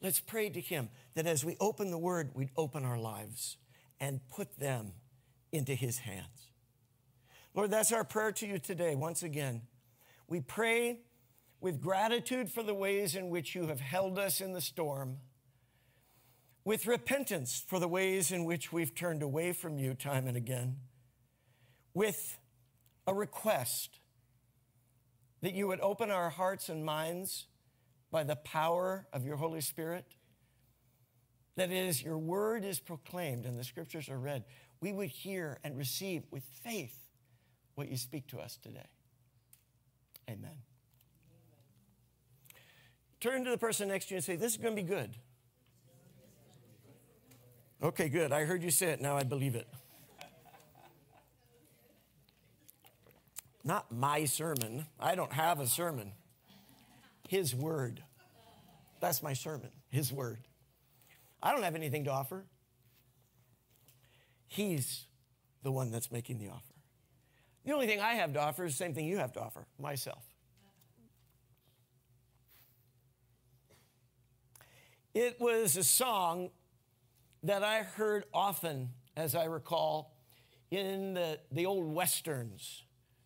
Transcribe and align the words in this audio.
Let's 0.00 0.20
pray 0.20 0.48
to 0.50 0.60
Him 0.60 0.90
that 1.14 1.26
as 1.26 1.44
we 1.44 1.56
open 1.60 1.90
the 1.90 1.98
Word, 1.98 2.30
we'd 2.34 2.50
open 2.56 2.84
our 2.84 2.98
lives 2.98 3.56
and 4.00 4.20
put 4.28 4.58
them 4.58 4.92
into 5.52 5.74
His 5.74 5.98
hands. 5.98 6.52
Lord, 7.54 7.70
that's 7.70 7.92
our 7.92 8.04
prayer 8.04 8.32
to 8.32 8.46
you 8.46 8.58
today. 8.58 8.94
Once 8.94 9.22
again, 9.22 9.62
we 10.28 10.40
pray 10.40 11.00
with 11.60 11.80
gratitude 11.80 12.50
for 12.50 12.62
the 12.62 12.74
ways 12.74 13.16
in 13.16 13.30
which 13.30 13.54
you 13.54 13.66
have 13.66 13.80
held 13.80 14.18
us 14.18 14.40
in 14.40 14.52
the 14.52 14.60
storm, 14.60 15.16
with 16.64 16.86
repentance 16.86 17.64
for 17.66 17.80
the 17.80 17.88
ways 17.88 18.30
in 18.30 18.44
which 18.44 18.72
we've 18.72 18.94
turned 18.94 19.22
away 19.22 19.52
from 19.52 19.78
you 19.78 19.94
time 19.94 20.28
and 20.28 20.36
again, 20.36 20.76
with 21.94 22.38
a 23.06 23.14
request 23.14 23.98
that 25.40 25.54
you 25.54 25.66
would 25.66 25.80
open 25.80 26.10
our 26.10 26.30
hearts 26.30 26.68
and 26.68 26.84
minds 26.84 27.46
by 28.10 28.24
the 28.24 28.36
power 28.36 29.06
of 29.12 29.24
your 29.24 29.36
Holy 29.36 29.60
Spirit. 29.60 30.04
That 31.56 31.70
is, 31.70 32.02
your 32.02 32.18
word 32.18 32.64
is 32.64 32.78
proclaimed 32.78 33.44
and 33.44 33.58
the 33.58 33.64
scriptures 33.64 34.08
are 34.08 34.18
read. 34.18 34.44
We 34.80 34.92
would 34.92 35.08
hear 35.08 35.58
and 35.64 35.76
receive 35.76 36.22
with 36.30 36.44
faith 36.64 36.96
what 37.74 37.88
you 37.88 37.96
speak 37.96 38.28
to 38.28 38.38
us 38.38 38.56
today. 38.62 38.86
Amen. 40.30 40.62
Turn 43.20 43.44
to 43.44 43.50
the 43.50 43.58
person 43.58 43.88
next 43.88 44.06
to 44.06 44.14
you 44.14 44.16
and 44.16 44.24
say, 44.24 44.36
This 44.36 44.52
is 44.52 44.58
going 44.58 44.76
to 44.76 44.82
be 44.82 44.86
good. 44.86 45.10
Okay, 47.82 48.08
good. 48.08 48.32
I 48.32 48.44
heard 48.44 48.62
you 48.62 48.70
say 48.70 48.90
it. 48.90 49.00
Now 49.00 49.16
I 49.16 49.24
believe 49.24 49.54
it. 49.54 49.68
Not 53.64 53.90
my 53.90 54.24
sermon. 54.24 54.86
I 54.98 55.14
don't 55.14 55.32
have 55.32 55.60
a 55.60 55.66
sermon. 55.66 56.12
His 57.28 57.54
word. 57.54 58.02
That's 59.00 59.22
my 59.22 59.34
sermon, 59.34 59.68
His 59.90 60.10
word. 60.10 60.48
I 61.42 61.52
don't 61.52 61.62
have 61.62 61.74
anything 61.74 62.04
to 62.04 62.10
offer. 62.10 62.46
He's 64.46 65.04
the 65.62 65.70
one 65.70 65.90
that's 65.90 66.10
making 66.10 66.38
the 66.38 66.48
offer. 66.48 66.74
The 67.66 67.72
only 67.74 67.86
thing 67.86 68.00
I 68.00 68.14
have 68.14 68.32
to 68.32 68.40
offer 68.40 68.64
is 68.64 68.72
the 68.72 68.78
same 68.78 68.94
thing 68.94 69.06
you 69.06 69.18
have 69.18 69.34
to 69.34 69.40
offer 69.40 69.66
myself. 69.78 70.24
It 75.12 75.38
was 75.38 75.76
a 75.76 75.84
song 75.84 76.48
that 77.42 77.62
I 77.62 77.82
heard 77.82 78.24
often, 78.32 78.88
as 79.18 79.34
I 79.34 79.44
recall, 79.44 80.16
in 80.70 81.12
the, 81.12 81.40
the 81.52 81.66
old 81.66 81.92
westerns 81.92 82.84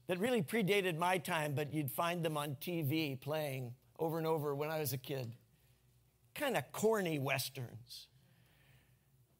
that 0.08 0.18
really 0.18 0.42
predated 0.42 0.98
my 0.98 1.18
time, 1.18 1.54
but 1.54 1.72
you'd 1.72 1.90
find 1.90 2.24
them 2.24 2.36
on 2.36 2.56
TV 2.60 3.20
playing 3.20 3.74
over 4.02 4.18
and 4.18 4.26
over 4.26 4.52
when 4.52 4.68
I 4.68 4.80
was 4.80 4.92
a 4.92 4.98
kid. 4.98 5.32
Kind 6.34 6.56
of 6.56 6.64
corny 6.72 7.20
westerns. 7.20 8.08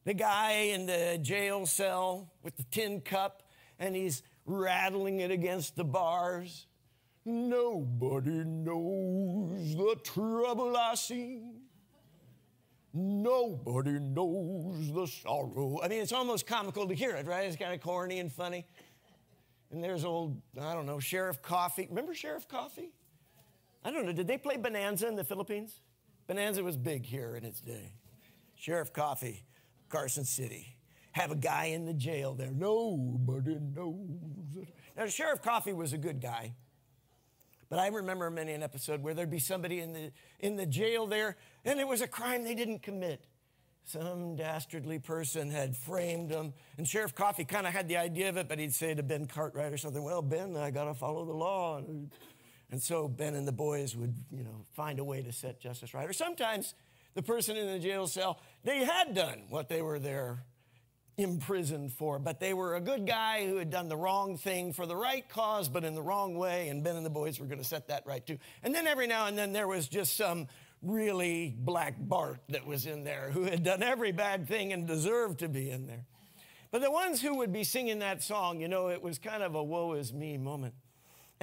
The 0.05 0.13
guy 0.13 0.51
in 0.73 0.85
the 0.85 1.19
jail 1.21 1.65
cell 1.65 2.31
with 2.43 2.55
the 2.55 2.63
tin 2.71 3.01
cup, 3.01 3.43
and 3.77 3.93
he's 3.93 4.23
rattling 4.45 5.19
it 5.19 5.31
against 5.31 5.75
the 5.75 5.83
bars. 5.83 6.67
Nobody 7.25 8.43
knows 8.45 9.75
the 9.75 9.97
trouble 10.01 10.77
I 10.77 10.95
see. 10.95 11.41
Nobody 12.93 13.99
knows 13.99 14.93
the 14.93 15.07
sorrow. 15.07 15.79
I 15.83 15.89
mean, 15.89 16.01
it's 16.01 16.13
almost 16.13 16.47
comical 16.47 16.87
to 16.87 16.93
hear 16.93 17.15
it, 17.15 17.25
right? 17.25 17.47
It's 17.47 17.57
kind 17.57 17.73
of 17.73 17.81
corny 17.81 18.19
and 18.19 18.31
funny. 18.31 18.65
And 19.71 19.83
there's 19.83 20.05
old, 20.05 20.41
I 20.61 20.73
don't 20.73 20.85
know, 20.85 20.99
Sheriff 20.99 21.41
Coffee. 21.41 21.87
Remember 21.89 22.13
Sheriff 22.13 22.47
Coffee? 22.47 22.93
I 23.85 23.91
don't 23.91 24.05
know, 24.05 24.13
did 24.13 24.27
they 24.27 24.37
play 24.37 24.57
Bonanza 24.57 25.07
in 25.07 25.15
the 25.15 25.23
Philippines? 25.23 25.81
Bonanza 26.27 26.63
was 26.63 26.77
big 26.77 27.05
here 27.05 27.35
in 27.35 27.43
its 27.43 27.59
day. 27.59 27.93
Sheriff 28.55 28.93
Coffee, 28.93 29.45
Carson 29.89 30.23
City. 30.23 30.77
Have 31.11 31.31
a 31.31 31.35
guy 31.35 31.65
in 31.65 31.85
the 31.85 31.93
jail 31.93 32.33
there. 32.33 32.51
Nobody 32.51 33.59
knows. 33.75 34.65
Now, 34.97 35.05
Sheriff 35.05 35.41
Coffee 35.41 35.73
was 35.73 35.93
a 35.93 35.97
good 35.97 36.21
guy. 36.21 36.53
But 37.69 37.79
I 37.79 37.87
remember 37.87 38.29
many 38.29 38.53
an 38.53 38.63
episode 38.63 39.01
where 39.01 39.13
there'd 39.13 39.29
be 39.29 39.39
somebody 39.39 39.79
in 39.79 39.93
the, 39.93 40.11
in 40.39 40.55
the 40.55 40.65
jail 40.65 41.07
there, 41.07 41.37
and 41.65 41.79
it 41.79 41.87
was 41.87 42.01
a 42.01 42.07
crime 42.07 42.43
they 42.43 42.55
didn't 42.55 42.83
commit. 42.83 43.25
Some 43.85 44.35
dastardly 44.35 44.99
person 44.99 45.49
had 45.49 45.75
framed 45.75 46.29
them. 46.29 46.53
And 46.77 46.87
Sheriff 46.87 47.13
Coffee 47.13 47.43
kind 47.43 47.67
of 47.67 47.73
had 47.73 47.87
the 47.87 47.97
idea 47.97 48.29
of 48.29 48.37
it, 48.37 48.47
but 48.47 48.57
he'd 48.57 48.73
say 48.73 48.93
to 48.93 49.03
Ben 49.03 49.25
Cartwright 49.25 49.73
or 49.73 49.77
something, 49.77 50.03
Well, 50.03 50.21
Ben, 50.21 50.55
I 50.55 50.71
got 50.71 50.85
to 50.85 50.93
follow 50.93 51.25
the 51.25 51.33
law. 51.33 51.79
And 51.79 52.11
so 52.81 53.07
Ben 53.07 53.35
and 53.35 53.47
the 53.47 53.51
boys 53.51 53.95
would, 53.95 54.13
you 54.31 54.43
know, 54.43 54.65
find 54.73 54.99
a 54.99 55.03
way 55.03 55.21
to 55.21 55.31
set 55.31 55.59
justice 55.59 55.93
right. 55.93 56.09
Or 56.09 56.13
sometimes 56.13 56.73
the 57.13 57.21
person 57.21 57.57
in 57.57 57.67
the 57.67 57.79
jail 57.79 58.07
cell, 58.07 58.39
they 58.63 58.83
had 58.83 59.13
done 59.13 59.43
what 59.49 59.69
they 59.69 59.81
were 59.81 59.99
there 59.99 60.43
imprisoned 61.17 61.93
for, 61.93 62.17
but 62.17 62.39
they 62.39 62.53
were 62.53 62.75
a 62.75 62.81
good 62.81 63.05
guy 63.05 63.45
who 63.45 63.57
had 63.57 63.69
done 63.69 63.87
the 63.87 63.97
wrong 63.97 64.37
thing 64.37 64.73
for 64.73 64.85
the 64.85 64.95
right 64.95 65.27
cause, 65.29 65.69
but 65.69 65.83
in 65.83 65.93
the 65.93 66.01
wrong 66.01 66.35
way, 66.35 66.69
and 66.69 66.83
Ben 66.83 66.95
and 66.95 67.05
the 67.05 67.11
boys 67.11 67.39
were 67.39 67.45
going 67.45 67.59
to 67.59 67.63
set 67.63 67.87
that 67.89 68.03
right 68.05 68.25
too. 68.25 68.37
And 68.63 68.73
then 68.73 68.87
every 68.87 69.05
now 69.05 69.27
and 69.27 69.37
then 69.37 69.53
there 69.53 69.67
was 69.67 69.87
just 69.87 70.17
some 70.17 70.47
really 70.81 71.55
black 71.57 71.95
Bart 71.97 72.39
that 72.49 72.65
was 72.65 72.85
in 72.85 73.03
there 73.03 73.29
who 73.31 73.43
had 73.43 73.63
done 73.63 73.83
every 73.83 74.11
bad 74.11 74.47
thing 74.47 74.73
and 74.73 74.87
deserved 74.87 75.39
to 75.39 75.47
be 75.47 75.69
in 75.69 75.87
there. 75.87 76.05
But 76.71 76.81
the 76.81 76.91
ones 76.91 77.21
who 77.21 77.37
would 77.37 77.53
be 77.53 77.63
singing 77.63 77.99
that 77.99 78.23
song, 78.23 78.59
you 78.59 78.67
know, 78.67 78.89
it 78.89 79.01
was 79.01 79.19
kind 79.19 79.43
of 79.43 79.53
a 79.53 79.63
woe 79.63 79.93
is 79.93 80.11
me 80.11 80.37
moment. 80.37 80.73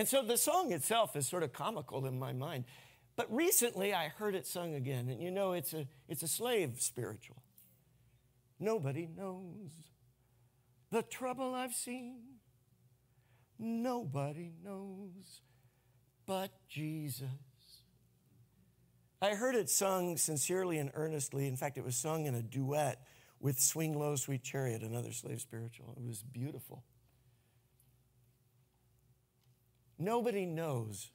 And 0.01 0.09
so 0.09 0.23
the 0.23 0.39
song 0.39 0.73
itself 0.73 1.15
is 1.15 1.29
sort 1.29 1.43
of 1.43 1.53
comical 1.53 2.07
in 2.07 2.19
my 2.19 2.33
mind. 2.33 2.65
But 3.17 3.31
recently 3.31 3.93
I 3.93 4.09
heard 4.09 4.35
it 4.35 4.47
sung 4.47 4.75
again, 4.75 5.11
and 5.11 5.21
you 5.21 5.31
know, 5.31 5.53
it's 5.53 5.75
a, 5.75 5.87
it's 6.09 6.23
a 6.23 6.27
slave 6.27 6.77
spiritual. 6.79 7.43
Nobody 8.59 9.07
knows 9.15 9.73
the 10.91 11.03
trouble 11.03 11.55
I've 11.55 11.75
seen. 11.75 12.17
Nobody 13.59 14.53
knows 14.65 15.43
but 16.27 16.51
Jesus. 16.67 17.29
I 19.21 19.35
heard 19.35 19.55
it 19.55 19.69
sung 19.69 20.17
sincerely 20.17 20.79
and 20.79 20.91
earnestly. 20.95 21.47
In 21.47 21.59
fact, 21.59 21.77
it 21.77 21.85
was 21.85 21.95
sung 21.95 22.25
in 22.25 22.35
a 22.35 22.43
duet 22.43 23.05
with 23.39 23.61
Swing 23.61 23.99
Low, 23.99 24.17
Sweet 24.17 24.45
Chariot, 24.45 24.81
another 24.81 25.13
slave 25.13 25.43
spiritual. 25.43 25.93
It 25.95 26.07
was 26.07 26.23
beautiful. 26.23 26.85
Nobody 30.01 30.47
knows 30.47 31.11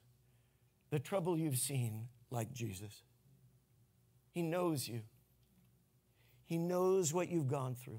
the 0.90 1.00
trouble 1.00 1.36
you've 1.36 1.58
seen 1.58 2.06
like 2.30 2.52
Jesus. 2.52 3.02
He 4.30 4.42
knows 4.42 4.86
you, 4.86 5.02
He 6.44 6.56
knows 6.56 7.12
what 7.12 7.28
you've 7.28 7.48
gone 7.48 7.74
through. 7.74 7.98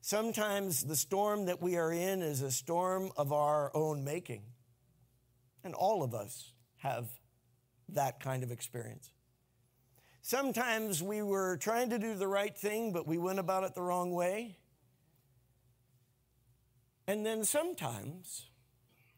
Sometimes 0.00 0.84
the 0.84 0.94
storm 0.94 1.46
that 1.46 1.60
we 1.60 1.76
are 1.76 1.92
in 1.92 2.22
is 2.22 2.42
a 2.42 2.50
storm 2.52 3.10
of 3.16 3.32
our 3.32 3.70
own 3.74 4.04
making. 4.04 4.44
And 5.64 5.74
all 5.74 6.04
of 6.04 6.14
us 6.14 6.52
have 6.78 7.08
that 7.88 8.20
kind 8.20 8.44
of 8.44 8.52
experience. 8.52 9.10
Sometimes 10.22 11.02
we 11.02 11.22
were 11.22 11.56
trying 11.56 11.90
to 11.90 11.98
do 11.98 12.14
the 12.14 12.28
right 12.28 12.56
thing, 12.56 12.92
but 12.92 13.06
we 13.06 13.18
went 13.18 13.40
about 13.40 13.64
it 13.64 13.74
the 13.74 13.82
wrong 13.82 14.12
way. 14.12 14.58
And 17.06 17.26
then 17.26 17.44
sometimes 17.44 18.49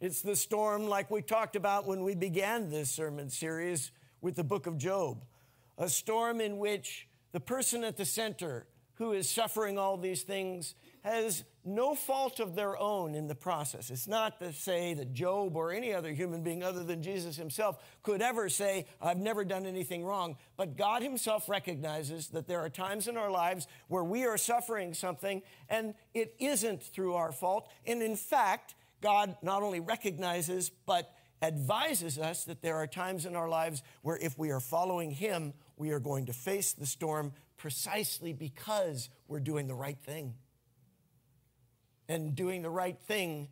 it's 0.03 0.21
the 0.21 0.35
storm 0.35 0.89
like 0.89 1.13
we 1.13 1.23
talked 1.23 1.55
about 1.55 1.87
when 1.87 2.03
we 2.03 2.17
began 2.17 2.71
this 2.71 2.91
sermon 2.91 3.31
series 3.31 3.93
with 4.21 4.35
the 4.35 4.43
book 4.43 4.67
of 4.67 4.77
Job, 4.77 5.25
a 5.79 5.89
storm 5.89 6.41
in 6.41 6.59
which 6.59 7.07
the 7.31 7.39
person 7.39 7.85
at 7.85 7.97
the 7.97 8.05
center 8.05 8.67
who 8.95 9.13
is 9.13 9.31
suffering 9.31 9.79
all 9.79 9.97
these 9.97 10.23
things 10.23 10.75
has 11.03 11.45
no 11.65 11.95
fault 11.95 12.41
of 12.41 12.57
their 12.57 12.77
own 12.79 13.15
in 13.15 13.29
the 13.29 13.35
process. 13.37 13.91
It's 13.91 14.09
not 14.09 14.41
to 14.41 14.53
say 14.53 14.93
that 14.95 15.13
Job 15.13 15.57
or 15.57 15.71
any 15.71 15.95
other 15.95 16.11
human 16.11 16.43
being 16.43 16.65
other 16.65 16.83
than 16.83 17.01
Jesus 17.01 17.37
himself 17.37 17.79
could 18.03 18.23
ever 18.23 18.49
say, 18.49 18.87
I've 19.01 19.19
never 19.19 19.45
done 19.45 19.67
anything 19.67 20.05
wrong. 20.05 20.37
But 20.57 20.77
God 20.77 21.03
himself 21.03 21.49
recognizes 21.49 22.29
that 22.29 22.49
there 22.49 22.59
are 22.59 22.69
times 22.69 23.07
in 23.07 23.17
our 23.17 23.31
lives 23.31 23.69
where 23.87 24.05
we 24.05 24.25
are 24.25 24.37
suffering 24.37 24.95
something 24.95 25.43
and 25.69 25.95
it 26.13 26.35
isn't 26.41 26.83
through 26.83 27.15
our 27.15 27.31
fault. 27.31 27.69
And 27.87 28.03
in 28.03 28.17
fact, 28.17 28.75
God 29.03 29.37
not 29.43 29.63
only 29.63 29.81
recognizes, 29.81 30.71
but 30.87 31.13
advises 31.43 32.19
us 32.19 32.45
that 32.45 32.63
there 32.63 32.77
are 32.77 32.87
times 32.87 33.27
in 33.27 33.37
our 33.37 33.49
lives 33.49 33.83
where 34.01 34.17
if 34.17 34.39
we 34.39 34.51
are 34.51 34.61
following 34.61 35.11
Him, 35.11 35.53
we 35.77 35.91
are 35.91 36.01
going 36.01 36.27
to 36.27 36.33
face 36.33 36.73
the 36.73 36.87
storm 36.87 37.33
precisely 37.59 38.33
because 38.33 39.11
we're 39.29 39.41
doing 39.41 39.67
the 39.67 39.75
right 39.75 39.99
thing 39.99 40.35
and 42.09 42.35
doing 42.35 42.63
the 42.63 42.71
right 42.71 42.99
thing 43.07 43.49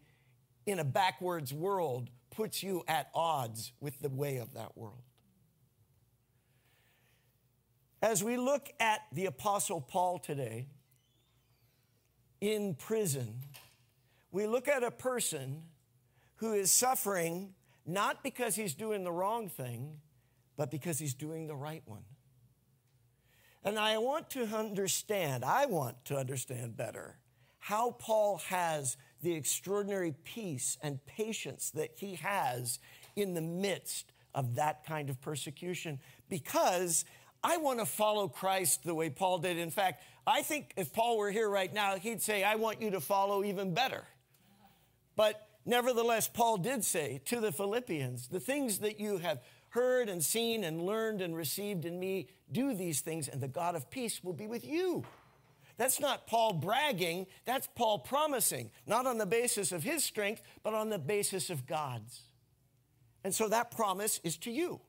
in 0.67 0.79
a 0.79 0.85
backwards 0.85 1.53
world 1.53 2.11
puts 2.31 2.63
you 2.63 2.85
at 2.87 3.11
odds 3.15 3.73
with 3.81 3.99
the 4.01 4.09
way 4.09 4.37
of 4.37 4.55
that 4.55 4.77
world. 4.77 5.03
As 8.03 8.25
we 8.25 8.37
look 8.37 8.71
at 8.79 9.01
the 9.13 9.27
Apostle 9.27 9.81
Paul 9.81 10.19
today 10.19 10.69
in 12.41 12.75
prison, 12.75 13.41
we 14.33 14.47
look 14.47 14.69
at 14.69 14.83
a 14.83 14.91
person 14.91 15.63
who 16.37 16.55
is 16.55 16.71
suffering 16.71 17.55
not 17.87 18.23
because 18.23 18.55
he's 18.55 18.75
doing 18.75 19.05
the 19.05 19.13
wrong 19.13 19.49
thing, 19.49 19.99
but 20.57 20.71
because 20.71 20.99
he's 20.99 21.15
doing 21.15 21.47
the 21.47 21.57
right 21.57 21.83
one. 21.87 22.05
And 23.65 23.79
I 23.79 23.99
want 23.99 24.31
to 24.31 24.45
understand, 24.45 25.45
I 25.45 25.67
want 25.67 26.05
to 26.07 26.17
understand 26.17 26.77
better 26.77 27.19
how 27.59 27.91
Paul 27.93 28.39
has 28.49 28.97
the 29.23 29.35
extraordinary 29.35 30.15
peace 30.25 30.79
and 30.83 31.05
patience 31.05 31.71
that 31.73 31.91
he 31.97 32.15
has 32.17 32.79
in 33.17 33.35
the 33.35 33.43
midst 33.43 34.13
of 34.35 34.55
that 34.55 34.87
kind 34.87 35.11
of 35.11 35.21
persecution 35.21 35.99
because 36.31 37.05
I 37.43 37.59
want 37.59 37.81
to 37.81 37.87
follow 37.87 38.29
Christ 38.29 38.85
the 38.85 38.95
way 38.95 39.11
Paul 39.11 39.39
did. 39.39 39.59
In 39.59 39.71
fact, 39.71 40.03
I 40.27 40.43
think 40.43 40.73
if 40.77 40.93
Paul 40.93 41.19
were 41.19 41.31
here 41.31 41.49
right 41.49 41.73
now, 41.73 41.97
he'd 41.97 42.23
say, 42.23 42.45
I 42.45 42.55
want 42.55 42.81
you 42.81 42.91
to 42.93 43.01
follow 43.01 43.45
even 43.45 43.75
better. 43.75 44.05
But 45.21 45.49
nevertheless, 45.67 46.29
Paul 46.29 46.57
did 46.57 46.83
say 46.83 47.21
to 47.27 47.41
the 47.41 47.53
Philippians, 47.53 48.29
the 48.29 48.41
things 48.41 48.79
that 48.79 48.99
you 48.99 49.19
have 49.19 49.43
heard 49.69 50.09
and 50.09 50.25
seen 50.25 50.65
and 50.65 50.81
learned 50.81 51.21
and 51.21 51.37
received 51.37 51.85
in 51.85 52.01
me, 52.01 52.29
do 52.51 52.73
these 52.73 53.03
things, 53.03 53.29
and 53.29 53.39
the 53.39 53.47
God 53.47 53.75
of 53.75 53.91
peace 53.91 54.25
will 54.25 54.33
be 54.33 54.47
with 54.47 54.65
you. 54.65 55.05
That's 55.77 56.01
not 56.01 56.27
Paul 56.27 56.55
bragging, 56.55 57.27
that's 57.45 57.69
Paul 57.75 57.99
promising, 57.99 58.71
not 58.87 59.07
on 59.07 59.19
the 59.19 59.27
basis 59.27 59.73
of 59.73 59.83
his 59.83 60.03
strength, 60.05 60.41
but 60.63 60.73
on 60.73 60.89
the 60.89 60.99
basis 60.99 61.51
of 61.51 61.67
God's. 61.67 62.23
And 63.23 63.35
so 63.35 63.47
that 63.49 63.71
promise 63.73 64.23
is 64.25 64.39
to 64.39 64.51
you. 64.51 64.81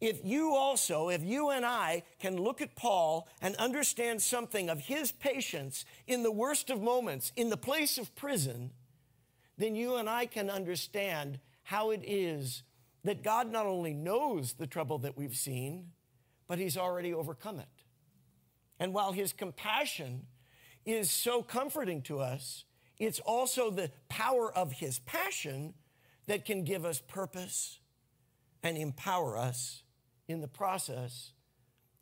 If 0.00 0.24
you 0.24 0.56
also, 0.56 1.08
if 1.08 1.22
you 1.22 1.50
and 1.50 1.64
I 1.64 2.02
can 2.18 2.36
look 2.36 2.60
at 2.60 2.74
Paul 2.74 3.28
and 3.40 3.54
understand 3.56 4.22
something 4.22 4.68
of 4.68 4.80
his 4.80 5.12
patience 5.12 5.84
in 6.08 6.24
the 6.24 6.32
worst 6.32 6.68
of 6.68 6.82
moments, 6.82 7.30
in 7.36 7.48
the 7.48 7.56
place 7.56 7.96
of 7.96 8.12
prison, 8.16 8.72
then 9.58 9.74
you 9.74 9.96
and 9.96 10.08
I 10.08 10.26
can 10.26 10.48
understand 10.48 11.40
how 11.64 11.90
it 11.90 12.02
is 12.06 12.62
that 13.04 13.22
God 13.22 13.50
not 13.50 13.66
only 13.66 13.92
knows 13.92 14.54
the 14.54 14.66
trouble 14.66 14.98
that 14.98 15.16
we've 15.16 15.36
seen, 15.36 15.90
but 16.46 16.58
He's 16.58 16.76
already 16.76 17.12
overcome 17.12 17.58
it. 17.58 17.66
And 18.78 18.94
while 18.94 19.12
His 19.12 19.32
compassion 19.32 20.26
is 20.86 21.10
so 21.10 21.42
comforting 21.42 22.02
to 22.02 22.20
us, 22.20 22.64
it's 22.98 23.20
also 23.20 23.70
the 23.70 23.90
power 24.08 24.52
of 24.52 24.72
His 24.72 25.00
passion 25.00 25.74
that 26.26 26.44
can 26.44 26.64
give 26.64 26.84
us 26.84 27.00
purpose 27.00 27.80
and 28.62 28.76
empower 28.76 29.36
us 29.36 29.82
in 30.28 30.40
the 30.40 30.48
process 30.48 31.32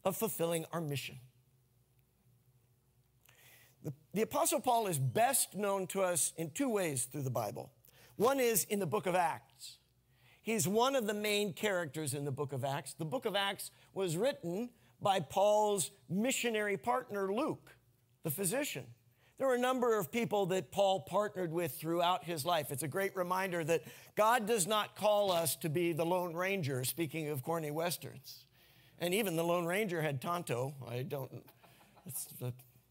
of 0.04 0.16
fulfilling 0.16 0.66
our 0.72 0.80
mission. 0.80 1.18
The, 3.84 3.92
the, 4.14 4.22
Apostle 4.22 4.60
Paul 4.60 4.86
is 4.86 4.98
best 4.98 5.54
known 5.54 5.86
to 5.88 6.02
us 6.02 6.32
in 6.36 6.50
two 6.50 6.68
ways 6.68 7.04
through 7.04 7.22
the 7.22 7.30
Bible. 7.30 7.70
One 8.16 8.40
is 8.40 8.64
in 8.64 8.78
the 8.78 8.86
book 8.86 9.06
of 9.06 9.14
Acts. 9.14 9.78
He's 10.42 10.66
one 10.66 10.96
of 10.96 11.06
the 11.06 11.14
main 11.14 11.52
characters 11.52 12.14
in 12.14 12.24
the 12.24 12.30
book 12.30 12.52
of 12.52 12.64
Acts. 12.64 12.94
The 12.94 13.04
book 13.04 13.26
of 13.26 13.36
Acts 13.36 13.70
was 13.94 14.16
written 14.16 14.70
by 15.00 15.20
Paul's 15.20 15.90
missionary 16.08 16.76
partner, 16.76 17.32
Luke, 17.32 17.76
the 18.22 18.30
physician. 18.30 18.86
There 19.38 19.48
were 19.48 19.54
a 19.54 19.58
number 19.58 19.98
of 19.98 20.10
people 20.10 20.46
that 20.46 20.70
Paul 20.70 21.00
partnered 21.00 21.52
with 21.52 21.78
throughout 21.78 22.24
his 22.24 22.46
life. 22.46 22.70
It's 22.70 22.82
a 22.82 22.88
great 22.88 23.14
reminder 23.14 23.62
that 23.64 23.82
God 24.16 24.46
does 24.46 24.66
not 24.66 24.96
call 24.96 25.30
us 25.30 25.56
to 25.56 25.68
be 25.68 25.92
the 25.92 26.06
Lone 26.06 26.34
Ranger, 26.34 26.84
speaking 26.84 27.28
of 27.28 27.42
corny 27.42 27.70
westerns. 27.70 28.46
And 28.98 29.12
even 29.12 29.36
the 29.36 29.44
Lone 29.44 29.66
Ranger 29.66 30.00
had 30.00 30.22
Tonto. 30.22 30.74
I 30.88 31.02
don't, 31.02 31.30
it's 32.06 32.28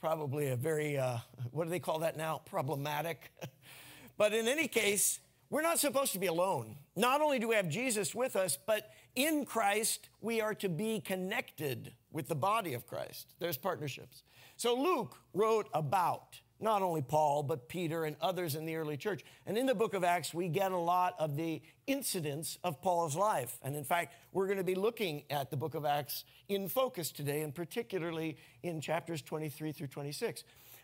probably 0.06 0.50
a 0.50 0.56
very, 0.56 1.00
uh, 1.00 1.18
what 1.50 1.63
do 1.63 1.72
they 1.72 1.80
call 1.80 1.98
that 1.98 2.16
now? 2.16 2.40
Problematic. 2.46 3.31
but 4.18 4.36
in 4.36 4.48
any 4.48 4.68
case, 4.68 5.19
we're 5.50 5.63
not 5.63 5.80
supposed 5.80 6.13
to 6.13 6.19
be 6.19 6.28
alone. 6.28 6.75
Not 6.96 7.22
only 7.22 7.40
do 7.40 7.48
we 7.48 7.56
have 7.56 7.69
Jesus 7.69 8.13
with 8.13 8.36
us, 8.36 8.56
but 8.68 8.92
in 9.16 9.46
Christ, 9.46 10.10
we 10.22 10.42
are 10.42 10.54
to 10.54 10.69
be 10.69 11.00
connected 11.00 11.92
with 12.12 12.28
the 12.28 12.36
body 12.36 12.75
of 12.75 12.86
Christ. 12.86 13.34
There's 13.40 13.57
partnerships. 13.57 14.22
So 14.57 14.75
Luke 14.75 15.18
wrote 15.34 15.69
about 15.74 16.40
not 16.60 16.81
only 16.81 17.02
Paul, 17.02 17.44
but 17.44 17.68
Peter 17.68 18.06
and 18.06 18.16
others 18.22 18.56
in 18.56 18.66
the 18.66 18.75
early 18.75 18.98
church. 18.98 19.24
And 19.46 19.57
in 19.57 19.66
the 19.66 19.75
book 19.75 19.94
of 19.94 20.04
Acts, 20.04 20.34
we 20.34 20.48
get 20.48 20.72
a 20.72 20.78
lot 20.78 21.16
of 21.19 21.36
the 21.36 21.62
incidents 21.86 22.57
of 22.63 22.81
Paul's 22.81 23.16
life. 23.16 23.57
And 23.62 23.75
in 23.75 23.84
fact, 23.84 24.13
we're 24.31 24.48
going 24.48 24.57
to 24.57 24.63
be 24.63 24.75
looking 24.75 25.24
at 25.30 25.52
the 25.52 25.57
book 25.57 25.75
of 25.75 25.86
Acts 25.86 26.24
in 26.48 26.69
focus 26.69 27.12
today, 27.12 27.42
and 27.42 27.54
particularly 27.54 28.38
in 28.63 28.81
chapters 28.81 29.22
23 29.22 29.72
through 29.72 29.88
26. 29.88 30.44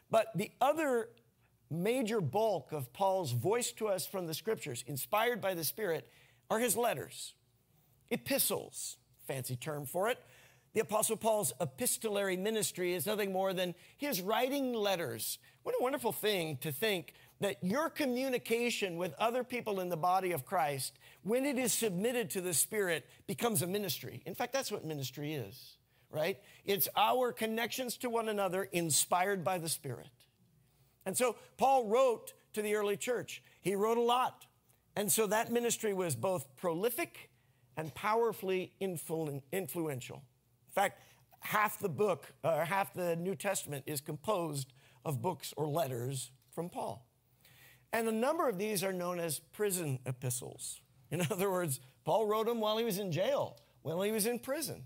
But 0.09 0.27
the 0.35 0.51
other 0.59 1.09
major 1.69 2.19
bulk 2.19 2.73
of 2.73 2.91
Paul's 2.91 3.31
voice 3.31 3.71
to 3.73 3.87
us 3.87 4.05
from 4.05 4.27
the 4.27 4.33
scriptures, 4.33 4.83
inspired 4.87 5.39
by 5.39 5.53
the 5.53 5.63
Spirit, 5.63 6.07
are 6.49 6.59
his 6.59 6.75
letters, 6.75 7.33
epistles, 8.09 8.97
fancy 9.25 9.55
term 9.55 9.85
for 9.85 10.09
it. 10.09 10.19
The 10.73 10.81
Apostle 10.81 11.17
Paul's 11.17 11.53
epistolary 11.59 12.37
ministry 12.37 12.93
is 12.93 13.05
nothing 13.05 13.31
more 13.31 13.53
than 13.53 13.75
his 13.97 14.21
writing 14.21 14.73
letters. 14.73 15.37
What 15.63 15.75
a 15.79 15.83
wonderful 15.83 16.11
thing 16.11 16.57
to 16.61 16.71
think 16.71 17.13
that 17.39 17.63
your 17.63 17.89
communication 17.89 18.97
with 18.97 19.13
other 19.19 19.43
people 19.43 19.79
in 19.79 19.89
the 19.89 19.97
body 19.97 20.31
of 20.31 20.45
Christ, 20.45 20.97
when 21.23 21.45
it 21.45 21.57
is 21.57 21.73
submitted 21.73 22.29
to 22.31 22.41
the 22.41 22.53
Spirit, 22.53 23.07
becomes 23.27 23.61
a 23.61 23.67
ministry. 23.67 24.21
In 24.25 24.35
fact, 24.35 24.53
that's 24.53 24.71
what 24.71 24.85
ministry 24.85 25.33
is, 25.33 25.77
right? 26.09 26.39
It's 26.65 26.87
our 26.95 27.31
connections 27.31 27.97
to 27.97 28.09
one 28.09 28.29
another 28.29 28.63
inspired 28.71 29.43
by 29.43 29.57
the 29.57 29.69
Spirit. 29.69 30.09
And 31.05 31.17
so 31.17 31.35
Paul 31.57 31.87
wrote 31.87 32.33
to 32.53 32.61
the 32.61 32.75
early 32.75 32.97
church. 32.97 33.43
He 33.61 33.75
wrote 33.75 33.97
a 33.97 34.01
lot. 34.01 34.45
And 34.95 35.11
so 35.11 35.27
that 35.27 35.51
ministry 35.51 35.93
was 35.93 36.15
both 36.15 36.55
prolific 36.57 37.29
and 37.77 37.93
powerfully 37.95 38.73
influ- 38.81 39.41
influential. 39.51 40.17
In 40.17 40.73
fact, 40.73 41.01
half 41.39 41.79
the 41.79 41.89
book, 41.89 42.33
or 42.43 42.51
uh, 42.51 42.65
half 42.65 42.93
the 42.93 43.15
New 43.15 43.35
Testament 43.35 43.83
is 43.87 44.01
composed 44.01 44.73
of 45.05 45.21
books 45.21 45.53
or 45.57 45.67
letters 45.67 46.31
from 46.51 46.69
Paul. 46.69 47.05
And 47.93 48.07
a 48.07 48.11
number 48.11 48.47
of 48.47 48.57
these 48.57 48.83
are 48.83 48.93
known 48.93 49.19
as 49.19 49.39
prison 49.39 49.99
epistles. 50.05 50.81
In 51.09 51.21
other 51.31 51.51
words, 51.51 51.79
Paul 52.05 52.25
wrote 52.25 52.47
them 52.47 52.59
while 52.59 52.77
he 52.77 52.85
was 52.85 52.99
in 52.99 53.11
jail, 53.11 53.57
while 53.81 54.01
he 54.01 54.11
was 54.11 54.25
in 54.25 54.39
prison. 54.39 54.83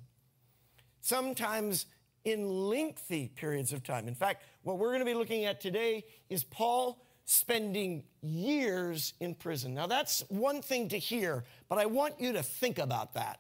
Sometimes 1.01 1.85
in 2.23 2.49
lengthy 2.49 3.27
periods 3.27 3.71
of 3.71 3.83
time. 3.83 4.07
In 4.07 4.15
fact, 4.15 4.43
what 4.63 4.79
we're 4.79 4.89
going 4.89 4.99
to 4.99 5.05
be 5.05 5.13
looking 5.13 5.45
at 5.45 5.61
today 5.61 6.03
is 6.29 6.43
Paul 6.43 7.05
spending 7.25 8.03
years 8.21 9.13
in 9.19 9.35
prison. 9.35 9.73
Now, 9.73 9.87
that's 9.87 10.23
one 10.29 10.61
thing 10.61 10.89
to 10.89 10.97
hear, 10.97 11.43
but 11.69 11.77
I 11.77 11.85
want 11.85 12.19
you 12.19 12.33
to 12.33 12.43
think 12.43 12.79
about 12.79 13.13
that. 13.13 13.39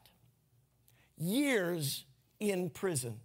Years 1.17 2.05
in 2.39 2.69
prison. 2.69 3.19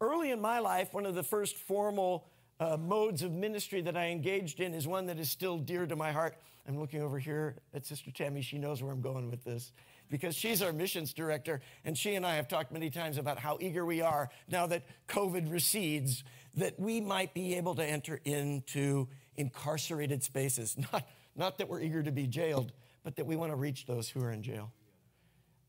Early 0.00 0.30
in 0.30 0.40
my 0.40 0.60
life, 0.60 0.94
one 0.94 1.06
of 1.06 1.14
the 1.14 1.22
first 1.22 1.56
formal 1.56 2.26
uh, 2.60 2.76
modes 2.76 3.22
of 3.22 3.32
ministry 3.32 3.80
that 3.82 3.96
I 3.96 4.06
engaged 4.06 4.60
in 4.60 4.74
is 4.74 4.86
one 4.86 5.06
that 5.06 5.18
is 5.18 5.30
still 5.30 5.58
dear 5.58 5.86
to 5.86 5.96
my 5.96 6.12
heart. 6.12 6.36
I'm 6.68 6.78
looking 6.78 7.02
over 7.02 7.18
here 7.18 7.56
at 7.74 7.86
Sister 7.86 8.10
Tammy. 8.10 8.42
She 8.42 8.58
knows 8.58 8.82
where 8.82 8.92
I'm 8.92 9.00
going 9.00 9.30
with 9.30 9.42
this 9.42 9.72
because 10.10 10.34
she's 10.34 10.62
our 10.62 10.72
missions 10.72 11.12
director, 11.12 11.60
and 11.84 11.96
she 11.96 12.14
and 12.14 12.24
I 12.24 12.36
have 12.36 12.46
talked 12.46 12.72
many 12.72 12.90
times 12.90 13.18
about 13.18 13.38
how 13.38 13.58
eager 13.60 13.84
we 13.84 14.00
are 14.00 14.30
now 14.48 14.66
that 14.66 14.84
COVID 15.08 15.50
recedes 15.50 16.24
that 16.54 16.78
we 16.78 17.00
might 17.00 17.34
be 17.34 17.56
able 17.56 17.74
to 17.74 17.84
enter 17.84 18.20
into 18.24 19.08
incarcerated 19.36 20.22
spaces. 20.22 20.76
Not, 20.92 21.08
not 21.36 21.58
that 21.58 21.68
we're 21.68 21.80
eager 21.80 22.02
to 22.02 22.10
be 22.10 22.26
jailed, 22.26 22.72
but 23.04 23.14
that 23.16 23.24
we 23.24 23.36
want 23.36 23.52
to 23.52 23.56
reach 23.56 23.86
those 23.86 24.08
who 24.08 24.20
are 24.22 24.32
in 24.32 24.42
jail. 24.42 24.72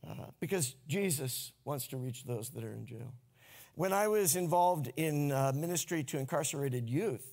Uh, 0.08 0.26
because 0.40 0.76
Jesus 0.88 1.52
wants 1.64 1.88
to 1.88 1.98
reach 1.98 2.24
those 2.24 2.50
that 2.52 2.64
are 2.64 2.74
in 2.74 2.88
jail. 2.88 3.14
When 3.80 3.94
I 3.94 4.10
was 4.10 4.36
involved 4.36 4.92
in 4.98 5.32
uh, 5.32 5.54
ministry 5.56 6.04
to 6.04 6.18
incarcerated 6.18 6.90
youth 6.90 7.26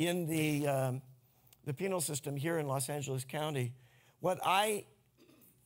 in 0.00 0.26
the, 0.26 0.66
um, 0.66 1.02
the 1.64 1.72
penal 1.72 2.00
system 2.00 2.34
here 2.34 2.58
in 2.58 2.66
Los 2.66 2.88
Angeles 2.88 3.22
County, 3.22 3.72
what 4.18 4.40
I 4.44 4.86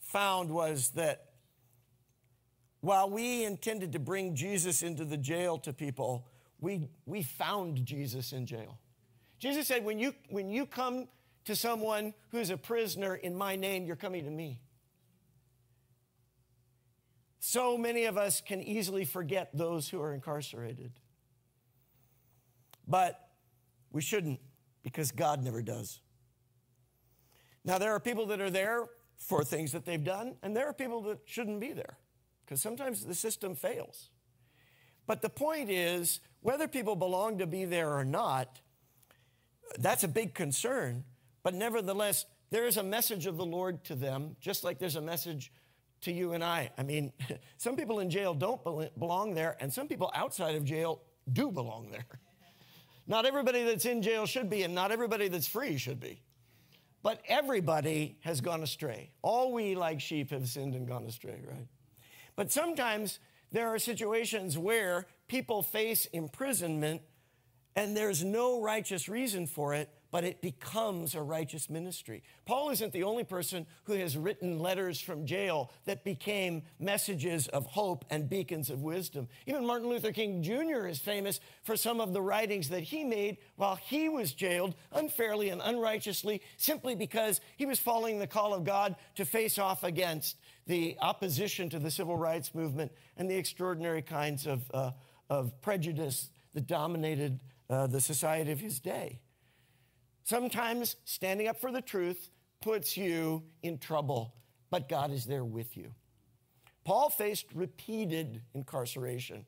found 0.00 0.50
was 0.50 0.90
that 0.90 1.30
while 2.82 3.08
we 3.08 3.44
intended 3.44 3.92
to 3.92 3.98
bring 3.98 4.34
Jesus 4.34 4.82
into 4.82 5.06
the 5.06 5.16
jail 5.16 5.56
to 5.60 5.72
people, 5.72 6.28
we, 6.60 6.90
we 7.06 7.22
found 7.22 7.86
Jesus 7.86 8.34
in 8.34 8.44
jail. 8.44 8.78
Jesus 9.38 9.66
said, 9.66 9.86
when 9.86 9.98
you, 9.98 10.12
when 10.28 10.50
you 10.50 10.66
come 10.66 11.08
to 11.46 11.56
someone 11.56 12.12
who's 12.30 12.50
a 12.50 12.58
prisoner 12.58 13.14
in 13.14 13.34
my 13.34 13.56
name, 13.56 13.86
you're 13.86 13.96
coming 13.96 14.24
to 14.24 14.30
me. 14.30 14.60
So 17.46 17.76
many 17.76 18.06
of 18.06 18.16
us 18.16 18.40
can 18.40 18.62
easily 18.62 19.04
forget 19.04 19.50
those 19.52 19.86
who 19.86 20.00
are 20.00 20.14
incarcerated. 20.14 20.92
But 22.88 23.20
we 23.92 24.00
shouldn't 24.00 24.40
because 24.82 25.12
God 25.12 25.44
never 25.44 25.60
does. 25.60 26.00
Now, 27.62 27.76
there 27.76 27.92
are 27.92 28.00
people 28.00 28.24
that 28.28 28.40
are 28.40 28.48
there 28.48 28.86
for 29.18 29.44
things 29.44 29.72
that 29.72 29.84
they've 29.84 30.02
done, 30.02 30.36
and 30.42 30.56
there 30.56 30.66
are 30.66 30.72
people 30.72 31.02
that 31.02 31.18
shouldn't 31.26 31.60
be 31.60 31.74
there 31.74 31.98
because 32.46 32.62
sometimes 32.62 33.04
the 33.04 33.14
system 33.14 33.54
fails. 33.54 34.08
But 35.06 35.20
the 35.20 35.28
point 35.28 35.68
is, 35.68 36.20
whether 36.40 36.66
people 36.66 36.96
belong 36.96 37.36
to 37.40 37.46
be 37.46 37.66
there 37.66 37.94
or 37.94 38.06
not, 38.06 38.62
that's 39.78 40.02
a 40.02 40.08
big 40.08 40.32
concern. 40.32 41.04
But 41.42 41.52
nevertheless, 41.52 42.24
there 42.48 42.66
is 42.66 42.78
a 42.78 42.82
message 42.82 43.26
of 43.26 43.36
the 43.36 43.44
Lord 43.44 43.84
to 43.84 43.94
them, 43.94 44.34
just 44.40 44.64
like 44.64 44.78
there's 44.78 44.96
a 44.96 45.02
message 45.02 45.52
to 46.04 46.12
you 46.12 46.32
and 46.32 46.42
I. 46.42 46.70
I 46.78 46.82
mean, 46.82 47.12
some 47.58 47.76
people 47.76 48.00
in 48.00 48.10
jail 48.10 48.34
don't 48.34 48.62
belong 48.98 49.34
there, 49.34 49.56
and 49.60 49.72
some 49.72 49.88
people 49.88 50.10
outside 50.14 50.54
of 50.54 50.64
jail 50.64 51.00
do 51.32 51.50
belong 51.50 51.90
there. 51.90 52.06
Not 53.06 53.26
everybody 53.26 53.64
that's 53.64 53.84
in 53.84 54.02
jail 54.02 54.24
should 54.26 54.48
be, 54.48 54.62
and 54.62 54.74
not 54.74 54.90
everybody 54.90 55.28
that's 55.28 55.46
free 55.46 55.76
should 55.76 56.00
be. 56.00 56.22
But 57.02 57.20
everybody 57.28 58.16
has 58.20 58.40
gone 58.40 58.62
astray. 58.62 59.10
All 59.20 59.52
we, 59.52 59.74
like 59.74 60.00
sheep, 60.00 60.30
have 60.30 60.48
sinned 60.48 60.74
and 60.74 60.88
gone 60.88 61.04
astray, 61.04 61.42
right? 61.46 61.66
But 62.34 62.50
sometimes 62.50 63.18
there 63.52 63.68
are 63.68 63.78
situations 63.78 64.56
where 64.56 65.06
people 65.28 65.62
face 65.62 66.06
imprisonment 66.06 67.02
and 67.76 67.96
there's 67.96 68.24
no 68.24 68.62
righteous 68.62 69.08
reason 69.08 69.46
for 69.46 69.74
it, 69.74 69.90
but 70.14 70.22
it 70.22 70.40
becomes 70.40 71.16
a 71.16 71.20
righteous 71.20 71.68
ministry. 71.68 72.22
Paul 72.46 72.70
isn't 72.70 72.92
the 72.92 73.02
only 73.02 73.24
person 73.24 73.66
who 73.82 73.94
has 73.94 74.16
written 74.16 74.60
letters 74.60 75.00
from 75.00 75.26
jail 75.26 75.72
that 75.86 76.04
became 76.04 76.62
messages 76.78 77.48
of 77.48 77.66
hope 77.66 78.04
and 78.10 78.30
beacons 78.30 78.70
of 78.70 78.84
wisdom. 78.84 79.26
Even 79.44 79.66
Martin 79.66 79.88
Luther 79.88 80.12
King 80.12 80.40
Jr. 80.40 80.86
is 80.86 81.00
famous 81.00 81.40
for 81.64 81.76
some 81.76 82.00
of 82.00 82.12
the 82.12 82.22
writings 82.22 82.68
that 82.68 82.84
he 82.84 83.02
made 83.02 83.38
while 83.56 83.74
he 83.74 84.08
was 84.08 84.32
jailed 84.32 84.76
unfairly 84.92 85.48
and 85.48 85.60
unrighteously 85.60 86.42
simply 86.58 86.94
because 86.94 87.40
he 87.56 87.66
was 87.66 87.80
following 87.80 88.20
the 88.20 88.28
call 88.28 88.54
of 88.54 88.62
God 88.62 88.94
to 89.16 89.24
face 89.24 89.58
off 89.58 89.82
against 89.82 90.36
the 90.68 90.96
opposition 91.00 91.68
to 91.70 91.80
the 91.80 91.90
civil 91.90 92.16
rights 92.16 92.54
movement 92.54 92.92
and 93.16 93.28
the 93.28 93.34
extraordinary 93.34 94.00
kinds 94.00 94.46
of, 94.46 94.62
uh, 94.72 94.92
of 95.28 95.60
prejudice 95.60 96.30
that 96.52 96.68
dominated 96.68 97.40
uh, 97.68 97.88
the 97.88 98.00
society 98.00 98.52
of 98.52 98.60
his 98.60 98.78
day. 98.78 99.18
Sometimes 100.24 100.96
standing 101.04 101.48
up 101.48 101.60
for 101.60 101.70
the 101.70 101.82
truth 101.82 102.30
puts 102.62 102.96
you 102.96 103.42
in 103.62 103.78
trouble, 103.78 104.34
but 104.70 104.88
God 104.88 105.12
is 105.12 105.26
there 105.26 105.44
with 105.44 105.76
you. 105.76 105.92
Paul 106.84 107.10
faced 107.10 107.46
repeated 107.54 108.42
incarceration, 108.54 109.44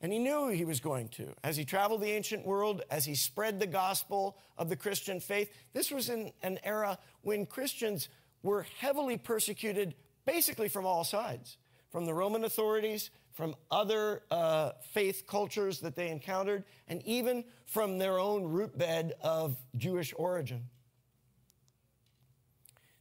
and 0.00 0.12
he 0.12 0.18
knew 0.18 0.48
he 0.48 0.64
was 0.64 0.80
going 0.80 1.08
to. 1.10 1.32
As 1.44 1.56
he 1.56 1.64
traveled 1.64 2.00
the 2.00 2.10
ancient 2.10 2.44
world, 2.44 2.82
as 2.90 3.04
he 3.04 3.14
spread 3.14 3.60
the 3.60 3.66
gospel 3.66 4.36
of 4.58 4.68
the 4.68 4.76
Christian 4.76 5.20
faith, 5.20 5.52
this 5.72 5.92
was 5.92 6.10
in 6.10 6.32
an 6.42 6.58
era 6.64 6.98
when 7.22 7.46
Christians 7.46 8.08
were 8.42 8.66
heavily 8.78 9.16
persecuted 9.16 9.94
basically 10.24 10.68
from 10.68 10.84
all 10.84 11.04
sides 11.04 11.58
from 11.92 12.06
the 12.06 12.14
Roman 12.14 12.44
authorities, 12.44 13.10
from 13.32 13.54
other 13.70 14.22
uh, 14.30 14.72
faith 14.92 15.24
cultures 15.26 15.80
that 15.80 15.96
they 15.96 16.08
encountered, 16.08 16.64
and 16.88 17.02
even 17.06 17.44
from 17.66 17.98
their 17.98 18.18
own 18.18 18.44
root 18.44 18.76
bed 18.76 19.14
of 19.22 19.56
Jewish 19.76 20.12
origin. 20.16 20.64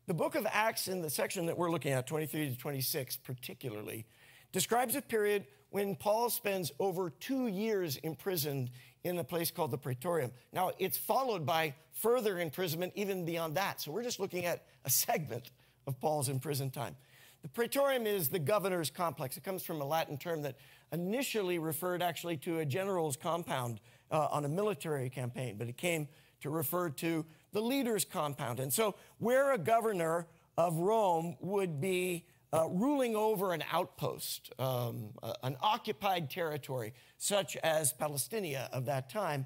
The 0.07 0.13
book 0.13 0.35
of 0.35 0.47
Acts, 0.51 0.87
in 0.87 1.01
the 1.01 1.09
section 1.09 1.45
that 1.45 1.57
we're 1.57 1.71
looking 1.71 1.91
at, 1.91 2.07
23 2.07 2.49
to 2.49 2.57
26 2.57 3.17
particularly, 3.17 4.05
describes 4.51 4.95
a 4.95 5.01
period 5.01 5.45
when 5.69 5.95
Paul 5.95 6.29
spends 6.29 6.71
over 6.79 7.09
two 7.09 7.47
years 7.47 7.97
imprisoned 7.97 8.71
in 9.03 9.17
a 9.17 9.23
place 9.23 9.51
called 9.51 9.71
the 9.71 9.77
Praetorium. 9.77 10.31
Now, 10.51 10.71
it's 10.79 10.97
followed 10.97 11.45
by 11.45 11.73
further 11.93 12.39
imprisonment 12.39 12.93
even 12.95 13.25
beyond 13.25 13.55
that. 13.55 13.81
So 13.81 13.91
we're 13.91 14.03
just 14.03 14.19
looking 14.19 14.45
at 14.45 14.65
a 14.85 14.89
segment 14.89 15.51
of 15.87 15.99
Paul's 15.99 16.29
imprisoned 16.29 16.73
time. 16.73 16.95
The 17.41 17.49
praetorium 17.49 18.05
is 18.05 18.29
the 18.29 18.39
governor's 18.39 18.89
complex. 18.89 19.35
It 19.35 19.43
comes 19.43 19.63
from 19.63 19.81
a 19.81 19.85
Latin 19.85 20.17
term 20.17 20.43
that 20.43 20.57
initially 20.91 21.57
referred 21.57 22.01
actually 22.01 22.37
to 22.37 22.59
a 22.59 22.65
general's 22.65 23.15
compound 23.15 23.79
uh, 24.11 24.27
on 24.31 24.45
a 24.45 24.49
military 24.49 25.09
campaign, 25.09 25.55
but 25.57 25.67
it 25.67 25.77
came 25.77 26.07
to 26.41 26.49
refer 26.49 26.89
to 26.89 27.25
the 27.51 27.61
leader's 27.61 28.05
compound. 28.05 28.59
And 28.59 28.71
so, 28.71 28.95
where 29.17 29.53
a 29.53 29.57
governor 29.57 30.27
of 30.57 30.75
Rome 30.77 31.35
would 31.39 31.81
be 31.81 32.25
uh, 32.53 32.67
ruling 32.69 33.15
over 33.15 33.53
an 33.53 33.63
outpost, 33.71 34.51
um, 34.59 35.09
uh, 35.23 35.33
an 35.43 35.55
occupied 35.61 36.29
territory, 36.29 36.93
such 37.17 37.55
as 37.57 37.93
Palestinia 37.93 38.69
of 38.71 38.85
that 38.85 39.09
time, 39.09 39.45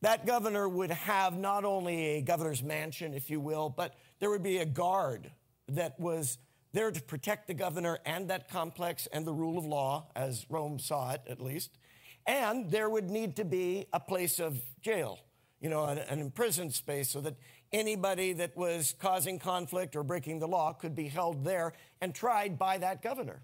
that 0.00 0.26
governor 0.26 0.68
would 0.68 0.90
have 0.90 1.38
not 1.38 1.64
only 1.64 2.16
a 2.16 2.22
governor's 2.22 2.62
mansion, 2.62 3.12
if 3.12 3.28
you 3.28 3.38
will, 3.38 3.68
but 3.68 3.96
there 4.18 4.30
would 4.30 4.42
be 4.42 4.58
a 4.58 4.64
guard 4.64 5.30
that 5.68 6.00
was 6.00 6.38
there 6.72 6.90
to 6.90 7.02
protect 7.02 7.46
the 7.46 7.54
governor 7.54 7.98
and 8.04 8.28
that 8.28 8.48
complex 8.48 9.08
and 9.12 9.26
the 9.26 9.32
rule 9.32 9.58
of 9.58 9.64
law, 9.64 10.08
as 10.14 10.46
Rome 10.48 10.78
saw 10.78 11.12
it 11.12 11.22
at 11.28 11.40
least. 11.40 11.78
And 12.26 12.70
there 12.70 12.88
would 12.88 13.10
need 13.10 13.36
to 13.36 13.44
be 13.44 13.86
a 13.92 14.00
place 14.00 14.38
of 14.38 14.60
jail, 14.80 15.18
you 15.60 15.68
know, 15.68 15.84
an, 15.84 15.98
an 15.98 16.20
imprisoned 16.20 16.74
space 16.74 17.10
so 17.10 17.20
that 17.22 17.36
anybody 17.72 18.32
that 18.34 18.56
was 18.56 18.94
causing 18.98 19.38
conflict 19.38 19.96
or 19.96 20.02
breaking 20.02 20.38
the 20.38 20.48
law 20.48 20.72
could 20.72 20.94
be 20.94 21.08
held 21.08 21.44
there 21.44 21.72
and 22.00 22.14
tried 22.14 22.58
by 22.58 22.78
that 22.78 23.02
governor. 23.02 23.42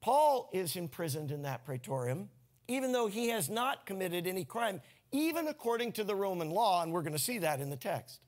Paul 0.00 0.50
is 0.52 0.76
imprisoned 0.76 1.30
in 1.30 1.42
that 1.42 1.64
praetorium, 1.64 2.28
even 2.68 2.92
though 2.92 3.06
he 3.06 3.28
has 3.28 3.48
not 3.48 3.86
committed 3.86 4.26
any 4.26 4.44
crime, 4.44 4.80
even 5.12 5.48
according 5.48 5.92
to 5.92 6.04
the 6.04 6.14
Roman 6.14 6.50
law, 6.50 6.82
and 6.82 6.92
we're 6.92 7.02
going 7.02 7.12
to 7.12 7.18
see 7.18 7.38
that 7.38 7.60
in 7.60 7.70
the 7.70 7.76
text. 7.76 8.20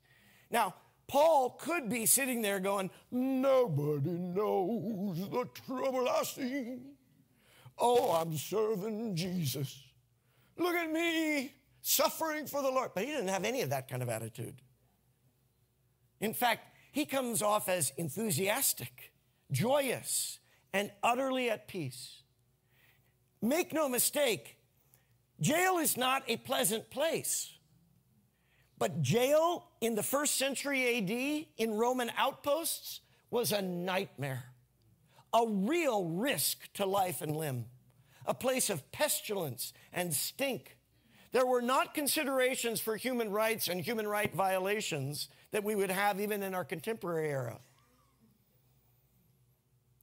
Now, 0.51 0.75
Paul 1.09 1.59
could 1.59 1.89
be 1.89 2.05
sitting 2.05 2.43
there 2.43 2.61
going, 2.61 2.91
Nobody 3.11 4.11
knows 4.11 5.29
the 5.31 5.49
trouble 5.67 6.07
I 6.09 6.23
see. 6.23 6.77
Oh, 7.79 8.13
I'm 8.13 8.37
serving 8.37 9.17
Jesus. 9.17 9.83
Look 10.59 10.75
at 10.75 10.93
me 10.93 11.55
suffering 11.81 12.47
for 12.47 12.61
the 12.61 12.71
Lord. 12.71 12.91
But 12.95 13.05
he 13.05 13.11
didn't 13.11 13.29
have 13.29 13.45
any 13.45 13.63
of 13.63 13.71
that 13.71 13.89
kind 13.89 14.03
of 14.03 14.11
attitude. 14.11 14.57
In 16.21 16.35
fact, 16.35 16.77
he 16.93 17.07
comes 17.07 17.43
off 17.43 17.69
as 17.69 17.93
enthusiastic, 17.97 19.13
joyous, 19.51 20.41
and 20.73 20.91
utterly 21.03 21.49
at 21.49 21.69
peace. 21.69 22.23
Make 23.41 23.73
no 23.73 23.89
mistake, 23.89 24.57
jail 25.41 25.79
is 25.79 25.97
not 25.97 26.25
a 26.27 26.37
pleasant 26.39 26.91
place. 26.91 27.53
But 28.79 29.01
jail 29.01 29.68
in 29.81 29.95
the 29.95 30.03
first 30.03 30.37
century 30.37 30.99
AD 30.99 31.47
in 31.57 31.75
Roman 31.75 32.11
outposts 32.17 33.01
was 33.31 33.53
a 33.53 33.63
nightmare, 33.63 34.45
a 35.33 35.47
real 35.47 36.05
risk 36.05 36.73
to 36.75 36.87
life 36.87 37.21
and 37.23 37.37
limb, 37.37 37.67
a 38.27 38.35
place 38.35 38.71
of 38.71 38.91
pestilence 38.93 39.73
and 39.93 40.13
stink. 40.13 40.77
There 41.33 41.47
were 41.47 41.63
not 41.63 41.95
considerations 41.95 42.81
for 42.81 42.97
human 42.97 43.31
rights 43.31 43.69
and 43.69 43.81
human 43.81 44.09
right 44.09 44.35
violations 44.35 45.29
that 45.51 45.63
we 45.63 45.75
would 45.75 45.91
have 45.91 46.21
even 46.21 46.43
in 46.43 46.55
our 46.55 46.65
contemporary 46.65 47.29
era. 47.29 47.59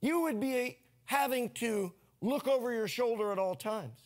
You 0.02 0.22
would 0.22 0.40
be 0.40 0.78
having 1.06 1.50
to 1.56 1.94
look 2.22 2.48
over 2.48 2.72
your 2.72 2.88
shoulder 2.88 3.32
at 3.32 3.40
all 3.40 3.56
times. 3.56 4.00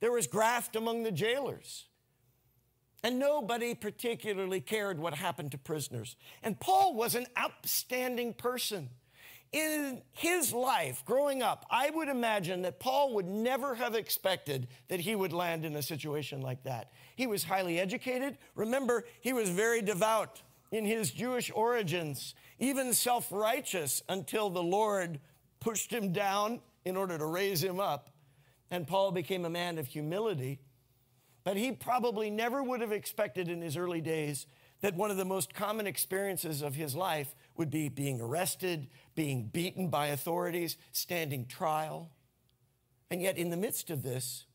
There 0.00 0.12
was 0.12 0.26
graft 0.26 0.76
among 0.76 1.02
the 1.02 1.12
jailers. 1.12 1.84
And 3.04 3.18
nobody 3.18 3.74
particularly 3.74 4.62
cared 4.62 4.98
what 4.98 5.12
happened 5.12 5.50
to 5.52 5.58
prisoners. 5.58 6.16
And 6.42 6.58
Paul 6.58 6.94
was 6.94 7.14
an 7.14 7.26
outstanding 7.38 8.32
person. 8.32 8.88
In 9.52 10.00
his 10.12 10.54
life 10.54 11.04
growing 11.04 11.42
up, 11.42 11.66
I 11.70 11.90
would 11.90 12.08
imagine 12.08 12.62
that 12.62 12.80
Paul 12.80 13.14
would 13.14 13.28
never 13.28 13.74
have 13.74 13.94
expected 13.94 14.68
that 14.88 15.00
he 15.00 15.14
would 15.14 15.34
land 15.34 15.66
in 15.66 15.76
a 15.76 15.82
situation 15.82 16.40
like 16.40 16.64
that. 16.64 16.92
He 17.14 17.26
was 17.26 17.44
highly 17.44 17.78
educated. 17.78 18.38
Remember, 18.54 19.04
he 19.20 19.34
was 19.34 19.50
very 19.50 19.82
devout 19.82 20.40
in 20.72 20.86
his 20.86 21.10
Jewish 21.10 21.52
origins, 21.54 22.34
even 22.58 22.94
self 22.94 23.30
righteous 23.30 24.02
until 24.08 24.48
the 24.48 24.62
Lord 24.62 25.20
pushed 25.60 25.92
him 25.92 26.10
down 26.10 26.60
in 26.86 26.96
order 26.96 27.18
to 27.18 27.26
raise 27.26 27.62
him 27.62 27.80
up. 27.80 28.08
And 28.70 28.86
Paul 28.86 29.12
became 29.12 29.44
a 29.44 29.50
man 29.50 29.76
of 29.76 29.86
humility. 29.86 30.58
But 31.44 31.56
he 31.58 31.72
probably 31.72 32.30
never 32.30 32.62
would 32.62 32.80
have 32.80 32.92
expected 32.92 33.48
in 33.48 33.60
his 33.60 33.76
early 33.76 34.00
days 34.00 34.46
that 34.80 34.96
one 34.96 35.10
of 35.10 35.16
the 35.16 35.24
most 35.24 35.54
common 35.54 35.86
experiences 35.86 36.62
of 36.62 36.74
his 36.74 36.94
life 36.94 37.34
would 37.56 37.70
be 37.70 37.88
being 37.88 38.20
arrested, 38.20 38.88
being 39.14 39.44
beaten 39.44 39.88
by 39.88 40.08
authorities, 40.08 40.76
standing 40.92 41.46
trial. 41.46 42.10
And 43.10 43.22
yet, 43.22 43.38
in 43.38 43.50
the 43.50 43.56
midst 43.56 43.90
of 43.90 44.02
this, 44.02 44.46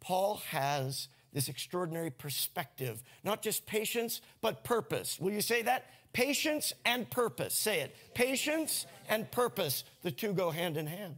Paul 0.00 0.42
has 0.50 1.08
this 1.32 1.48
extraordinary 1.48 2.10
perspective, 2.10 3.02
not 3.24 3.40
just 3.40 3.64
patience, 3.64 4.20
but 4.40 4.64
purpose. 4.64 5.18
Will 5.18 5.32
you 5.32 5.40
say 5.40 5.62
that? 5.62 5.86
Patience 6.12 6.74
and 6.84 7.08
purpose. 7.08 7.54
Say 7.54 7.80
it. 7.80 7.96
Patience 8.14 8.86
and 9.08 9.30
purpose, 9.30 9.84
the 10.02 10.10
two 10.10 10.34
go 10.34 10.50
hand 10.50 10.76
in 10.76 10.86
hand. 10.86 11.16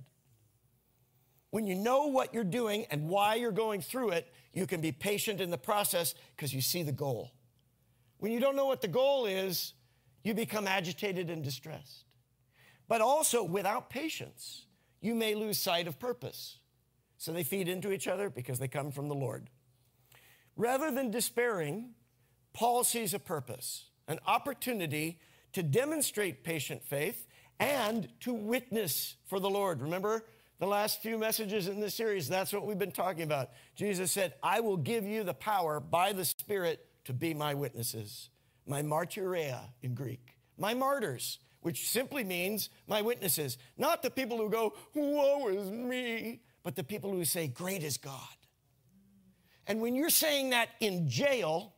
When 1.54 1.68
you 1.68 1.76
know 1.76 2.06
what 2.08 2.34
you're 2.34 2.42
doing 2.42 2.84
and 2.90 3.08
why 3.08 3.36
you're 3.36 3.52
going 3.52 3.80
through 3.80 4.10
it, 4.10 4.26
you 4.52 4.66
can 4.66 4.80
be 4.80 4.90
patient 4.90 5.40
in 5.40 5.50
the 5.50 5.56
process 5.56 6.16
because 6.34 6.52
you 6.52 6.60
see 6.60 6.82
the 6.82 6.90
goal. 6.90 7.30
When 8.18 8.32
you 8.32 8.40
don't 8.40 8.56
know 8.56 8.66
what 8.66 8.80
the 8.80 8.88
goal 8.88 9.26
is, 9.26 9.72
you 10.24 10.34
become 10.34 10.66
agitated 10.66 11.30
and 11.30 11.44
distressed. 11.44 12.06
But 12.88 13.02
also, 13.02 13.44
without 13.44 13.88
patience, 13.88 14.66
you 15.00 15.14
may 15.14 15.36
lose 15.36 15.56
sight 15.56 15.86
of 15.86 16.00
purpose. 16.00 16.58
So 17.18 17.30
they 17.32 17.44
feed 17.44 17.68
into 17.68 17.92
each 17.92 18.08
other 18.08 18.30
because 18.30 18.58
they 18.58 18.66
come 18.66 18.90
from 18.90 19.06
the 19.06 19.14
Lord. 19.14 19.48
Rather 20.56 20.90
than 20.90 21.12
despairing, 21.12 21.90
Paul 22.52 22.82
sees 22.82 23.14
a 23.14 23.20
purpose, 23.20 23.90
an 24.08 24.18
opportunity 24.26 25.20
to 25.52 25.62
demonstrate 25.62 26.42
patient 26.42 26.82
faith 26.82 27.28
and 27.60 28.08
to 28.22 28.34
witness 28.34 29.14
for 29.28 29.38
the 29.38 29.48
Lord. 29.48 29.82
Remember 29.82 30.24
the 30.58 30.66
last 30.66 31.02
few 31.02 31.18
messages 31.18 31.68
in 31.68 31.80
this 31.80 31.94
series? 31.94 32.28
That's 32.28 32.52
what 32.52 32.66
we've 32.66 32.78
been 32.78 32.92
talking 32.92 33.22
about. 33.22 33.50
Jesus 33.76 34.12
said, 34.12 34.34
I 34.42 34.60
will 34.60 34.76
give 34.76 35.04
you 35.04 35.24
the 35.24 35.34
power 35.34 35.80
by 35.80 36.12
the 36.12 36.24
Spirit 36.24 36.86
to 37.04 37.12
be 37.12 37.34
my 37.34 37.54
witnesses, 37.54 38.30
my 38.66 38.82
martyria 38.82 39.60
in 39.82 39.94
Greek, 39.94 40.38
my 40.56 40.74
martyrs, 40.74 41.38
which 41.60 41.88
simply 41.88 42.24
means 42.24 42.70
my 42.86 43.02
witnesses. 43.02 43.58
Not 43.76 44.02
the 44.02 44.10
people 44.10 44.38
who 44.38 44.50
go, 44.50 44.74
woe 44.94 45.48
is 45.48 45.70
me, 45.70 46.40
but 46.62 46.76
the 46.76 46.84
people 46.84 47.10
who 47.10 47.24
say, 47.24 47.46
great 47.46 47.82
is 47.82 47.96
God. 47.96 48.20
And 49.66 49.80
when 49.80 49.94
you're 49.94 50.10
saying 50.10 50.50
that 50.50 50.68
in 50.80 51.08
jail, 51.08 51.73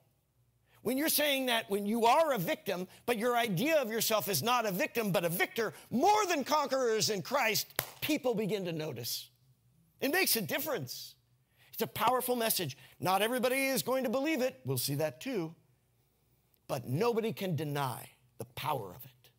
when 0.87 0.97
you're 0.97 1.09
saying 1.09 1.47
that 1.47 1.69
when 1.69 1.85
you 1.85 2.07
are 2.07 2.33
a 2.33 2.39
victim, 2.39 2.87
but 3.07 3.19
your 3.19 3.37
idea 3.37 3.83
of 3.83 3.91
yourself 3.91 4.29
is 4.29 4.41
not 4.41 4.65
a 4.65 4.71
victim, 4.71 5.11
but 5.11 5.25
a 5.25 5.29
victor, 5.29 5.73
more 5.91 6.25
than 6.27 6.45
conquerors 6.45 7.11
in 7.11 7.23
Christ, 7.23 7.83
people 8.01 8.37
begin 8.37 8.65
to 8.67 8.73
notice. 8.73 9.29
It 10.01 10.13
makes 10.13 10.37
a 10.37 10.41
difference. 10.41 11.17
It's 11.73 11.83
a 11.83 11.89
powerful 11.89 12.37
message. 12.37 12.79
Not 13.01 13.21
everybody 13.21 13.67
is 13.67 13.83
going 13.83 14.05
to 14.05 14.11
believe 14.11 14.43
it. 14.43 14.61
We'll 14.65 14.79
see 14.79 14.95
that 14.95 15.21
too. 15.21 15.57
But 16.69 16.87
nobody 16.87 17.33
can 17.33 17.57
deny 17.57 18.09
the 18.39 18.45
power 18.55 18.91
of 18.95 19.05
it 19.05 19.31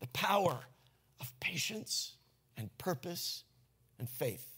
the 0.00 0.06
power 0.14 0.60
of 1.20 1.40
patience 1.40 2.14
and 2.56 2.70
purpose 2.78 3.44
and 3.98 4.08
faith. 4.08 4.48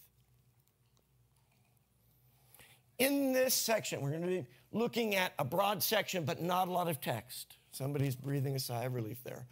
In 2.97 3.33
this 3.33 3.53
section, 3.53 3.99
we're 3.99 4.11
going 4.11 4.21
to 4.21 4.27
be 4.27 4.45
looking 4.71 5.15
at 5.15 5.33
a 5.39 5.43
broad 5.43 5.81
section, 5.81 6.25
but 6.25 6.41
not 6.41 6.67
a 6.67 6.71
lot 6.71 6.87
of 6.87 7.01
text. 7.01 7.57
Somebody's 7.71 8.15
breathing 8.15 8.55
a 8.55 8.59
sigh 8.59 8.83
of 8.85 8.93
relief 8.93 9.23
there. 9.23 9.45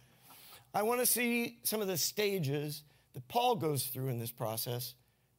I 0.74 0.82
want 0.82 1.00
to 1.00 1.06
see 1.06 1.58
some 1.62 1.80
of 1.80 1.88
the 1.88 1.96
stages 1.96 2.82
that 3.14 3.26
Paul 3.28 3.56
goes 3.56 3.86
through 3.86 4.08
in 4.08 4.18
this 4.18 4.30
process 4.30 4.94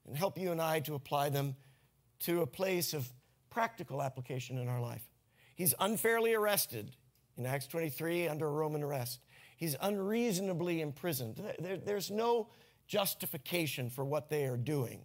and 0.07 0.17
help 0.17 0.37
you 0.37 0.51
and 0.51 0.61
I 0.61 0.79
to 0.81 0.95
apply 0.95 1.29
them 1.29 1.55
to 2.21 2.41
a 2.41 2.47
place 2.47 2.93
of 2.93 3.07
practical 3.49 4.01
application 4.01 4.57
in 4.57 4.67
our 4.67 4.81
life. 4.81 5.03
He's 5.55 5.73
unfairly 5.79 6.33
arrested 6.33 6.95
in 7.37 7.45
Acts 7.45 7.67
23 7.67 8.27
under 8.27 8.47
a 8.47 8.51
Roman 8.51 8.83
arrest. 8.83 9.19
He's 9.55 9.75
unreasonably 9.81 10.81
imprisoned. 10.81 11.41
There, 11.59 11.77
there's 11.77 12.09
no 12.09 12.49
justification 12.87 13.89
for 13.89 14.03
what 14.03 14.29
they 14.29 14.45
are 14.45 14.57
doing. 14.57 15.01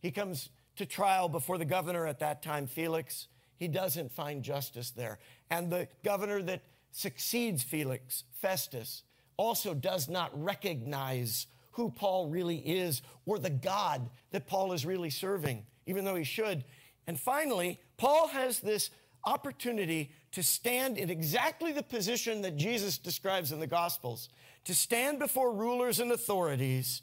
He 0.00 0.10
comes 0.10 0.50
to 0.76 0.86
trial 0.86 1.28
before 1.28 1.58
the 1.58 1.64
governor 1.64 2.06
at 2.06 2.18
that 2.18 2.42
time, 2.42 2.66
Felix. 2.66 3.28
He 3.62 3.68
doesn't 3.68 4.10
find 4.10 4.42
justice 4.42 4.90
there. 4.90 5.20
And 5.48 5.70
the 5.70 5.86
governor 6.02 6.42
that 6.42 6.62
succeeds 6.90 7.62
Felix, 7.62 8.24
Festus, 8.32 9.04
also 9.36 9.72
does 9.72 10.08
not 10.08 10.32
recognize 10.34 11.46
who 11.70 11.88
Paul 11.88 12.26
really 12.26 12.56
is 12.56 13.02
or 13.24 13.38
the 13.38 13.50
God 13.50 14.10
that 14.32 14.48
Paul 14.48 14.72
is 14.72 14.84
really 14.84 15.10
serving, 15.10 15.64
even 15.86 16.04
though 16.04 16.16
he 16.16 16.24
should. 16.24 16.64
And 17.06 17.20
finally, 17.20 17.78
Paul 17.98 18.26
has 18.26 18.58
this 18.58 18.90
opportunity 19.24 20.10
to 20.32 20.42
stand 20.42 20.98
in 20.98 21.08
exactly 21.08 21.70
the 21.70 21.84
position 21.84 22.42
that 22.42 22.56
Jesus 22.56 22.98
describes 22.98 23.52
in 23.52 23.60
the 23.60 23.68
Gospels 23.68 24.28
to 24.64 24.74
stand 24.74 25.20
before 25.20 25.54
rulers 25.54 26.00
and 26.00 26.10
authorities 26.10 27.00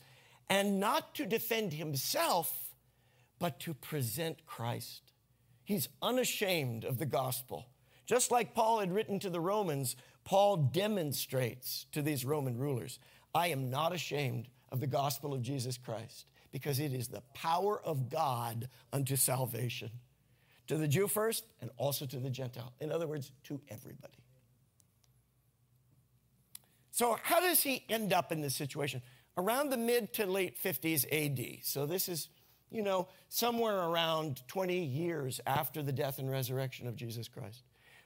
and 0.49 0.77
not 0.77 1.15
to 1.15 1.25
defend 1.25 1.71
himself, 1.71 2.73
but 3.39 3.61
to 3.61 3.73
present 3.73 4.45
Christ. 4.45 5.08
He's 5.69 5.87
unashamed 6.01 6.83
of 6.83 6.97
the 6.97 7.05
gospel. 7.05 7.67
Just 8.07 8.31
like 8.31 8.55
Paul 8.55 8.79
had 8.79 8.91
written 8.91 9.19
to 9.19 9.29
the 9.29 9.39
Romans, 9.39 9.95
Paul 10.23 10.57
demonstrates 10.57 11.85
to 11.91 12.01
these 12.01 12.25
Roman 12.25 12.57
rulers 12.57 12.97
I 13.35 13.49
am 13.49 13.69
not 13.69 13.93
ashamed 13.93 14.47
of 14.71 14.79
the 14.79 14.87
gospel 14.87 15.31
of 15.31 15.43
Jesus 15.43 15.77
Christ 15.77 16.25
because 16.51 16.79
it 16.79 16.91
is 16.91 17.07
the 17.07 17.21
power 17.35 17.79
of 17.85 18.09
God 18.09 18.67
unto 18.91 19.15
salvation 19.15 19.91
to 20.65 20.75
the 20.75 20.87
Jew 20.87 21.07
first 21.07 21.45
and 21.61 21.69
also 21.77 22.07
to 22.07 22.17
the 22.17 22.31
Gentile. 22.31 22.73
In 22.79 22.91
other 22.91 23.05
words, 23.05 23.31
to 23.43 23.61
everybody. 23.69 24.23
So, 26.89 27.15
how 27.21 27.41
does 27.41 27.61
he 27.61 27.85
end 27.89 28.11
up 28.11 28.31
in 28.31 28.41
this 28.41 28.55
situation? 28.55 29.03
Around 29.37 29.69
the 29.69 29.77
mid 29.77 30.13
to 30.13 30.25
late 30.25 30.57
50s 30.59 31.05
AD. 31.11 31.63
So, 31.63 31.85
this 31.85 32.09
is 32.09 32.29
you 32.71 32.81
know, 32.81 33.07
somewhere 33.29 33.77
around 33.77 34.47
20 34.47 34.77
years 34.77 35.39
after 35.47 35.81
the 35.81 35.91
death 35.91 36.19
and 36.19 36.29
resurrection 36.29 36.87
of 36.87 36.95
Jesus 36.95 37.27
Christ. 37.27 37.63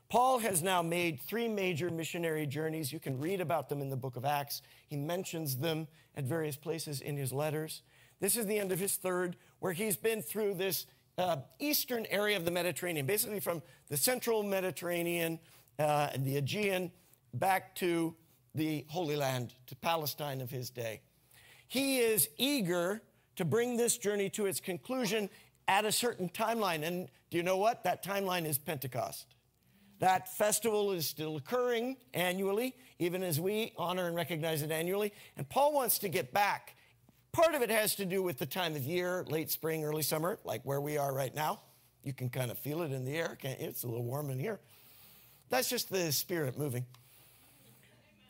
Paul 0.10 0.40
has 0.40 0.62
now 0.62 0.82
made 0.82 1.20
three 1.22 1.48
major 1.48 1.90
missionary 1.90 2.46
journeys. 2.46 2.94
You 2.94 3.00
can 3.00 3.20
read 3.20 3.42
about 3.42 3.68
them 3.68 3.82
in 3.82 3.90
the 3.90 3.98
book 3.98 4.16
of 4.16 4.26
Acts. 4.26 4.62
He 4.88 4.96
mentions 4.96 5.58
them 5.58 5.88
at 6.16 6.26
various 6.26 6.56
places 6.56 7.02
in 7.02 7.18
his 7.18 7.34
letters. 7.34 7.82
This 8.20 8.38
is 8.38 8.46
the 8.46 8.60
end 8.60 8.72
of 8.72 8.80
his 8.80 8.96
third, 8.96 9.36
where 9.60 9.74
he's 9.74 9.98
been 9.98 10.22
through 10.22 10.54
this 10.54 10.86
uh, 11.18 11.38
eastern 11.60 12.06
area 12.10 12.38
of 12.38 12.46
the 12.46 12.52
Mediterranean, 12.52 13.06
basically 13.06 13.40
from 13.40 13.62
the 13.90 13.98
central 13.98 14.44
Mediterranean 14.44 15.40
uh, 15.80 16.10
and 16.14 16.26
the 16.26 16.38
Aegean 16.38 16.92
back 17.34 17.76
to 17.76 18.16
the 18.56 18.86
Holy 18.90 19.16
Land, 19.16 19.56
to 19.68 19.76
Palestine 19.76 20.42
of 20.42 20.52
his 20.52 20.70
day. 20.70 21.02
He 21.68 21.98
is 21.98 22.30
eager 22.38 23.02
to 23.36 23.46
bring 23.46 23.78
this 23.78 23.98
journey 23.98 24.30
to 24.32 24.46
its 24.46 24.60
conclusion 24.60 25.30
at 25.68 25.86
a 25.86 25.92
certain 25.92 26.30
timeline. 26.30 26.84
And 26.84 27.08
do 27.30 27.38
you 27.38 27.44
know 27.44 27.58
what? 27.58 27.84
That 27.84 28.04
timeline 28.04 28.46
is 28.46 28.58
Pentecost. 28.58 29.36
That 30.00 30.36
festival 30.36 30.92
is 30.92 31.08
still 31.08 31.38
occurring 31.38 31.98
annually, 32.14 32.76
even 33.00 33.24
as 33.24 33.40
we 33.40 33.74
honor 33.78 34.08
and 34.08 34.16
recognize 34.16 34.62
it 34.62 34.72
annually. 34.72 35.14
And 35.38 35.48
Paul 35.48 35.74
wants 35.74 36.00
to 36.00 36.10
get 36.10 36.34
back. 36.34 36.76
Part 37.32 37.56
of 37.56 37.62
it 37.62 37.70
has 37.70 37.96
to 37.96 38.06
do 38.06 38.22
with 38.22 38.38
the 38.38 38.46
time 38.46 38.76
of 38.76 38.84
year, 38.84 39.24
late 39.30 39.50
spring, 39.50 39.84
early 39.86 40.04
summer, 40.04 40.40
like 40.44 40.62
where 40.64 40.82
we 40.82 40.98
are 40.98 41.14
right 41.14 41.34
now. 41.34 41.62
You 42.04 42.12
can 42.12 42.30
kind 42.30 42.52
of 42.52 42.60
feel 42.60 42.82
it 42.82 42.92
in 42.92 43.06
the 43.06 43.16
air. 43.16 43.38
It's 43.42 43.84
a 43.84 43.88
little 43.88 44.04
warm 44.04 44.30
in 44.30 44.40
here. 44.40 44.60
That's 45.50 45.70
just 45.70 45.90
the 45.90 46.12
spirit 46.12 46.58
moving. 46.58 46.86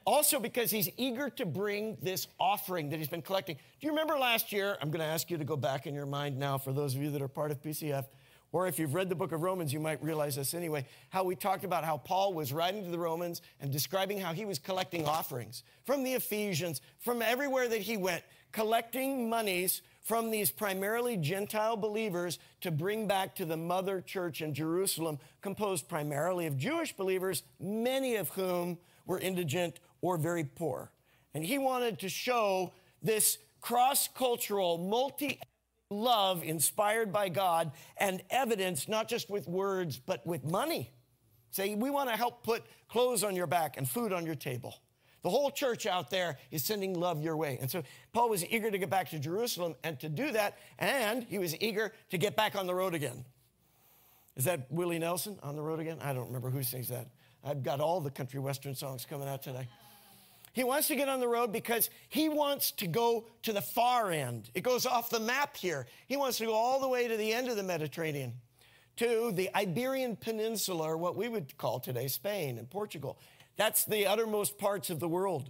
Also, 0.05 0.39
because 0.39 0.69
he's 0.69 0.89
eager 0.97 1.29
to 1.29 1.45
bring 1.45 1.97
this 2.01 2.27
offering 2.39 2.89
that 2.89 2.97
he's 2.97 3.07
been 3.07 3.21
collecting. 3.21 3.55
Do 3.55 3.87
you 3.87 3.91
remember 3.91 4.17
last 4.17 4.51
year? 4.51 4.77
I'm 4.81 4.89
going 4.89 4.99
to 4.99 5.05
ask 5.05 5.31
you 5.31 5.37
to 5.37 5.45
go 5.45 5.55
back 5.55 5.87
in 5.87 5.95
your 5.95 6.05
mind 6.05 6.37
now 6.37 6.57
for 6.57 6.73
those 6.73 6.95
of 6.95 7.01
you 7.01 7.11
that 7.11 7.21
are 7.21 7.27
part 7.27 7.51
of 7.51 7.61
PCF. 7.61 8.05
Or 8.51 8.67
if 8.67 8.77
you've 8.77 8.93
read 8.93 9.09
the 9.09 9.15
book 9.15 9.31
of 9.31 9.41
Romans, 9.41 9.73
you 9.73 9.79
might 9.79 10.03
realize 10.03 10.35
this 10.35 10.53
anyway. 10.53 10.85
How 11.09 11.23
we 11.23 11.35
talked 11.35 11.63
about 11.63 11.83
how 11.83 11.97
Paul 11.97 12.33
was 12.33 12.53
writing 12.53 12.83
to 12.83 12.91
the 12.91 12.99
Romans 12.99 13.41
and 13.59 13.71
describing 13.71 14.19
how 14.19 14.33
he 14.33 14.45
was 14.45 14.59
collecting 14.59 15.05
offerings 15.05 15.63
from 15.85 16.03
the 16.03 16.13
Ephesians, 16.13 16.81
from 16.99 17.21
everywhere 17.23 17.67
that 17.67 17.81
he 17.81 17.97
went, 17.97 18.23
collecting 18.51 19.27
monies 19.27 19.81
from 20.03 20.29
these 20.29 20.51
primarily 20.51 21.17
Gentile 21.17 21.77
believers 21.77 22.37
to 22.61 22.69
bring 22.69 23.07
back 23.07 23.35
to 23.35 23.45
the 23.45 23.57
mother 23.57 24.01
church 24.01 24.41
in 24.41 24.53
Jerusalem, 24.53 25.17
composed 25.41 25.87
primarily 25.87 26.45
of 26.45 26.57
Jewish 26.57 26.95
believers, 26.95 27.41
many 27.59 28.17
of 28.17 28.29
whom 28.29 28.77
were 29.05 29.19
indigent 29.19 29.79
or 30.03 30.17
very 30.17 30.43
poor. 30.43 30.91
And 31.33 31.43
he 31.43 31.57
wanted 31.57 31.97
to 31.99 32.09
show 32.09 32.73
this 33.01 33.39
cross 33.61 34.07
cultural, 34.07 34.77
multi 34.77 35.39
love 35.89 36.43
inspired 36.43 37.11
by 37.11 37.29
God 37.29 37.71
and 37.97 38.21
evidence, 38.29 38.87
not 38.87 39.07
just 39.07 39.29
with 39.29 39.47
words, 39.47 39.97
but 39.97 40.25
with 40.27 40.43
money. 40.43 40.91
Say, 41.51 41.75
we 41.75 41.89
want 41.89 42.09
to 42.09 42.17
help 42.17 42.43
put 42.43 42.63
clothes 42.89 43.23
on 43.23 43.35
your 43.35 43.47
back 43.47 43.77
and 43.77 43.87
food 43.87 44.11
on 44.11 44.25
your 44.25 44.35
table. 44.35 44.75
The 45.21 45.29
whole 45.29 45.51
church 45.51 45.85
out 45.85 46.09
there 46.09 46.37
is 46.51 46.65
sending 46.65 46.99
love 46.99 47.21
your 47.21 47.37
way. 47.37 47.57
And 47.61 47.71
so 47.71 47.83
Paul 48.11 48.29
was 48.29 48.45
eager 48.45 48.69
to 48.69 48.77
get 48.77 48.89
back 48.89 49.09
to 49.11 49.19
Jerusalem 49.19 49.75
and 49.83 49.97
to 50.01 50.09
do 50.09 50.31
that, 50.31 50.57
and 50.79 51.23
he 51.23 51.37
was 51.37 51.55
eager 51.61 51.93
to 52.09 52.17
get 52.17 52.35
back 52.35 52.55
on 52.55 52.67
the 52.67 52.75
road 52.75 52.93
again. 52.93 53.23
Is 54.35 54.45
that 54.45 54.69
Willie 54.69 54.99
Nelson 54.99 55.39
on 55.41 55.55
the 55.55 55.61
road 55.61 55.79
again? 55.79 55.99
I 56.01 56.11
don't 56.11 56.27
remember 56.27 56.49
who 56.49 56.63
sings 56.63 56.89
that. 56.89 57.07
I've 57.43 57.63
got 57.63 57.79
all 57.79 58.01
the 58.01 58.09
country 58.09 58.39
western 58.39 58.75
songs 58.75 59.05
coming 59.05 59.29
out 59.29 59.43
today. 59.43 59.67
He 60.53 60.63
wants 60.63 60.87
to 60.89 60.95
get 60.95 61.09
on 61.09 61.19
the 61.19 61.27
road 61.27 61.51
because 61.51 61.89
he 62.09 62.29
wants 62.29 62.71
to 62.73 62.87
go 62.87 63.25
to 63.41 63.51
the 63.51 63.61
far 63.61 64.11
end. 64.11 64.51
It 64.53 64.61
goes 64.61 64.85
off 64.85 65.09
the 65.09 65.19
map 65.19 65.57
here. 65.57 65.87
He 66.07 66.15
wants 66.15 66.37
to 66.37 66.45
go 66.45 66.53
all 66.53 66.79
the 66.79 66.87
way 66.87 67.07
to 67.07 67.17
the 67.17 67.33
end 67.33 67.49
of 67.49 67.55
the 67.55 67.63
Mediterranean, 67.63 68.33
to 68.97 69.31
the 69.33 69.49
Iberian 69.55 70.15
Peninsula, 70.15 70.83
or 70.89 70.97
what 70.97 71.15
we 71.15 71.27
would 71.27 71.57
call 71.57 71.79
today 71.79 72.07
Spain 72.07 72.59
and 72.59 72.69
Portugal. 72.69 73.17
That's 73.57 73.83
the 73.83 74.05
uttermost 74.05 74.59
parts 74.59 74.91
of 74.91 74.99
the 74.99 75.07
world. 75.07 75.49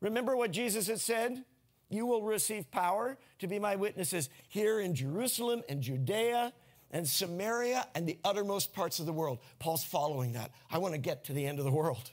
Remember 0.00 0.36
what 0.36 0.52
Jesus 0.52 0.86
had 0.86 1.00
said? 1.00 1.44
You 1.88 2.06
will 2.06 2.22
receive 2.22 2.70
power 2.70 3.18
to 3.40 3.46
be 3.48 3.58
my 3.58 3.74
witnesses 3.74 4.28
here 4.48 4.78
in 4.80 4.94
Jerusalem 4.94 5.62
and 5.68 5.82
Judea 5.82 6.52
and 6.92 7.06
Samaria 7.08 7.86
and 7.94 8.06
the 8.06 8.18
uttermost 8.24 8.72
parts 8.72 9.00
of 9.00 9.06
the 9.06 9.12
world. 9.12 9.38
Paul's 9.58 9.84
following 9.84 10.32
that. 10.32 10.52
I 10.70 10.78
want 10.78 10.94
to 10.94 10.98
get 10.98 11.24
to 11.24 11.32
the 11.32 11.44
end 11.44 11.58
of 11.58 11.64
the 11.64 11.72
world. 11.72 12.12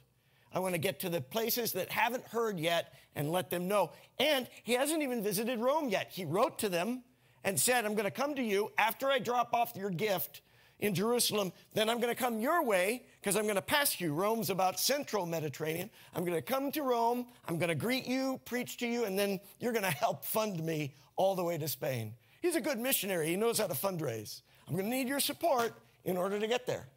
I 0.53 0.59
want 0.59 0.75
to 0.75 0.79
get 0.79 0.99
to 1.01 1.09
the 1.09 1.21
places 1.21 1.73
that 1.73 1.89
haven't 1.89 2.25
heard 2.27 2.59
yet 2.59 2.93
and 3.15 3.31
let 3.31 3.49
them 3.49 3.67
know. 3.67 3.91
And 4.19 4.47
he 4.63 4.73
hasn't 4.73 5.01
even 5.01 5.23
visited 5.23 5.59
Rome 5.59 5.89
yet. 5.89 6.09
He 6.11 6.25
wrote 6.25 6.59
to 6.59 6.69
them 6.69 7.03
and 7.43 7.59
said, 7.59 7.85
I'm 7.85 7.93
going 7.93 8.05
to 8.05 8.11
come 8.11 8.35
to 8.35 8.43
you 8.43 8.71
after 8.77 9.07
I 9.07 9.19
drop 9.19 9.53
off 9.53 9.75
your 9.75 9.89
gift 9.89 10.41
in 10.79 10.93
Jerusalem, 10.93 11.53
then 11.73 11.89
I'm 11.89 12.01
going 12.01 12.13
to 12.13 12.19
come 12.19 12.39
your 12.39 12.63
way 12.63 13.05
because 13.21 13.37
I'm 13.37 13.43
going 13.43 13.55
to 13.55 13.61
pass 13.61 14.01
you. 14.01 14.13
Rome's 14.13 14.49
about 14.49 14.79
central 14.79 15.25
Mediterranean. 15.25 15.89
I'm 16.13 16.25
going 16.25 16.37
to 16.37 16.41
come 16.41 16.71
to 16.73 16.83
Rome. 16.83 17.27
I'm 17.47 17.57
going 17.57 17.69
to 17.69 17.75
greet 17.75 18.05
you, 18.05 18.41
preach 18.43 18.77
to 18.77 18.87
you, 18.87 19.05
and 19.05 19.17
then 19.17 19.39
you're 19.59 19.71
going 19.71 19.85
to 19.85 19.91
help 19.91 20.25
fund 20.25 20.61
me 20.61 20.95
all 21.15 21.35
the 21.35 21.43
way 21.43 21.57
to 21.57 21.69
Spain. 21.69 22.13
He's 22.41 22.55
a 22.55 22.61
good 22.61 22.79
missionary. 22.79 23.27
He 23.27 23.37
knows 23.37 23.59
how 23.59 23.67
to 23.67 23.73
fundraise. 23.73 24.41
I'm 24.67 24.73
going 24.73 24.89
to 24.89 24.91
need 24.91 25.07
your 25.07 25.21
support 25.21 25.73
in 26.03 26.17
order 26.17 26.37
to 26.37 26.47
get 26.47 26.65
there. 26.65 26.87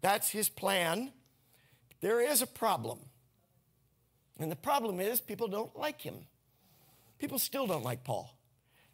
That's 0.00 0.28
his 0.28 0.48
plan. 0.48 1.12
There 2.00 2.20
is 2.20 2.42
a 2.42 2.46
problem. 2.46 2.98
And 4.38 4.50
the 4.50 4.56
problem 4.56 5.00
is 5.00 5.20
people 5.20 5.48
don't 5.48 5.76
like 5.76 6.00
him. 6.00 6.14
People 7.18 7.38
still 7.38 7.66
don't 7.66 7.82
like 7.82 8.04
Paul. 8.04 8.36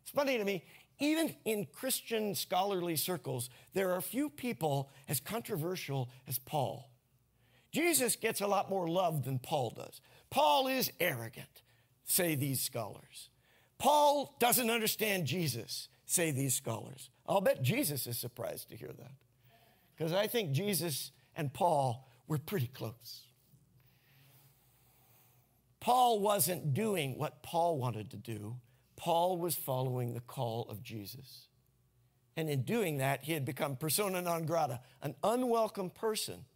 It's 0.02 0.10
funny 0.10 0.38
to 0.38 0.44
me, 0.44 0.64
even 0.98 1.34
in 1.44 1.66
Christian 1.66 2.34
scholarly 2.34 2.96
circles, 2.96 3.50
there 3.74 3.92
are 3.92 4.00
few 4.00 4.30
people 4.30 4.90
as 5.08 5.20
controversial 5.20 6.08
as 6.26 6.38
Paul. 6.38 6.90
Jesus 7.72 8.16
gets 8.16 8.40
a 8.40 8.46
lot 8.46 8.70
more 8.70 8.88
love 8.88 9.24
than 9.24 9.38
Paul 9.38 9.70
does. 9.70 10.00
Paul 10.30 10.68
is 10.68 10.92
arrogant, 11.00 11.62
say 12.04 12.34
these 12.36 12.60
scholars. 12.60 13.28
Paul 13.78 14.36
doesn't 14.38 14.70
understand 14.70 15.26
Jesus, 15.26 15.88
say 16.06 16.30
these 16.30 16.54
scholars. 16.54 17.10
I'll 17.26 17.40
bet 17.40 17.62
Jesus 17.62 18.06
is 18.06 18.16
surprised 18.16 18.68
to 18.68 18.76
hear 18.76 18.92
that. 18.96 19.12
Because 19.96 20.12
I 20.12 20.26
think 20.26 20.52
Jesus 20.52 21.10
and 21.36 21.52
Paul 21.52 22.06
were 22.26 22.38
pretty 22.38 22.66
close. 22.66 23.22
Paul 25.80 26.20
wasn't 26.20 26.72
doing 26.72 27.18
what 27.18 27.42
Paul 27.42 27.76
wanted 27.76 28.10
to 28.12 28.16
do. 28.16 28.56
Paul 28.96 29.36
was 29.38 29.54
following 29.54 30.14
the 30.14 30.20
call 30.20 30.66
of 30.70 30.82
Jesus. 30.82 31.48
And 32.36 32.48
in 32.48 32.62
doing 32.62 32.98
that, 32.98 33.24
he 33.24 33.32
had 33.32 33.44
become 33.44 33.76
persona 33.76 34.22
non 34.22 34.46
grata, 34.46 34.80
an 35.02 35.14
unwelcome 35.22 35.90
person 35.90 36.46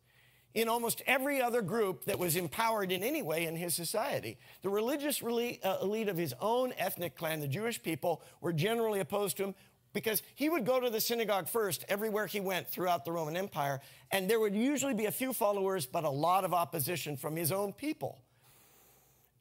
in 0.55 0.69
almost 0.69 1.03
every 1.07 1.41
other 1.41 1.63
group 1.63 2.05
that 2.07 2.19
was 2.19 2.35
empowered 2.35 2.91
in 2.91 3.05
any 3.05 3.23
way 3.23 3.45
in 3.47 3.55
his 3.55 3.75
society. 3.75 4.39
The 4.63 4.71
religious 4.71 5.23
uh, 5.23 5.77
elite 5.83 6.09
of 6.09 6.17
his 6.17 6.35
own 6.41 6.73
ethnic 6.79 7.17
clan, 7.17 7.41
the 7.41 7.49
Jewish 7.49 7.83
people, 7.83 8.23
were 8.41 8.53
generally 8.53 9.01
opposed 9.01 9.37
to 9.37 9.45
him 9.45 9.55
because 9.93 10.23
he 10.35 10.49
would 10.49 10.65
go 10.65 10.81
to 10.81 10.91
the 10.91 11.01
synagogue 11.01 11.49
first 11.49 11.85
everywhere 11.89 12.27
he 12.27 12.41
went 12.41 12.69
throughout 12.69 13.05
the 13.05 13.13
Roman 13.13 13.37
Empire, 13.37 13.81
and 14.11 14.29
there 14.29 14.41
would 14.41 14.55
usually 14.55 14.95
be 14.95 15.07
a 15.07 15.13
few 15.13 15.33
followers, 15.33 15.87
but 15.87 16.05
a 16.05 16.11
lot 16.11 16.45
of 16.45 16.55
opposition 16.55 17.17
from 17.17 17.37
his 17.37 17.53
own 17.53 17.73
people 17.73 18.21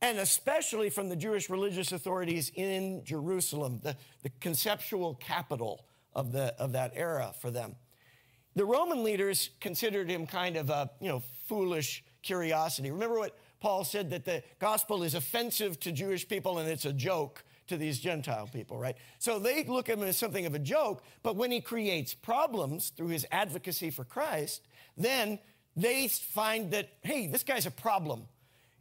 and 0.02 0.20
especially 0.20 0.90
from 0.90 1.10
the 1.10 1.16
Jewish 1.16 1.50
religious 1.50 1.92
authorities 1.92 2.52
in 2.56 3.04
Jerusalem, 3.04 3.80
the, 3.84 3.96
the 4.24 4.30
conceptual 4.40 5.16
capital 5.16 5.86
of, 6.14 6.32
the, 6.32 6.54
of 6.60 6.74
that 6.74 6.92
era 6.96 7.34
for 7.42 7.50
them. 7.50 7.76
The 8.56 8.66
Roman 8.66 9.04
leaders 9.04 9.52
considered 9.60 10.10
him 10.10 10.26
kind 10.26 10.56
of 10.56 10.70
a 10.70 10.90
you 11.00 11.08
know, 11.08 11.24
foolish 11.48 12.04
curiosity. 12.22 12.92
Remember 12.92 13.18
what 13.18 13.38
Paul 13.60 13.84
said 13.84 14.10
that 14.12 14.26
the 14.26 14.44
gospel 14.60 15.04
is 15.04 15.16
offensive 15.16 15.80
to 15.82 15.92
Jewish 15.92 16.28
people 16.28 16.60
and 16.60 16.70
it's 16.70 16.86
a 16.86 16.94
joke 16.94 17.44
to 17.68 17.78
these 17.78 18.00
Gentile 18.00 18.50
people, 18.52 18.78
right? 18.78 18.96
So 19.20 19.40
they 19.40 19.64
look 19.64 19.90
at 19.90 19.98
him 19.98 20.04
as 20.04 20.18
something 20.18 20.46
of 20.46 20.56
a 20.56 20.60
joke, 20.60 21.04
but 21.24 21.36
when 21.36 21.52
he 21.52 21.62
creates 21.62 22.14
problems 22.14 22.90
through 22.90 23.10
his 23.10 23.26
advocacy 23.32 23.90
for 23.90 24.04
Christ, 24.04 24.62
then 24.96 25.40
they 25.76 26.08
find 26.08 26.72
that, 26.72 26.90
hey, 27.02 27.28
this 27.28 27.44
guy's 27.44 27.66
a 27.66 27.72
problem. 27.72 28.24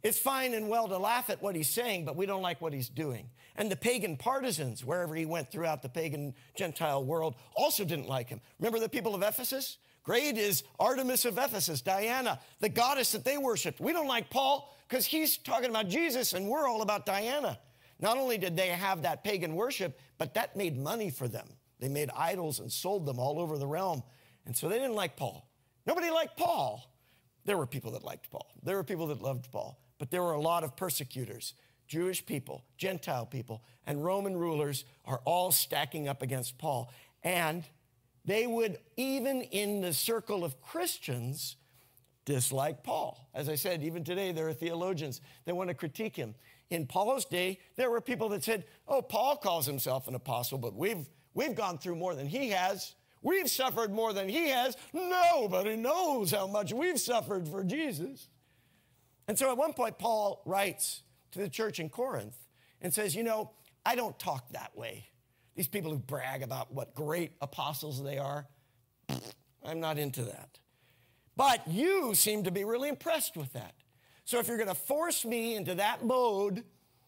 It's 0.03 0.19
fine 0.19 0.53
and 0.53 0.69
well 0.69 0.87
to 0.87 0.97
laugh 0.97 1.29
at 1.29 1.41
what 1.41 1.55
he's 1.55 1.69
saying, 1.69 2.05
but 2.05 2.15
we 2.15 2.25
don't 2.25 2.41
like 2.41 2.61
what 2.61 2.73
he's 2.73 2.89
doing. 2.89 3.29
And 3.55 3.71
the 3.71 3.75
pagan 3.75 4.17
partisans, 4.17 4.85
wherever 4.85 5.15
he 5.15 5.25
went 5.25 5.51
throughout 5.51 5.81
the 5.81 5.89
pagan 5.89 6.35
Gentile 6.55 7.03
world, 7.03 7.35
also 7.55 7.83
didn't 7.83 8.07
like 8.07 8.29
him. 8.29 8.39
Remember 8.59 8.79
the 8.79 8.89
people 8.89 9.15
of 9.15 9.23
Ephesus? 9.23 9.77
Great 10.03 10.37
is 10.37 10.63
Artemis 10.79 11.25
of 11.25 11.37
Ephesus, 11.37 11.81
Diana, 11.81 12.39
the 12.61 12.69
goddess 12.69 13.11
that 13.11 13.25
they 13.25 13.37
worshiped. 13.37 13.81
We 13.81 13.91
don't 13.91 14.07
like 14.07 14.29
Paul 14.29 14.73
because 14.87 15.05
he's 15.05 15.37
talking 15.37 15.69
about 15.69 15.89
Jesus 15.89 16.31
and 16.31 16.47
we're 16.47 16.67
all 16.67 16.81
about 16.81 17.05
Diana. 17.05 17.59
Not 17.99 18.17
only 18.17 18.37
did 18.37 18.55
they 18.55 18.67
have 18.67 19.01
that 19.01 19.23
pagan 19.23 19.55
worship, 19.55 19.99
but 20.17 20.33
that 20.35 20.55
made 20.55 20.77
money 20.77 21.09
for 21.09 21.27
them. 21.27 21.47
They 21.79 21.89
made 21.89 22.09
idols 22.15 22.59
and 22.59 22.71
sold 22.71 23.05
them 23.05 23.19
all 23.19 23.39
over 23.39 23.57
the 23.57 23.67
realm. 23.67 24.03
And 24.45 24.55
so 24.55 24.69
they 24.69 24.77
didn't 24.77 24.95
like 24.95 25.15
Paul. 25.15 25.47
Nobody 25.85 26.09
liked 26.09 26.37
Paul. 26.37 26.91
There 27.45 27.57
were 27.57 27.65
people 27.65 27.91
that 27.91 28.03
liked 28.03 28.29
Paul. 28.29 28.47
There 28.63 28.75
were 28.75 28.83
people 28.83 29.07
that 29.07 29.21
loved 29.21 29.51
Paul. 29.51 29.79
But 29.99 30.11
there 30.11 30.21
were 30.21 30.33
a 30.33 30.41
lot 30.41 30.63
of 30.63 30.75
persecutors. 30.75 31.53
Jewish 31.87 32.25
people, 32.25 32.65
Gentile 32.77 33.25
people, 33.25 33.63
and 33.85 34.03
Roman 34.03 34.35
rulers 34.35 34.83
are 35.05 35.21
all 35.23 35.51
stacking 35.51 36.07
up 36.07 36.21
against 36.21 36.57
Paul. 36.57 36.91
And 37.23 37.63
they 38.25 38.45
would, 38.45 38.77
even 38.97 39.41
in 39.41 39.81
the 39.81 39.93
circle 39.93 40.43
of 40.43 40.61
Christians, 40.61 41.55
dislike 42.25 42.83
Paul. 42.83 43.29
As 43.33 43.47
I 43.47 43.55
said, 43.55 43.83
even 43.83 44.03
today, 44.03 44.33
there 44.33 44.49
are 44.49 44.53
theologians 44.53 45.21
that 45.45 45.55
want 45.55 45.69
to 45.69 45.73
critique 45.73 46.15
him. 46.15 46.35
In 46.69 46.85
Paul's 46.85 47.25
day, 47.25 47.59
there 47.75 47.89
were 47.89 48.01
people 48.01 48.29
that 48.29 48.43
said, 48.43 48.65
Oh, 48.87 49.01
Paul 49.01 49.37
calls 49.37 49.65
himself 49.65 50.07
an 50.07 50.15
apostle, 50.15 50.57
but 50.57 50.75
we've, 50.75 51.07
we've 51.33 51.55
gone 51.55 51.77
through 51.77 51.95
more 51.95 52.15
than 52.15 52.27
he 52.27 52.49
has. 52.49 52.95
We've 53.21 53.49
suffered 53.49 53.91
more 53.91 54.13
than 54.13 54.29
he 54.29 54.49
has. 54.49 54.75
Nobody 54.93 55.75
knows 55.75 56.31
how 56.31 56.47
much 56.47 56.73
we've 56.73 56.99
suffered 56.99 57.47
for 57.47 57.63
Jesus. 57.63 58.27
And 59.27 59.37
so 59.37 59.49
at 59.49 59.57
one 59.57 59.73
point, 59.73 59.97
Paul 59.97 60.41
writes 60.45 61.03
to 61.31 61.39
the 61.39 61.49
church 61.49 61.79
in 61.79 61.89
Corinth 61.89 62.37
and 62.81 62.93
says, 62.93 63.15
You 63.15 63.23
know, 63.23 63.51
I 63.85 63.95
don't 63.95 64.17
talk 64.19 64.49
that 64.51 64.77
way. 64.77 65.07
These 65.55 65.67
people 65.67 65.91
who 65.91 65.97
brag 65.97 66.43
about 66.43 66.73
what 66.73 66.93
great 66.93 67.31
apostles 67.41 68.03
they 68.03 68.17
are, 68.17 68.45
I'm 69.65 69.79
not 69.79 69.97
into 69.97 70.23
that. 70.23 70.59
But 71.35 71.67
you 71.67 72.13
seem 72.15 72.43
to 72.43 72.51
be 72.51 72.63
really 72.63 72.89
impressed 72.89 73.35
with 73.37 73.53
that. 73.53 73.73
So 74.27 74.39
if 74.39 74.49
you're 74.49 74.57
going 74.57 74.67
to 74.67 74.75
force 74.75 75.23
me 75.23 75.55
into 75.55 75.75
that 75.75 76.03
mode, 76.03 76.65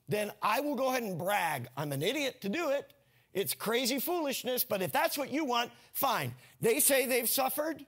then 0.08 0.32
I 0.42 0.62
will 0.62 0.76
go 0.76 0.88
ahead 0.88 1.04
and 1.04 1.18
brag. 1.18 1.68
I'm 1.76 1.92
an 1.92 2.02
idiot 2.02 2.40
to 2.44 2.50
do 2.50 2.70
it. 2.70 2.94
It's 3.34 3.54
crazy 3.54 4.00
foolishness, 4.00 4.64
but 4.64 4.82
if 4.82 4.94
that's 4.94 5.18
what 5.18 5.30
you 5.30 5.44
want, 5.44 5.70
fine. 5.92 6.34
They 6.62 6.80
say 6.80 7.08
they've 7.08 7.28
suffered. 7.28 7.86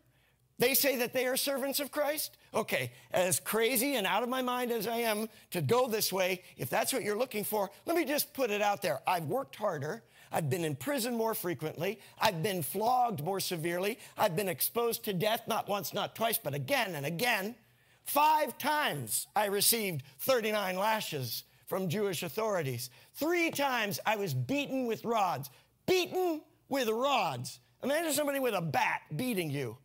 They 0.60 0.74
say 0.74 0.98
that 0.98 1.14
they 1.14 1.28
are 1.28 1.38
servants 1.38 1.80
of 1.80 1.92
Christ. 1.92 2.36
Okay, 2.54 2.92
as 3.12 3.40
crazy 3.40 3.96
and 3.96 4.06
out 4.06 4.22
of 4.22 4.28
my 4.28 4.42
mind 4.42 4.70
as 4.70 4.86
I 4.86 4.98
am 4.98 5.30
to 5.52 5.62
go 5.62 5.88
this 5.88 6.12
way, 6.12 6.44
if 6.58 6.70
that's 6.70 6.92
what 6.92 7.02
you're 7.02 7.18
looking 7.18 7.46
for, 7.46 7.72
let 7.86 7.96
me 7.96 8.04
just 8.04 8.34
put 8.34 8.52
it 8.52 8.62
out 8.62 8.82
there. 8.82 9.00
I've 9.08 9.28
worked 9.28 9.56
harder. 9.56 10.04
I've 10.30 10.50
been 10.50 10.66
in 10.66 10.76
prison 10.76 11.16
more 11.16 11.36
frequently. 11.36 12.02
I've 12.20 12.44
been 12.44 12.64
flogged 12.64 13.24
more 13.24 13.40
severely. 13.40 13.98
I've 14.18 14.36
been 14.36 14.50
exposed 14.50 15.06
to 15.06 15.14
death 15.14 15.44
not 15.48 15.70
once, 15.70 15.94
not 15.94 16.18
twice, 16.18 16.38
but 16.38 16.54
again 16.54 16.96
and 16.96 17.06
again. 17.06 17.56
Five 18.04 18.58
times 18.58 19.28
I 19.36 19.46
received 19.46 20.04
39 20.20 20.78
lashes 20.78 21.44
from 21.68 21.88
Jewish 21.88 22.24
authorities. 22.24 22.90
Three 23.14 23.52
times 23.52 24.00
I 24.06 24.18
was 24.18 24.34
beaten 24.34 24.86
with 24.86 25.06
rods. 25.06 25.50
Beaten 25.86 26.42
with 26.68 26.90
rods. 26.90 27.60
Imagine 27.84 28.14
somebody 28.14 28.40
with 28.40 28.54
a 28.54 28.62
bat 28.62 29.02
beating 29.16 29.50
you. 29.50 29.78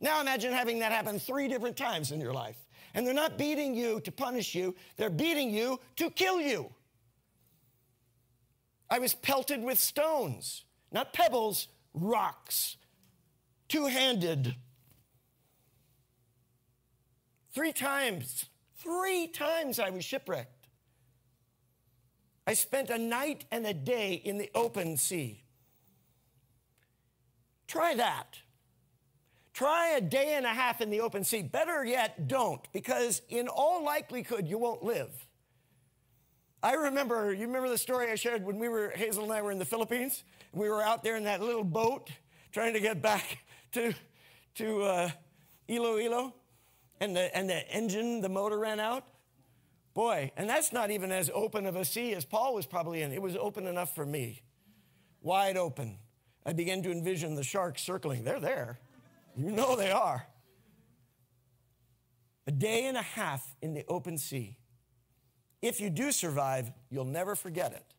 Now 0.00 0.20
imagine 0.20 0.52
having 0.52 0.78
that 0.80 0.92
happen 0.92 1.18
three 1.18 1.48
different 1.48 1.76
times 1.76 2.12
in 2.12 2.20
your 2.20 2.32
life. 2.32 2.56
And 2.94 3.06
they're 3.06 3.14
not 3.14 3.38
beating 3.38 3.74
you 3.74 4.00
to 4.00 4.12
punish 4.12 4.54
you, 4.54 4.74
they're 4.96 5.10
beating 5.10 5.50
you 5.50 5.80
to 5.96 6.10
kill 6.10 6.40
you. 6.40 6.70
I 8.88 8.98
was 8.98 9.14
pelted 9.14 9.62
with 9.62 9.78
stones, 9.78 10.64
not 10.92 11.12
pebbles, 11.12 11.68
rocks, 11.94 12.76
two 13.68 13.86
handed. 13.86 14.54
Three 17.54 17.72
times, 17.72 18.46
three 18.78 19.28
times 19.28 19.78
I 19.78 19.90
was 19.90 20.04
shipwrecked. 20.04 20.66
I 22.46 22.54
spent 22.54 22.90
a 22.90 22.98
night 22.98 23.44
and 23.50 23.64
a 23.64 23.72
day 23.72 24.14
in 24.14 24.38
the 24.38 24.50
open 24.54 24.96
sea. 24.96 25.44
Try 27.68 27.94
that. 27.94 28.38
Try 29.54 29.90
a 29.96 30.00
day 30.00 30.34
and 30.34 30.44
a 30.44 30.50
half 30.50 30.80
in 30.80 30.90
the 30.90 31.00
open 31.00 31.22
sea. 31.22 31.42
Better 31.42 31.84
yet, 31.84 32.26
don't, 32.26 32.60
because 32.72 33.22
in 33.28 33.46
all 33.46 33.84
likelihood, 33.84 34.48
you 34.48 34.58
won't 34.58 34.82
live. 34.82 35.10
I 36.60 36.72
remember, 36.72 37.32
you 37.32 37.46
remember 37.46 37.68
the 37.68 37.78
story 37.78 38.10
I 38.10 38.16
shared 38.16 38.44
when 38.44 38.58
we 38.58 38.68
were, 38.68 38.92
Hazel 38.96 39.22
and 39.22 39.32
I 39.32 39.42
were 39.42 39.52
in 39.52 39.60
the 39.60 39.64
Philippines? 39.64 40.24
We 40.52 40.68
were 40.68 40.82
out 40.82 41.04
there 41.04 41.16
in 41.16 41.24
that 41.24 41.40
little 41.40 41.62
boat 41.62 42.10
trying 42.50 42.72
to 42.72 42.80
get 42.80 43.00
back 43.00 43.44
to, 43.72 43.94
to 44.56 44.82
uh, 44.82 45.10
Iloilo, 45.68 46.34
and 47.00 47.14
the, 47.14 47.36
and 47.36 47.48
the 47.48 47.68
engine, 47.68 48.20
the 48.20 48.28
motor 48.28 48.58
ran 48.58 48.80
out. 48.80 49.04
Boy, 49.94 50.32
and 50.36 50.48
that's 50.48 50.72
not 50.72 50.90
even 50.90 51.12
as 51.12 51.30
open 51.32 51.66
of 51.66 51.76
a 51.76 51.84
sea 51.84 52.14
as 52.14 52.24
Paul 52.24 52.54
was 52.54 52.66
probably 52.66 53.02
in. 53.02 53.12
It 53.12 53.22
was 53.22 53.36
open 53.36 53.66
enough 53.66 53.94
for 53.94 54.04
me, 54.04 54.42
wide 55.22 55.56
open. 55.56 55.98
I 56.44 56.52
began 56.52 56.82
to 56.82 56.90
envision 56.90 57.36
the 57.36 57.44
sharks 57.44 57.82
circling. 57.82 58.24
They're 58.24 58.40
there. 58.40 58.80
You 59.36 59.50
know 59.50 59.76
they 59.76 59.90
are. 59.90 60.26
A 62.46 62.50
day 62.50 62.86
and 62.86 62.96
a 62.96 63.02
half 63.02 63.54
in 63.62 63.72
the 63.72 63.84
open 63.88 64.18
sea. 64.18 64.58
If 65.62 65.80
you 65.80 65.88
do 65.88 66.12
survive, 66.12 66.70
you'll 66.90 67.06
never 67.06 67.34
forget 67.34 67.72
it. 67.72 67.93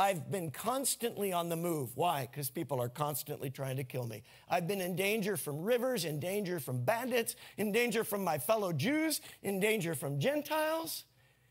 I've 0.00 0.30
been 0.30 0.50
constantly 0.50 1.30
on 1.30 1.50
the 1.50 1.56
move. 1.56 1.94
Why? 1.94 2.22
Because 2.22 2.48
people 2.48 2.80
are 2.80 2.88
constantly 2.88 3.50
trying 3.50 3.76
to 3.76 3.84
kill 3.84 4.06
me. 4.06 4.22
I've 4.48 4.66
been 4.66 4.80
in 4.80 4.96
danger 4.96 5.36
from 5.36 5.60
rivers, 5.60 6.06
in 6.06 6.18
danger 6.18 6.58
from 6.58 6.82
bandits, 6.82 7.36
in 7.58 7.70
danger 7.70 8.02
from 8.02 8.24
my 8.24 8.38
fellow 8.38 8.72
Jews, 8.72 9.20
in 9.42 9.60
danger 9.60 9.94
from 9.94 10.18
Gentiles, 10.18 11.04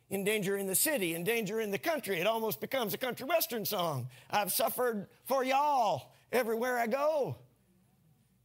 in 0.10 0.24
danger 0.24 0.58
in 0.58 0.66
the 0.66 0.74
city, 0.74 1.14
in 1.14 1.24
danger 1.24 1.62
in 1.62 1.70
the 1.70 1.78
country. 1.78 2.20
It 2.20 2.26
almost 2.26 2.60
becomes 2.60 2.96
a 2.96 2.98
country 2.98 3.28
western 3.28 3.66
song. 3.66 4.10
I've 4.32 4.52
suffered 4.52 5.10
for 5.26 5.44
y'all 5.44 6.12
everywhere 6.32 6.80
I 6.80 6.88
go. 6.88 7.36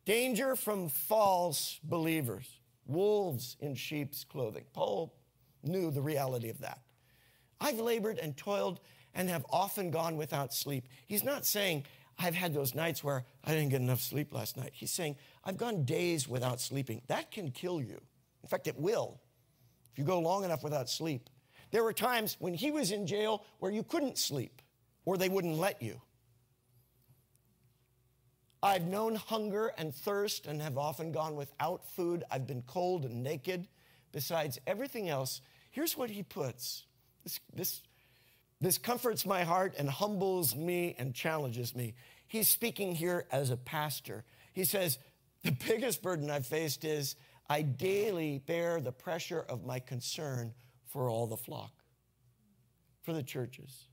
Danger 0.04 0.54
from 0.54 0.90
false 0.90 1.80
believers, 1.82 2.46
wolves 2.86 3.56
in 3.58 3.74
sheep's 3.74 4.22
clothing. 4.22 4.64
Paul 4.74 5.14
knew 5.62 5.90
the 5.90 6.02
reality 6.02 6.50
of 6.50 6.58
that. 6.58 6.80
I've 7.58 7.80
labored 7.80 8.18
and 8.18 8.36
toiled 8.36 8.80
and 9.14 9.28
have 9.28 9.44
often 9.50 9.90
gone 9.90 10.16
without 10.16 10.52
sleep. 10.52 10.86
He's 11.06 11.24
not 11.24 11.46
saying, 11.46 11.84
I've 12.18 12.34
had 12.34 12.54
those 12.54 12.74
nights 12.74 13.02
where 13.02 13.24
I 13.44 13.52
didn't 13.52 13.70
get 13.70 13.80
enough 13.80 14.00
sleep 14.00 14.32
last 14.32 14.56
night. 14.56 14.70
He's 14.72 14.90
saying, 14.90 15.16
I've 15.44 15.56
gone 15.56 15.84
days 15.84 16.28
without 16.28 16.60
sleeping. 16.60 17.02
That 17.08 17.30
can 17.30 17.50
kill 17.50 17.80
you. 17.80 18.00
In 18.42 18.48
fact, 18.48 18.66
it 18.66 18.78
will 18.78 19.20
if 19.92 19.98
you 19.98 20.04
go 20.04 20.18
long 20.18 20.44
enough 20.44 20.64
without 20.64 20.90
sleep. 20.90 21.30
There 21.70 21.82
were 21.82 21.92
times 21.92 22.36
when 22.38 22.54
he 22.54 22.70
was 22.70 22.92
in 22.92 23.06
jail 23.06 23.44
where 23.58 23.70
you 23.70 23.82
couldn't 23.82 24.18
sleep 24.18 24.62
or 25.04 25.16
they 25.16 25.28
wouldn't 25.28 25.58
let 25.58 25.82
you. 25.82 26.00
I've 28.62 28.86
known 28.86 29.14
hunger 29.14 29.72
and 29.76 29.94
thirst 29.94 30.46
and 30.46 30.62
have 30.62 30.78
often 30.78 31.12
gone 31.12 31.36
without 31.36 31.86
food. 31.86 32.24
I've 32.30 32.46
been 32.46 32.62
cold 32.62 33.04
and 33.04 33.22
naked. 33.22 33.68
Besides 34.10 34.58
everything 34.66 35.08
else, 35.08 35.40
here's 35.70 35.96
what 35.96 36.08
he 36.08 36.22
puts. 36.22 36.84
This, 37.24 37.40
this 37.52 37.82
this 38.64 38.78
comforts 38.78 39.26
my 39.26 39.44
heart 39.44 39.74
and 39.78 39.88
humbles 39.90 40.56
me 40.56 40.94
and 40.98 41.14
challenges 41.14 41.74
me. 41.74 41.94
He's 42.26 42.48
speaking 42.48 42.94
here 42.94 43.26
as 43.30 43.50
a 43.50 43.56
pastor. 43.56 44.24
He 44.54 44.64
says, 44.64 44.98
The 45.42 45.52
biggest 45.68 46.02
burden 46.02 46.30
I've 46.30 46.46
faced 46.46 46.84
is 46.84 47.16
I 47.48 47.62
daily 47.62 48.38
bear 48.38 48.80
the 48.80 48.92
pressure 48.92 49.44
of 49.48 49.66
my 49.66 49.80
concern 49.80 50.54
for 50.86 51.10
all 51.10 51.26
the 51.26 51.36
flock, 51.36 51.72
for 53.02 53.12
the 53.12 53.22
churches. 53.22 53.88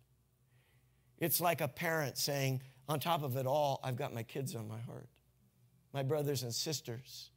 It's 1.20 1.42
like 1.42 1.60
a 1.60 1.68
parent 1.68 2.18
saying, 2.18 2.62
On 2.88 3.00
top 3.00 3.24
of 3.24 3.36
it 3.36 3.46
all, 3.46 3.82
I've 3.84 3.98
got 3.98 4.14
my 4.14 4.24
kids 4.24 4.56
on 4.56 4.68
my 4.68 4.80
heart. 4.80 5.10
My 5.94 6.04
brothers 6.04 6.44
and 6.44 6.54
sisters 6.54 7.30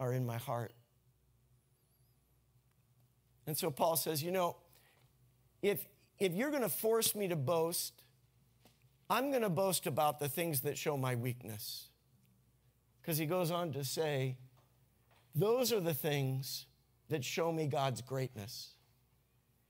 are 0.00 0.12
in 0.12 0.26
my 0.26 0.38
heart. 0.38 0.72
And 3.46 3.56
so 3.56 3.70
Paul 3.70 3.96
says, 3.96 4.22
You 4.22 4.32
know, 4.32 4.56
if, 5.62 5.86
if 6.24 6.34
you're 6.34 6.50
going 6.50 6.62
to 6.62 6.68
force 6.68 7.14
me 7.14 7.28
to 7.28 7.36
boast, 7.36 8.02
I'm 9.10 9.30
going 9.30 9.42
to 9.42 9.50
boast 9.50 9.86
about 9.86 10.20
the 10.20 10.28
things 10.28 10.60
that 10.60 10.78
show 10.78 10.96
my 10.96 11.16
weakness. 11.16 11.88
Because 13.00 13.18
he 13.18 13.26
goes 13.26 13.50
on 13.50 13.72
to 13.72 13.84
say, 13.84 14.36
those 15.34 15.72
are 15.72 15.80
the 15.80 15.94
things 15.94 16.66
that 17.08 17.24
show 17.24 17.50
me 17.50 17.66
God's 17.66 18.02
greatness. 18.02 18.70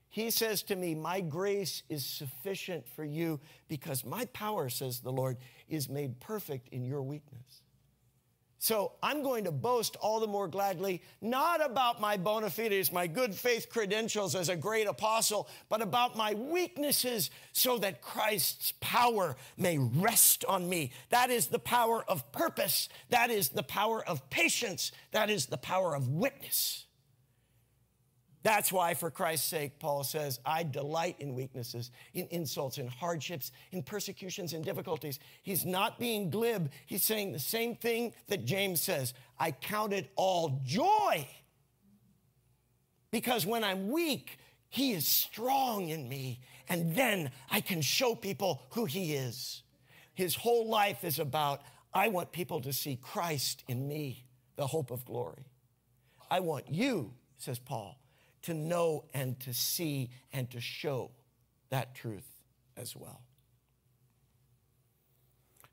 He 0.09 0.29
says 0.29 0.61
to 0.63 0.75
me, 0.75 0.93
My 0.93 1.21
grace 1.21 1.81
is 1.89 2.05
sufficient 2.05 2.87
for 2.87 3.03
you 3.03 3.39
because 3.67 4.05
my 4.05 4.25
power, 4.25 4.69
says 4.69 4.99
the 4.99 5.11
Lord, 5.11 5.37
is 5.67 5.89
made 5.89 6.19
perfect 6.19 6.67
in 6.69 6.85
your 6.85 7.01
weakness. 7.01 7.62
So 8.63 8.93
I'm 9.03 9.23
going 9.23 9.43
to 9.43 9.51
boast 9.51 9.97
all 9.97 10.21
the 10.21 10.27
more 10.27 10.47
gladly, 10.47 11.01
not 11.19 11.61
about 11.61 11.99
my 11.99 12.15
bona 12.15 12.49
fides, 12.49 12.93
my 12.93 13.07
good 13.07 13.35
faith 13.35 13.67
credentials 13.67 14.35
as 14.35 14.47
a 14.47 14.55
great 14.55 14.87
apostle, 14.87 15.49
but 15.67 15.81
about 15.81 16.15
my 16.15 16.33
weaknesses 16.33 17.29
so 17.51 17.77
that 17.79 18.01
Christ's 18.01 18.71
power 18.79 19.35
may 19.57 19.77
rest 19.77 20.45
on 20.45 20.69
me. 20.69 20.93
That 21.09 21.29
is 21.29 21.47
the 21.47 21.59
power 21.59 22.05
of 22.07 22.31
purpose. 22.31 22.87
That 23.09 23.29
is 23.31 23.49
the 23.49 23.63
power 23.63 24.01
of 24.01 24.29
patience. 24.29 24.93
That 25.11 25.29
is 25.29 25.47
the 25.47 25.57
power 25.57 25.93
of 25.93 26.07
witness. 26.07 26.85
That's 28.43 28.73
why, 28.73 28.93
for 28.93 29.09
Christ's 29.09 29.47
sake, 29.47 29.79
Paul 29.79 30.03
says, 30.03 30.39
I 30.45 30.63
delight 30.63 31.15
in 31.19 31.33
weaknesses, 31.33 31.91
in 32.13 32.27
insults, 32.29 32.77
in 32.77 32.87
hardships, 32.87 33.53
in 33.71 33.81
persecutions, 33.81 34.51
in 34.51 34.61
difficulties. 34.61 35.19
He's 35.41 35.65
not 35.65 35.97
being 35.97 36.29
glib. 36.29 36.69
He's 36.85 37.05
saying 37.05 37.31
the 37.31 37.39
same 37.39 37.77
thing 37.77 38.13
that 38.27 38.43
James 38.43 38.81
says 38.81 39.13
I 39.39 39.51
count 39.51 39.93
it 39.93 40.11
all 40.17 40.61
joy. 40.65 41.25
Because 43.11 43.45
when 43.45 43.63
I'm 43.63 43.89
weak, 43.89 44.37
he 44.67 44.91
is 44.91 45.07
strong 45.07 45.87
in 45.87 46.09
me. 46.09 46.41
And 46.67 46.93
then 46.95 47.31
I 47.49 47.61
can 47.61 47.81
show 47.81 48.13
people 48.13 48.63
who 48.71 48.85
he 48.85 49.13
is. 49.13 49.63
His 50.15 50.35
whole 50.35 50.67
life 50.67 51.05
is 51.05 51.17
about, 51.17 51.61
I 51.93 52.09
want 52.09 52.33
people 52.33 52.59
to 52.61 52.73
see 52.73 52.97
Christ 53.01 53.63
in 53.69 53.87
me, 53.87 54.25
the 54.57 54.67
hope 54.67 54.91
of 54.91 55.05
glory. 55.05 55.45
I 56.29 56.41
want 56.41 56.69
you, 56.69 57.13
says 57.37 57.57
Paul 57.59 58.02
to 58.43 58.53
know 58.53 59.05
and 59.13 59.39
to 59.41 59.53
see 59.53 60.09
and 60.31 60.49
to 60.51 60.61
show 60.61 61.11
that 61.69 61.95
truth 61.95 62.27
as 62.77 62.95
well. 62.95 63.21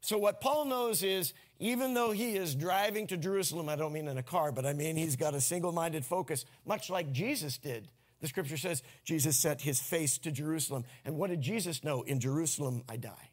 So, 0.00 0.16
what 0.18 0.40
Paul 0.40 0.64
knows 0.64 1.02
is 1.02 1.34
even 1.58 1.92
though 1.92 2.10
he 2.10 2.36
is 2.36 2.54
driving 2.54 3.06
to 3.08 3.16
Jerusalem, 3.16 3.68
I 3.68 3.76
don't 3.76 3.92
mean 3.92 4.08
in 4.08 4.16
a 4.16 4.22
car, 4.22 4.50
but 4.50 4.64
I 4.64 4.72
mean 4.72 4.96
he's 4.96 5.16
got 5.16 5.34
a 5.34 5.40
single 5.40 5.72
minded 5.72 6.06
focus, 6.06 6.46
much 6.64 6.88
like 6.88 7.12
Jesus 7.12 7.58
did. 7.58 7.88
The 8.20 8.28
scripture 8.28 8.56
says 8.56 8.82
Jesus 9.04 9.36
set 9.36 9.60
his 9.60 9.80
face 9.80 10.18
to 10.18 10.30
Jerusalem. 10.30 10.84
And 11.04 11.16
what 11.16 11.30
did 11.30 11.40
Jesus 11.40 11.84
know? 11.84 12.02
In 12.02 12.20
Jerusalem, 12.20 12.82
I 12.88 12.96
die. 12.96 13.30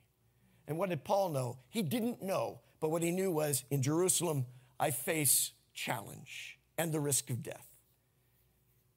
And 0.67 0.77
what 0.77 0.89
did 0.89 1.03
Paul 1.03 1.29
know? 1.29 1.57
He 1.69 1.81
didn't 1.81 2.21
know, 2.21 2.59
but 2.79 2.89
what 2.89 3.01
he 3.01 3.11
knew 3.11 3.31
was 3.31 3.63
in 3.69 3.81
Jerusalem, 3.81 4.45
I 4.79 4.91
face 4.91 5.51
challenge 5.73 6.57
and 6.77 6.91
the 6.91 6.99
risk 6.99 7.29
of 7.29 7.43
death 7.43 7.66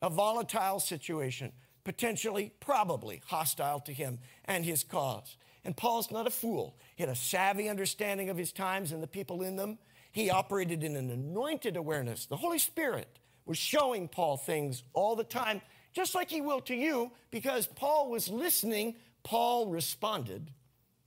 a 0.03 0.11
volatile 0.11 0.81
situation, 0.81 1.53
potentially, 1.85 2.53
probably 2.61 3.23
hostile 3.27 3.81
to 3.81 3.93
him 3.93 4.19
and 4.45 4.65
his 4.65 4.85
cause. 4.85 5.37
And 5.65 5.77
Paul's 5.77 6.11
not 6.11 6.27
a 6.27 6.31
fool. 6.31 6.77
He 6.97 7.03
had 7.03 7.11
a 7.11 7.17
savvy 7.17 7.69
understanding 7.69 8.31
of 8.31 8.37
his 8.37 8.53
times 8.53 8.93
and 8.93 9.03
the 9.03 9.07
people 9.07 9.43
in 9.43 9.57
them. 9.57 9.79
He 10.13 10.31
operated 10.31 10.83
in 10.83 10.97
an 10.97 11.11
anointed 11.11 11.77
awareness. 11.77 12.27
The 12.27 12.37
Holy 12.37 12.59
Spirit 12.59 13.19
was 13.45 13.59
showing 13.59 14.09
Paul 14.09 14.37
things 14.37 14.83
all 14.93 15.17
the 15.17 15.25
time, 15.25 15.61
just 15.93 16.15
like 16.15 16.31
he 16.31 16.41
will 16.41 16.61
to 16.63 16.75
you, 16.75 17.13
because 17.31 17.67
Paul 17.67 18.11
was 18.11 18.29
listening, 18.29 18.97
Paul 19.23 19.67
responded. 19.67 20.51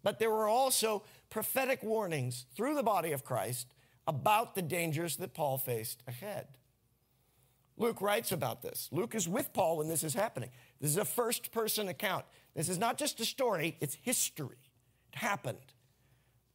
But 0.04 0.20
there 0.20 0.30
were 0.30 0.48
also 0.48 1.04
prophetic 1.30 1.82
warnings 1.82 2.46
through 2.56 2.76
the 2.76 2.84
body 2.84 3.12
of 3.12 3.24
Christ 3.24 3.68
about 4.06 4.56
the 4.56 4.62
dangers 4.62 5.16
that 5.18 5.34
Paul 5.34 5.58
faced 5.58 6.04
ahead. 6.08 6.48
Luke 7.78 8.02
writes 8.02 8.32
about 8.32 8.62
this. 8.62 8.90
Luke 8.92 9.16
is 9.16 9.28
with 9.28 9.52
Paul 9.54 9.78
when 9.78 9.88
this 9.88 10.04
is 10.04 10.14
happening. 10.14 10.50
This 10.80 10.92
is 10.92 10.98
a 10.98 11.06
first 11.06 11.52
person 11.52 11.88
account. 11.88 12.26
This 12.56 12.70
is 12.70 12.78
not 12.78 12.98
just 12.98 13.20
a 13.20 13.26
story, 13.26 13.78
it's 13.82 13.96
history. 13.96 14.58
It 15.12 15.20
happened. 15.20 15.58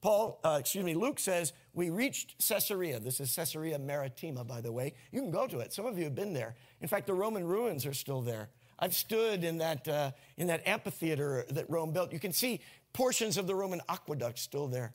Paul, 0.01 0.39
uh, 0.45 0.59
excuse 0.61 0.85
me, 0.85 0.95
Luke 0.95 1.19
says, 1.19 1.53
we 1.75 1.91
reached 1.91 2.37
Caesarea. 2.47 3.01
This 3.01 3.19
is 3.19 3.35
Caesarea 3.35 3.81
Maritima, 3.81 4.45
by 4.45 4.61
the 4.61 4.71
way. 4.71 4.95
You 5.11 5.21
can 5.21 5.33
go 5.33 5.49
to 5.49 5.59
it. 5.59 5.73
Some 5.73 5.87
of 5.87 5.99
you 5.99 6.05
have 6.05 6.15
been 6.15 6.33
there. 6.33 6.55
In 6.81 6.87
fact, 6.87 7.09
the 7.09 7.15
Roman 7.15 7.45
ruins 7.45 7.85
are 7.85 7.95
still 7.95 8.21
there. 8.21 8.49
I've 8.79 8.95
stood 8.95 9.43
in 9.43 9.59
that, 9.59 9.89
uh, 9.89 10.13
in 10.37 10.47
that 10.47 10.67
amphitheater 10.69 11.45
that 11.51 11.69
Rome 11.69 11.93
built. 11.93 12.13
You 12.13 12.21
can 12.21 12.33
see 12.33 12.61
portions 12.93 13.37
of 13.37 13.49
the 13.49 13.57
Roman 13.57 13.81
aqueduct 13.89 14.39
still 14.39 14.69
there. 14.69 14.93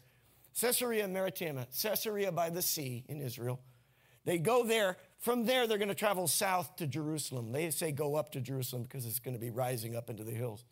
Caesarea 0.60 1.06
Maritima, 1.08 1.68
Caesarea 1.82 2.32
by 2.32 2.50
the 2.50 2.62
sea 2.62 3.04
in 3.10 3.20
Israel. 3.20 3.60
They 4.24 4.38
go 4.38 4.64
there 4.64 4.98
from 5.24 5.46
there, 5.46 5.68
they're 5.68 5.78
going 5.78 5.88
to 5.88 5.96
travel 5.96 6.28
south 6.28 6.76
to 6.76 6.86
Jerusalem. 6.86 7.54
They 7.54 7.70
say 7.70 7.94
go 7.94 8.16
up 8.16 8.34
to 8.34 8.42
Jerusalem 8.42 8.84
because 8.84 9.06
it's 9.06 9.20
going 9.20 9.36
to 9.36 9.40
be 9.40 9.52
rising 9.52 9.96
up 9.96 10.10
into 10.10 10.26
the 10.26 10.34
hills. 10.34 10.66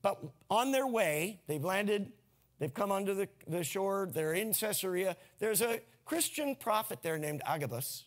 But 0.00 0.18
on 0.48 0.72
their 0.72 0.86
way, 0.86 1.42
they've 1.46 1.62
landed, 1.62 2.10
they've 2.58 2.72
come 2.72 2.90
onto 2.90 3.12
the, 3.12 3.28
the 3.46 3.62
shore, 3.62 4.08
they're 4.10 4.32
in 4.32 4.54
Caesarea. 4.54 5.14
There's 5.40 5.60
a 5.60 5.82
Christian 6.06 6.56
prophet 6.56 7.00
there 7.02 7.18
named 7.18 7.42
Agabus. 7.44 8.04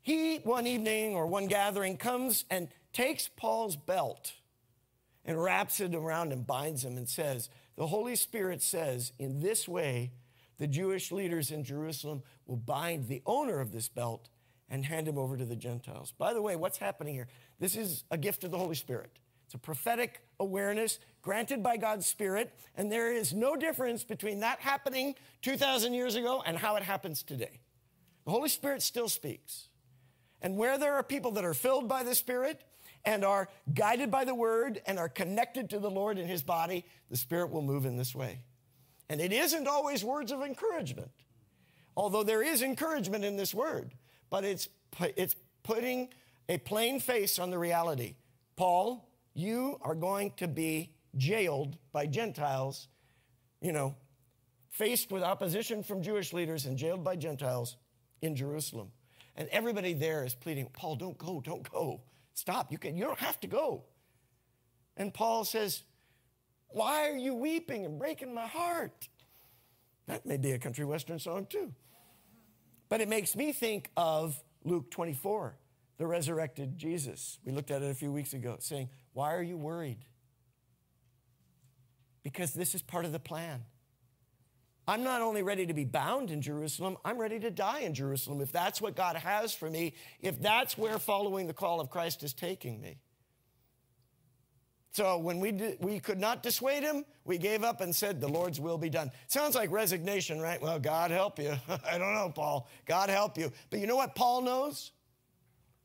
He, 0.00 0.38
one 0.38 0.66
evening 0.66 1.14
or 1.14 1.26
one 1.26 1.46
gathering, 1.46 1.98
comes 1.98 2.46
and 2.50 2.68
takes 2.94 3.28
Paul's 3.28 3.76
belt 3.76 4.32
and 5.26 5.42
wraps 5.42 5.78
it 5.78 5.94
around 5.94 6.32
and 6.32 6.46
binds 6.46 6.82
him 6.82 6.96
and 6.96 7.06
says, 7.06 7.50
The 7.76 7.88
Holy 7.88 8.16
Spirit 8.16 8.62
says, 8.62 9.12
in 9.18 9.40
this 9.40 9.68
way, 9.68 10.12
the 10.56 10.66
Jewish 10.66 11.12
leaders 11.12 11.50
in 11.50 11.64
Jerusalem 11.64 12.22
will 12.46 12.56
bind 12.56 13.08
the 13.08 13.20
owner 13.26 13.60
of 13.60 13.72
this 13.72 13.88
belt 13.90 14.30
and 14.68 14.84
hand 14.84 15.06
him 15.06 15.18
over 15.18 15.36
to 15.36 15.44
the 15.44 15.56
Gentiles. 15.56 16.12
By 16.16 16.34
the 16.34 16.42
way, 16.42 16.56
what's 16.56 16.78
happening 16.78 17.14
here? 17.14 17.28
This 17.58 17.76
is 17.76 18.04
a 18.10 18.18
gift 18.18 18.44
of 18.44 18.50
the 18.50 18.58
Holy 18.58 18.74
Spirit. 18.74 19.10
It's 19.46 19.54
a 19.54 19.58
prophetic 19.58 20.22
awareness 20.40 20.98
granted 21.22 21.62
by 21.62 21.76
God's 21.76 22.06
Spirit, 22.06 22.52
and 22.76 22.90
there 22.90 23.12
is 23.12 23.32
no 23.32 23.54
difference 23.54 24.02
between 24.02 24.40
that 24.40 24.60
happening 24.60 25.14
2,000 25.42 25.94
years 25.94 26.16
ago 26.16 26.42
and 26.44 26.58
how 26.58 26.76
it 26.76 26.82
happens 26.82 27.22
today. 27.22 27.60
The 28.24 28.32
Holy 28.32 28.48
Spirit 28.48 28.82
still 28.82 29.08
speaks. 29.08 29.68
And 30.42 30.56
where 30.56 30.78
there 30.78 30.94
are 30.94 31.02
people 31.02 31.30
that 31.32 31.44
are 31.44 31.54
filled 31.54 31.88
by 31.88 32.02
the 32.02 32.14
Spirit 32.14 32.62
and 33.04 33.24
are 33.24 33.48
guided 33.72 34.10
by 34.10 34.24
the 34.24 34.34
word 34.34 34.82
and 34.84 34.98
are 34.98 35.08
connected 35.08 35.70
to 35.70 35.78
the 35.78 35.90
Lord 35.90 36.18
in 36.18 36.26
his 36.26 36.42
body, 36.42 36.84
the 37.08 37.16
Spirit 37.16 37.50
will 37.50 37.62
move 37.62 37.86
in 37.86 37.96
this 37.96 38.14
way. 38.14 38.40
And 39.08 39.20
it 39.20 39.32
isn't 39.32 39.68
always 39.68 40.04
words 40.04 40.32
of 40.32 40.42
encouragement, 40.42 41.12
although 41.96 42.24
there 42.24 42.42
is 42.42 42.62
encouragement 42.62 43.24
in 43.24 43.36
this 43.36 43.54
word, 43.54 43.94
but 44.30 44.44
it's, 44.44 44.68
it's 45.16 45.36
putting 45.62 46.08
a 46.48 46.58
plain 46.58 47.00
face 47.00 47.38
on 47.38 47.50
the 47.50 47.58
reality. 47.58 48.16
Paul, 48.56 49.08
you 49.34 49.78
are 49.82 49.94
going 49.94 50.32
to 50.38 50.48
be 50.48 50.92
jailed 51.16 51.76
by 51.92 52.06
Gentiles, 52.06 52.88
you 53.60 53.72
know, 53.72 53.96
faced 54.70 55.10
with 55.10 55.22
opposition 55.22 55.82
from 55.82 56.02
Jewish 56.02 56.32
leaders 56.32 56.66
and 56.66 56.76
jailed 56.76 57.02
by 57.02 57.16
Gentiles 57.16 57.76
in 58.22 58.36
Jerusalem. 58.36 58.88
And 59.36 59.48
everybody 59.48 59.92
there 59.92 60.24
is 60.24 60.34
pleading, 60.34 60.68
Paul, 60.72 60.96
don't 60.96 61.18
go, 61.18 61.40
don't 61.40 61.70
go. 61.70 62.02
Stop. 62.34 62.72
You, 62.72 62.78
can, 62.78 62.96
you 62.96 63.04
don't 63.04 63.18
have 63.18 63.40
to 63.40 63.46
go. 63.46 63.84
And 64.96 65.12
Paul 65.12 65.44
says, 65.44 65.82
Why 66.68 67.10
are 67.10 67.16
you 67.16 67.34
weeping 67.34 67.84
and 67.84 67.98
breaking 67.98 68.34
my 68.34 68.46
heart? 68.46 69.08
That 70.06 70.24
may 70.24 70.36
be 70.36 70.52
a 70.52 70.58
country 70.58 70.84
western 70.84 71.18
song 71.18 71.46
too. 71.48 71.72
But 72.88 73.00
it 73.00 73.08
makes 73.08 73.34
me 73.34 73.52
think 73.52 73.90
of 73.96 74.42
Luke 74.64 74.90
24, 74.90 75.56
the 75.98 76.06
resurrected 76.06 76.78
Jesus. 76.78 77.38
We 77.44 77.52
looked 77.52 77.70
at 77.70 77.82
it 77.82 77.90
a 77.90 77.94
few 77.94 78.12
weeks 78.12 78.32
ago, 78.32 78.56
saying, 78.60 78.90
Why 79.12 79.34
are 79.34 79.42
you 79.42 79.56
worried? 79.56 79.98
Because 82.22 82.52
this 82.52 82.74
is 82.74 82.82
part 82.82 83.04
of 83.04 83.12
the 83.12 83.18
plan. 83.18 83.64
I'm 84.88 85.02
not 85.02 85.20
only 85.20 85.42
ready 85.42 85.66
to 85.66 85.74
be 85.74 85.84
bound 85.84 86.30
in 86.30 86.40
Jerusalem, 86.40 86.96
I'm 87.04 87.18
ready 87.18 87.40
to 87.40 87.50
die 87.50 87.80
in 87.80 87.92
Jerusalem 87.92 88.40
if 88.40 88.52
that's 88.52 88.80
what 88.80 88.94
God 88.94 89.16
has 89.16 89.52
for 89.52 89.68
me, 89.68 89.94
if 90.20 90.40
that's 90.40 90.78
where 90.78 90.98
following 90.98 91.48
the 91.48 91.52
call 91.52 91.80
of 91.80 91.90
Christ 91.90 92.22
is 92.22 92.32
taking 92.32 92.80
me. 92.80 92.98
So 94.96 95.18
when 95.18 95.40
we, 95.40 95.52
did, 95.52 95.76
we 95.80 96.00
could 96.00 96.18
not 96.18 96.42
dissuade 96.42 96.82
him, 96.82 97.04
we 97.26 97.36
gave 97.36 97.62
up 97.62 97.82
and 97.82 97.94
said, 97.94 98.18
The 98.18 98.28
Lord's 98.28 98.58
will 98.58 98.78
be 98.78 98.88
done. 98.88 99.10
Sounds 99.26 99.54
like 99.54 99.70
resignation, 99.70 100.40
right? 100.40 100.58
Well, 100.58 100.78
God 100.78 101.10
help 101.10 101.38
you. 101.38 101.54
I 101.86 101.98
don't 101.98 102.14
know, 102.14 102.32
Paul. 102.34 102.66
God 102.86 103.10
help 103.10 103.36
you. 103.36 103.52
But 103.68 103.80
you 103.80 103.86
know 103.86 103.96
what 103.96 104.14
Paul 104.14 104.40
knows? 104.40 104.92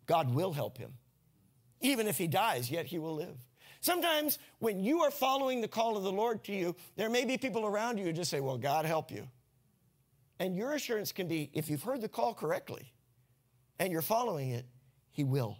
God 0.05 0.33
will 0.33 0.53
help 0.53 0.77
him. 0.77 0.93
Even 1.81 2.07
if 2.07 2.17
he 2.17 2.25
dies, 2.25 2.71
yet 2.71 2.85
he 2.85 2.99
will 2.99 3.13
live. 3.15 3.35
Sometimes 3.81 4.39
when 4.59 4.81
you 4.81 5.01
are 5.01 5.11
following 5.11 5.59
the 5.59 5.67
call 5.67 5.97
of 5.97 6.03
the 6.03 6.11
Lord 6.13 6.45
to 6.45 6.53
you, 6.53 6.73
there 6.95 7.09
may 7.09 7.25
be 7.25 7.37
people 7.37 7.65
around 7.65 7.97
you 7.97 8.05
who 8.05 8.13
just 8.13 8.31
say, 8.31 8.39
Well, 8.39 8.57
God 8.57 8.85
help 8.85 9.11
you. 9.11 9.27
And 10.39 10.55
your 10.55 10.71
assurance 10.71 11.11
can 11.11 11.27
be 11.27 11.51
if 11.51 11.69
you've 11.69 11.83
heard 11.83 11.99
the 11.99 12.07
call 12.07 12.33
correctly 12.33 12.93
and 13.77 13.91
you're 13.91 14.01
following 14.01 14.51
it, 14.51 14.65
He 15.11 15.25
will. 15.25 15.57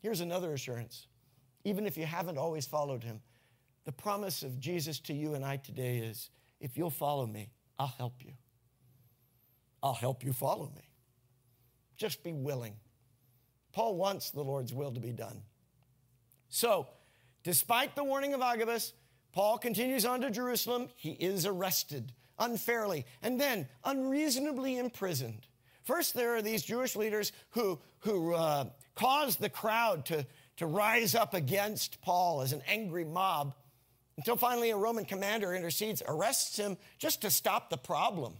Here's 0.00 0.22
another 0.22 0.54
assurance. 0.54 1.06
Even 1.64 1.86
if 1.86 1.96
you 1.96 2.06
haven't 2.06 2.38
always 2.38 2.66
followed 2.66 3.04
Him, 3.04 3.20
the 3.84 3.92
promise 3.92 4.42
of 4.42 4.60
Jesus 4.60 5.00
to 5.00 5.12
you 5.12 5.34
and 5.34 5.44
I 5.44 5.56
today 5.56 5.98
is 5.98 6.30
if 6.60 6.76
you'll 6.76 6.90
follow 6.90 7.26
me, 7.26 7.50
I'll 7.78 7.94
help 7.98 8.14
you. 8.24 8.32
I'll 9.82 9.94
help 9.94 10.24
you 10.24 10.32
follow 10.32 10.70
me. 10.74 10.88
Just 11.96 12.22
be 12.22 12.32
willing. 12.32 12.74
Paul 13.72 13.96
wants 13.96 14.30
the 14.30 14.42
Lord's 14.42 14.72
will 14.74 14.92
to 14.92 15.00
be 15.00 15.12
done. 15.12 15.42
So, 16.48 16.88
despite 17.44 17.94
the 17.94 18.04
warning 18.04 18.34
of 18.34 18.40
Agabus, 18.40 18.92
Paul 19.32 19.58
continues 19.58 20.04
on 20.04 20.20
to 20.22 20.30
Jerusalem. 20.30 20.88
He 20.96 21.10
is 21.12 21.46
arrested 21.46 22.12
unfairly 22.38 23.04
and 23.22 23.40
then 23.40 23.68
unreasonably 23.84 24.78
imprisoned. 24.78 25.46
First, 25.84 26.14
there 26.14 26.36
are 26.36 26.42
these 26.42 26.62
Jewish 26.62 26.96
leaders 26.96 27.32
who, 27.50 27.78
who 28.00 28.34
uh, 28.34 28.66
caused 28.94 29.40
the 29.40 29.48
crowd 29.48 30.04
to, 30.06 30.26
to 30.58 30.66
rise 30.66 31.14
up 31.14 31.34
against 31.34 32.00
Paul 32.02 32.42
as 32.42 32.52
an 32.52 32.62
angry 32.68 33.04
mob 33.04 33.54
until 34.16 34.36
finally 34.36 34.70
a 34.70 34.76
Roman 34.76 35.04
commander 35.04 35.54
intercedes, 35.54 36.02
arrests 36.06 36.56
him 36.56 36.76
just 36.98 37.22
to 37.22 37.30
stop 37.30 37.70
the 37.70 37.76
problem. 37.78 38.34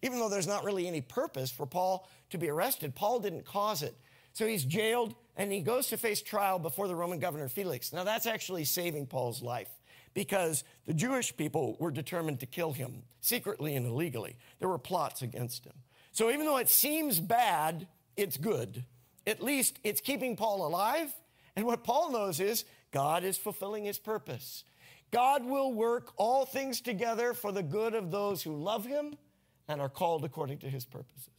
Even 0.00 0.18
though 0.18 0.28
there's 0.28 0.46
not 0.46 0.64
really 0.64 0.86
any 0.86 1.00
purpose 1.00 1.50
for 1.50 1.66
Paul 1.66 2.08
to 2.30 2.38
be 2.38 2.48
arrested, 2.48 2.94
Paul 2.94 3.18
didn't 3.18 3.44
cause 3.44 3.82
it. 3.82 3.96
So 4.32 4.46
he's 4.46 4.64
jailed 4.64 5.14
and 5.36 5.50
he 5.50 5.60
goes 5.60 5.88
to 5.88 5.96
face 5.96 6.22
trial 6.22 6.60
before 6.60 6.86
the 6.86 6.94
Roman 6.94 7.18
governor 7.18 7.48
Felix. 7.48 7.92
Now, 7.92 8.04
that's 8.04 8.26
actually 8.26 8.64
saving 8.64 9.06
Paul's 9.06 9.42
life 9.42 9.70
because 10.12 10.62
the 10.86 10.94
Jewish 10.94 11.36
people 11.36 11.76
were 11.80 11.90
determined 11.90 12.38
to 12.40 12.46
kill 12.46 12.72
him 12.72 13.02
secretly 13.20 13.74
and 13.74 13.86
illegally. 13.86 14.36
There 14.60 14.68
were 14.68 14.78
plots 14.78 15.22
against 15.22 15.64
him. 15.64 15.74
So, 16.12 16.30
even 16.30 16.46
though 16.46 16.58
it 16.58 16.68
seems 16.68 17.18
bad, 17.18 17.88
it's 18.16 18.36
good. 18.36 18.84
At 19.26 19.42
least 19.42 19.80
it's 19.82 20.00
keeping 20.00 20.36
Paul 20.36 20.64
alive. 20.66 21.12
And 21.56 21.66
what 21.66 21.84
Paul 21.84 22.10
knows 22.10 22.40
is 22.40 22.64
God 22.90 23.24
is 23.24 23.38
fulfilling 23.38 23.84
his 23.84 23.98
purpose. 23.98 24.64
God 25.10 25.44
will 25.44 25.72
work 25.72 26.12
all 26.16 26.44
things 26.44 26.80
together 26.80 27.34
for 27.34 27.52
the 27.52 27.62
good 27.62 27.94
of 27.94 28.10
those 28.10 28.42
who 28.42 28.56
love 28.56 28.84
him 28.84 29.16
and 29.68 29.80
are 29.80 29.88
called 29.88 30.24
according 30.24 30.58
to 30.58 30.68
his 30.68 30.84
purposes. 30.84 31.30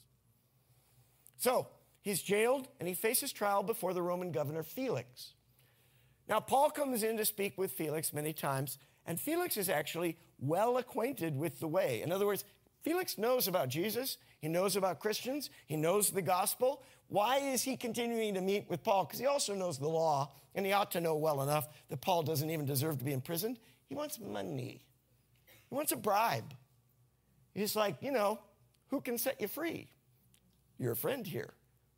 So, 1.38 1.67
He's 2.06 2.21
jailed 2.21 2.67
and 2.80 2.88
he 2.88 2.93
faces 2.93 3.34
trial 3.34 3.63
before 3.63 3.91
the 3.95 4.01
Roman 4.04 4.32
governor 4.32 4.62
Felix. 4.62 5.34
Now, 6.30 6.39
Paul 6.39 6.69
comes 6.69 7.01
in 7.01 7.17
to 7.17 7.25
speak 7.25 7.58
with 7.58 7.71
Felix 7.71 8.13
many 8.13 8.32
times, 8.32 8.78
and 9.08 9.19
Felix 9.19 9.58
is 9.58 9.69
actually 9.69 10.15
well 10.38 10.78
acquainted 10.78 11.36
with 11.36 11.60
the 11.60 11.67
way. 11.67 12.04
In 12.04 12.12
other 12.12 12.28
words, 12.28 12.45
Felix 12.86 13.17
knows 13.17 13.48
about 13.48 13.67
Jesus, 13.67 14.19
he 14.38 14.48
knows 14.48 14.76
about 14.76 15.00
Christians, 15.00 15.50
he 15.65 15.76
knows 15.76 16.12
the 16.12 16.21
gospel. 16.21 16.84
Why 17.08 17.39
is 17.39 17.63
he 17.63 17.76
continuing 17.76 18.36
to 18.36 18.41
meet 18.41 18.69
with 18.69 18.84
Paul? 18.84 19.06
Because 19.06 19.17
he 19.17 19.26
also 19.26 19.56
knows 19.56 19.80
the 19.80 19.88
law, 19.88 20.32
and 20.54 20.67
he 20.67 20.71
ought 20.71 20.91
to 20.91 21.02
know 21.02 21.15
well 21.15 21.41
enough 21.41 21.67
that 21.89 22.02
Paul 22.02 22.21
doesn't 22.21 22.52
even 22.52 22.67
deserve 22.67 23.00
to 23.00 23.04
be 23.04 23.12
imprisoned. 23.12 23.58
He 23.89 23.95
wants 23.95 24.19
money, 24.19 24.84
he 25.67 25.76
wants 25.76 25.93
a 25.93 25.95
bribe. 25.95 26.54
He's 27.56 27.76
like, 27.76 27.95
you 28.02 28.12
know, 28.12 28.39
who 28.89 29.02
can 29.02 29.17
set 29.17 29.41
you 29.41 29.48
free? 29.48 29.89
You're 30.78 30.93
friend 30.93 31.26
here 31.26 31.56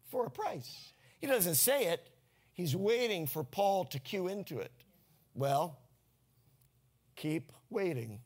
for 0.09 0.25
a 0.25 0.31
price. 0.31 0.93
He 1.19 1.27
doesn't 1.27 1.55
say 1.55 1.87
it, 1.87 2.07
he's 2.53 2.77
waiting 2.77 3.27
for 3.27 3.43
Paul 3.43 3.83
to 3.85 3.99
cue 3.99 4.29
into 4.29 4.59
it. 4.59 4.71
Well, 5.35 5.79
keep 7.17 7.51
waiting. 7.69 8.21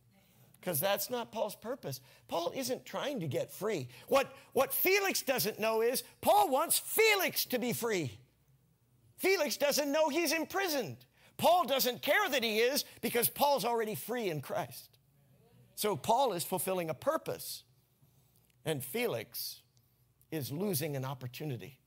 Because 0.62 0.80
that's 0.80 1.10
not 1.10 1.32
Paul's 1.32 1.56
purpose. 1.56 2.00
Paul 2.28 2.54
isn't 2.56 2.86
trying 2.86 3.20
to 3.22 3.28
get 3.28 3.52
free. 3.52 3.88
What, 4.08 4.32
what 4.54 4.72
Felix 4.72 5.24
doesn't 5.24 5.60
know 5.60 5.82
is 5.82 6.04
Paul 6.22 6.50
wants 6.50 6.78
Felix 6.78 7.46
to 7.46 7.58
be 7.58 7.74
free. 7.74 8.20
Felix 9.18 9.58
doesn't 9.58 9.92
know 9.92 10.10
he's 10.10 10.32
imprisoned. 10.32 10.98
Paul 11.38 11.66
doesn't 11.66 12.04
care 12.04 12.30
that 12.30 12.44
he 12.44 12.60
is 12.60 12.86
because 13.02 13.28
Paul's 13.28 13.66
already 13.66 13.96
free 13.96 14.30
in 14.30 14.42
Christ. 14.42 15.00
So 15.74 15.96
Paul 15.96 16.34
is 16.34 16.44
fulfilling 16.44 16.92
a 16.92 16.94
purpose, 16.94 17.64
and 18.64 18.84
Felix 18.84 19.62
is 20.32 20.52
losing 20.52 20.96
an 20.96 21.04
opportunity. 21.04 21.80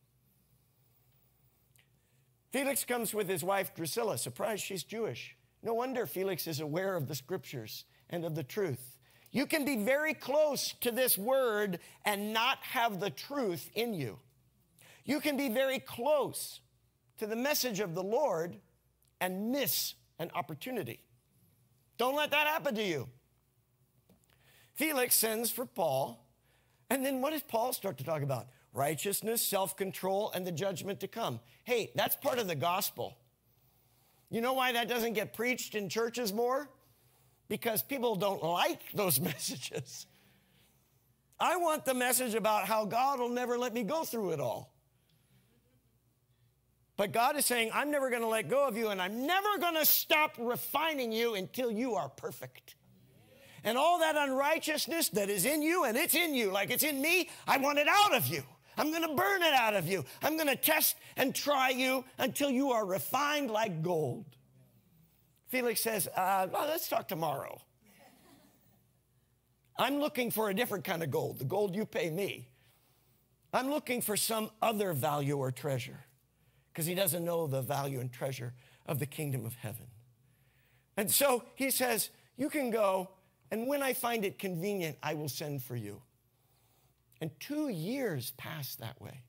Felix 2.50 2.84
comes 2.84 3.14
with 3.14 3.28
his 3.28 3.44
wife 3.44 3.72
Drusilla. 3.74 4.18
Surprise, 4.18 4.60
she's 4.60 4.82
Jewish. 4.82 5.36
No 5.62 5.74
wonder 5.74 6.06
Felix 6.06 6.48
is 6.48 6.58
aware 6.58 6.96
of 6.96 7.06
the 7.06 7.14
scriptures 7.14 7.84
and 8.14 8.24
of 8.24 8.34
the 8.34 8.42
truth. 8.42 8.96
You 9.30 9.46
can 9.46 9.64
be 9.64 9.76
very 9.76 10.14
close 10.14 10.74
to 10.80 10.90
this 10.90 11.18
word 11.18 11.80
and 12.04 12.32
not 12.32 12.58
have 12.62 13.00
the 13.00 13.10
truth 13.10 13.68
in 13.74 13.92
you. 13.92 14.18
You 15.04 15.20
can 15.20 15.36
be 15.36 15.48
very 15.48 15.80
close 15.80 16.60
to 17.18 17.26
the 17.26 17.36
message 17.36 17.80
of 17.80 17.94
the 17.94 18.02
Lord 18.02 18.56
and 19.20 19.50
miss 19.50 19.94
an 20.18 20.30
opportunity. 20.34 21.00
Don't 21.98 22.16
let 22.16 22.30
that 22.30 22.46
happen 22.46 22.74
to 22.76 22.82
you. 22.82 23.08
Felix 24.74 25.16
sends 25.16 25.50
for 25.50 25.66
Paul 25.66 26.24
and 26.90 27.04
then 27.04 27.20
what 27.20 27.32
does 27.32 27.42
Paul 27.42 27.72
start 27.72 27.98
to 27.98 28.04
talk 28.04 28.22
about? 28.22 28.46
Righteousness, 28.72 29.42
self 29.42 29.76
control, 29.76 30.30
and 30.34 30.46
the 30.46 30.52
judgment 30.52 31.00
to 31.00 31.08
come. 31.08 31.40
Hey, 31.64 31.90
that's 31.94 32.16
part 32.16 32.38
of 32.38 32.46
the 32.46 32.54
gospel. 32.54 33.16
You 34.30 34.40
know 34.40 34.52
why 34.52 34.72
that 34.72 34.88
doesn't 34.88 35.14
get 35.14 35.32
preached 35.32 35.74
in 35.74 35.88
churches 35.88 36.32
more? 36.32 36.68
Because 37.48 37.82
people 37.82 38.16
don't 38.16 38.42
like 38.42 38.80
those 38.92 39.20
messages. 39.30 40.06
I 41.38 41.56
want 41.56 41.84
the 41.84 41.94
message 41.94 42.34
about 42.34 42.66
how 42.66 42.84
God 42.84 43.18
will 43.18 43.28
never 43.28 43.58
let 43.58 43.74
me 43.74 43.82
go 43.82 44.04
through 44.04 44.30
it 44.30 44.40
all. 44.40 44.74
But 46.96 47.12
God 47.12 47.36
is 47.36 47.44
saying, 47.44 47.70
I'm 47.74 47.90
never 47.90 48.08
going 48.08 48.22
to 48.22 48.28
let 48.28 48.48
go 48.48 48.68
of 48.68 48.76
you, 48.76 48.88
and 48.90 49.02
I'm 49.02 49.26
never 49.26 49.58
going 49.58 49.74
to 49.74 49.84
stop 49.84 50.36
refining 50.38 51.10
you 51.10 51.34
until 51.34 51.70
you 51.70 51.96
are 51.96 52.08
perfect. 52.08 52.76
And 53.64 53.76
all 53.76 53.98
that 53.98 54.14
unrighteousness 54.16 55.08
that 55.10 55.28
is 55.28 55.44
in 55.44 55.60
you, 55.60 55.84
and 55.84 55.96
it's 55.96 56.14
in 56.14 56.34
you 56.34 56.52
like 56.52 56.70
it's 56.70 56.84
in 56.84 57.00
me, 57.00 57.30
I 57.48 57.58
want 57.58 57.78
it 57.78 57.88
out 57.88 58.14
of 58.14 58.28
you. 58.28 58.42
I'm 58.76 58.90
going 58.90 59.02
to 59.02 59.14
burn 59.14 59.42
it 59.42 59.54
out 59.54 59.74
of 59.74 59.88
you. 59.88 60.04
I'm 60.22 60.36
going 60.36 60.48
to 60.48 60.56
test 60.56 60.96
and 61.16 61.34
try 61.34 61.70
you 61.70 62.04
until 62.18 62.50
you 62.50 62.70
are 62.72 62.84
refined 62.84 63.50
like 63.50 63.82
gold. 63.82 64.24
Felix 65.54 65.80
says, 65.80 66.08
uh, 66.16 66.48
well, 66.52 66.66
let's 66.66 66.88
talk 66.88 67.06
tomorrow. 67.06 67.60
I'm 69.78 70.00
looking 70.00 70.32
for 70.32 70.50
a 70.50 70.54
different 70.54 70.82
kind 70.82 71.00
of 71.00 71.12
gold, 71.12 71.38
the 71.38 71.44
gold 71.44 71.76
you 71.76 71.86
pay 71.86 72.10
me. 72.10 72.48
I'm 73.52 73.70
looking 73.70 74.02
for 74.02 74.16
some 74.16 74.50
other 74.60 74.92
value 74.92 75.38
or 75.38 75.52
treasure. 75.52 76.00
because 76.72 76.86
he 76.86 76.96
doesn't 76.96 77.24
know 77.24 77.46
the 77.46 77.62
value 77.62 78.00
and 78.00 78.12
treasure 78.12 78.52
of 78.86 78.98
the 78.98 79.06
kingdom 79.06 79.46
of 79.46 79.54
heaven. 79.54 79.86
And 80.96 81.08
so 81.08 81.44
he 81.54 81.70
says, 81.70 82.10
You 82.36 82.50
can 82.50 82.70
go, 82.70 83.10
and 83.52 83.68
when 83.68 83.80
I 83.80 83.92
find 83.92 84.24
it 84.24 84.40
convenient, 84.40 84.96
I 85.04 85.14
will 85.14 85.28
send 85.28 85.62
for 85.62 85.76
you. 85.76 86.02
And 87.20 87.30
two 87.38 87.68
years 87.68 88.32
passed 88.32 88.80
that 88.80 89.00
way. 89.00 89.22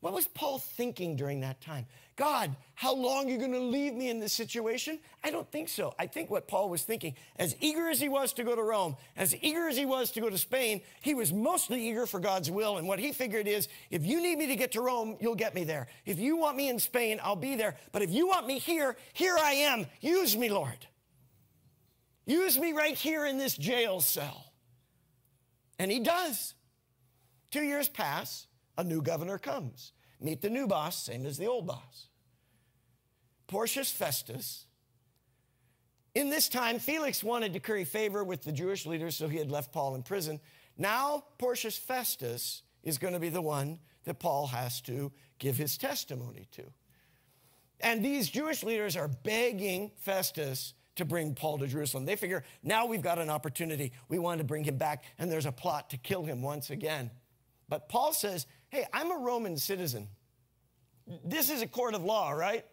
What 0.00 0.12
was 0.12 0.28
Paul 0.28 0.58
thinking 0.58 1.16
during 1.16 1.40
that 1.40 1.60
time? 1.60 1.86
God, 2.14 2.54
how 2.74 2.94
long 2.94 3.26
are 3.26 3.30
you 3.30 3.38
going 3.38 3.52
to 3.52 3.58
leave 3.58 3.94
me 3.94 4.10
in 4.10 4.20
this 4.20 4.32
situation? 4.32 5.00
I 5.24 5.30
don't 5.30 5.50
think 5.50 5.68
so. 5.68 5.92
I 5.98 6.06
think 6.06 6.30
what 6.30 6.46
Paul 6.46 6.68
was 6.68 6.82
thinking, 6.82 7.14
as 7.36 7.56
eager 7.60 7.88
as 7.88 8.00
he 8.00 8.08
was 8.08 8.32
to 8.34 8.44
go 8.44 8.54
to 8.54 8.62
Rome, 8.62 8.96
as 9.16 9.34
eager 9.40 9.68
as 9.68 9.76
he 9.76 9.86
was 9.86 10.12
to 10.12 10.20
go 10.20 10.30
to 10.30 10.38
Spain, 10.38 10.82
he 11.00 11.14
was 11.14 11.32
mostly 11.32 11.88
eager 11.88 12.06
for 12.06 12.20
God's 12.20 12.48
will. 12.48 12.76
And 12.76 12.86
what 12.86 13.00
he 13.00 13.10
figured 13.10 13.48
is 13.48 13.68
if 13.90 14.04
you 14.04 14.22
need 14.22 14.38
me 14.38 14.46
to 14.46 14.56
get 14.56 14.72
to 14.72 14.80
Rome, 14.80 15.16
you'll 15.20 15.34
get 15.34 15.54
me 15.54 15.64
there. 15.64 15.88
If 16.06 16.20
you 16.20 16.36
want 16.36 16.56
me 16.56 16.68
in 16.68 16.78
Spain, 16.78 17.18
I'll 17.20 17.36
be 17.36 17.56
there. 17.56 17.76
But 17.90 18.02
if 18.02 18.10
you 18.10 18.28
want 18.28 18.46
me 18.46 18.60
here, 18.60 18.96
here 19.14 19.36
I 19.36 19.52
am. 19.52 19.86
Use 20.00 20.36
me, 20.36 20.48
Lord. 20.48 20.86
Use 22.24 22.58
me 22.58 22.72
right 22.72 22.94
here 22.94 23.26
in 23.26 23.38
this 23.38 23.56
jail 23.56 24.00
cell. 24.00 24.52
And 25.78 25.90
he 25.90 25.98
does. 25.98 26.54
Two 27.50 27.62
years 27.62 27.88
pass 27.88 28.48
a 28.78 28.84
new 28.84 29.02
governor 29.02 29.36
comes. 29.36 29.92
Meet 30.20 30.40
the 30.40 30.48
new 30.48 30.66
boss, 30.66 31.04
same 31.04 31.26
as 31.26 31.36
the 31.36 31.46
old 31.46 31.66
boss. 31.66 32.08
Porcius 33.48 33.90
Festus. 33.90 34.64
In 36.14 36.30
this 36.30 36.48
time, 36.48 36.78
Felix 36.78 37.22
wanted 37.22 37.52
to 37.52 37.60
curry 37.60 37.84
favor 37.84 38.24
with 38.24 38.42
the 38.42 38.52
Jewish 38.52 38.86
leaders, 38.86 39.16
so 39.16 39.28
he 39.28 39.38
had 39.38 39.50
left 39.50 39.72
Paul 39.72 39.94
in 39.94 40.02
prison. 40.02 40.40
Now, 40.76 41.24
Porcius 41.38 41.76
Festus 41.76 42.62
is 42.82 42.98
going 42.98 43.14
to 43.14 43.20
be 43.20 43.28
the 43.28 43.42
one 43.42 43.78
that 44.04 44.18
Paul 44.18 44.46
has 44.46 44.80
to 44.82 45.12
give 45.38 45.56
his 45.56 45.76
testimony 45.76 46.48
to. 46.52 46.64
And 47.80 48.04
these 48.04 48.28
Jewish 48.28 48.64
leaders 48.64 48.96
are 48.96 49.08
begging 49.08 49.92
Festus 49.98 50.74
to 50.96 51.04
bring 51.04 51.34
Paul 51.34 51.58
to 51.58 51.66
Jerusalem. 51.66 52.04
They 52.04 52.16
figure 52.16 52.42
now 52.62 52.86
we've 52.86 53.02
got 53.02 53.18
an 53.18 53.30
opportunity. 53.30 53.92
We 54.08 54.18
want 54.18 54.38
to 54.38 54.44
bring 54.44 54.64
him 54.64 54.76
back, 54.76 55.04
and 55.18 55.30
there's 55.30 55.46
a 55.46 55.52
plot 55.52 55.90
to 55.90 55.96
kill 55.96 56.24
him 56.24 56.42
once 56.42 56.70
again. 56.70 57.10
But 57.68 57.88
Paul 57.88 58.12
says, 58.12 58.46
hey, 58.68 58.86
I'm 58.92 59.10
a 59.10 59.18
Roman 59.18 59.56
citizen. 59.56 60.08
This 61.24 61.50
is 61.50 61.62
a 61.62 61.66
court 61.66 61.94
of 61.94 62.04
law, 62.04 62.30
right? 62.30 62.64